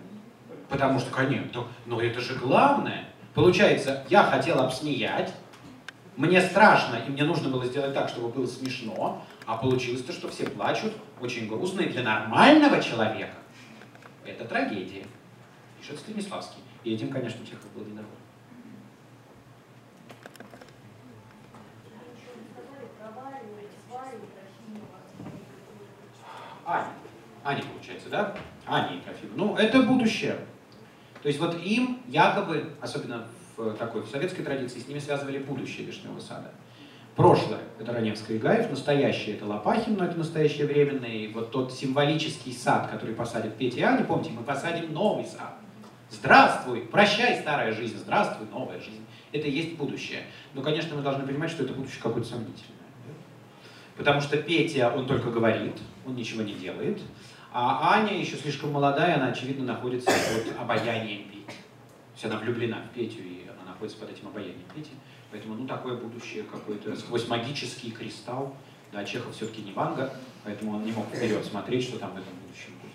Потому 0.69 0.99
что, 0.99 1.11
конечно, 1.11 1.67
но 1.85 2.01
это 2.01 2.21
же 2.21 2.35
главное. 2.35 3.09
Получается, 3.33 4.05
я 4.09 4.23
хотел 4.23 4.61
обсмеять, 4.61 5.33
мне 6.15 6.41
страшно, 6.41 6.95
и 7.05 7.09
мне 7.09 7.25
нужно 7.25 7.49
было 7.49 7.65
сделать 7.65 7.93
так, 7.93 8.07
чтобы 8.07 8.29
было 8.29 8.45
смешно, 8.45 9.25
а 9.45 9.57
получилось 9.57 10.03
то, 10.03 10.13
что 10.13 10.29
все 10.29 10.49
плачут, 10.49 10.93
очень 11.19 11.49
грустно, 11.49 11.81
и 11.81 11.89
для 11.89 12.03
нормального 12.03 12.81
человека 12.81 13.35
это 14.25 14.45
трагедия. 14.45 15.05
Пишет 15.81 15.99
Станиславский. 15.99 16.63
И 16.85 16.93
этим, 16.93 17.09
конечно, 17.09 17.45
Чехов 17.45 17.69
был 17.75 17.83
недоволен. 17.83 18.09
Сказали 22.53 22.87
про 22.97 23.21
Варю, 23.21 23.49
Варю 23.91 24.19
Трофимова. 24.33 24.99
Аня. 26.65 26.87
Аня, 27.43 27.63
получается, 27.71 28.09
да? 28.09 28.35
Аня 28.65 28.97
и 28.97 29.01
Трофим. 29.01 29.29
Ну, 29.35 29.55
это 29.55 29.83
будущее. 29.83 30.37
То 31.21 31.27
есть 31.27 31.39
вот 31.39 31.55
им 31.63 32.01
якобы, 32.07 32.73
особенно 32.81 33.27
в 33.55 33.73
такой 33.75 34.01
в 34.01 34.07
советской 34.07 34.43
традиции, 34.43 34.79
с 34.79 34.87
ними 34.87 34.99
связывали 34.99 35.37
будущее 35.37 35.85
Вишневого 35.85 36.19
сада. 36.19 36.51
Прошлое– 37.15 37.61
это 37.79 37.93
Раневская 37.93 38.35
и 38.35 38.39
Гаев, 38.39 38.69
настоящее– 38.69 39.35
это 39.37 39.45
Лопахин, 39.45 39.95
но 39.95 40.03
это 40.03 40.17
настоящее 40.17 40.67
временное. 40.67 41.09
И 41.09 41.27
вот 41.31 41.51
тот 41.51 41.71
символический 41.71 42.51
сад, 42.51 42.89
который 42.91 43.15
посадит 43.15 43.55
Петя 43.55 43.79
и 43.79 43.83
Аня, 43.83 44.03
помните, 44.03 44.31
мы 44.31 44.43
посадим 44.43 44.91
новый 44.91 45.25
сад. 45.25 45.55
Здравствуй, 46.09 46.81
прощай, 46.81 47.39
старая 47.39 47.71
жизнь, 47.73 47.97
здравствуй, 47.97 48.47
новая 48.51 48.79
жизнь. 48.79 49.05
Это 49.31 49.47
и 49.47 49.51
есть 49.51 49.77
будущее. 49.77 50.23
Но, 50.53 50.61
конечно, 50.61 50.95
мы 50.95 51.01
должны 51.01 51.25
понимать, 51.25 51.51
что 51.51 51.63
это 51.63 51.73
будущее 51.73 52.01
какое-то 52.01 52.27
сомнительное. 52.27 52.75
Потому 53.97 54.19
что 54.19 54.37
Петя, 54.37 54.93
он 54.93 55.07
только 55.07 55.29
говорит, 55.29 55.77
он 56.05 56.15
ничего 56.15 56.41
не 56.43 56.53
делает. 56.53 57.01
А 57.51 57.93
Аня 57.93 58.17
еще 58.19 58.35
слишком 58.35 58.71
молодая, 58.71 59.15
она, 59.15 59.27
очевидно, 59.27 59.65
находится 59.65 60.11
под 60.11 60.59
обаянием 60.59 61.29
Пети. 61.29 61.45
То 61.45 62.13
есть 62.13 62.25
она 62.25 62.37
влюблена 62.37 62.81
в 62.81 62.93
Петю, 62.93 63.21
и 63.23 63.47
она 63.47 63.71
находится 63.71 63.97
под 63.99 64.11
этим 64.11 64.27
обаянием 64.27 64.65
Пети. 64.75 64.91
Поэтому, 65.31 65.55
ну, 65.55 65.67
такое 65.67 65.97
будущее 65.97 66.43
какое-то 66.43 66.95
сквозь 66.95 67.27
магический 67.27 67.91
кристалл. 67.91 68.55
Да, 68.91 69.03
Чехов 69.03 69.35
все-таки 69.35 69.61
не 69.61 69.73
Ванга, 69.73 70.13
поэтому 70.43 70.75
он 70.75 70.85
не 70.85 70.91
мог 70.91 71.07
вперед 71.07 71.43
смотреть, 71.43 71.83
что 71.83 71.97
там 71.99 72.11
в 72.11 72.17
этом 72.17 72.33
будущем 72.45 72.73
будет. 72.81 72.93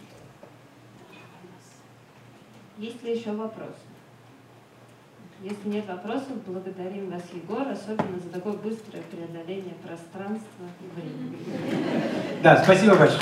Есть 2.79 3.03
ли 3.03 3.19
еще 3.19 3.33
вопросы? 3.33 3.90
Если 5.43 5.69
нет 5.71 5.89
вопросов, 5.89 6.33
благодарим 6.47 7.11
вас, 7.11 7.23
Егор, 7.33 7.67
особенно 7.67 8.21
за 8.23 8.29
такое 8.29 8.53
быстрое 8.53 9.03
преодоление 9.11 9.75
пространства 9.83 10.67
и 10.81 11.01
времени. 11.01 11.39
Да, 12.43 12.63
спасибо 12.63 12.95
большое. 12.95 13.21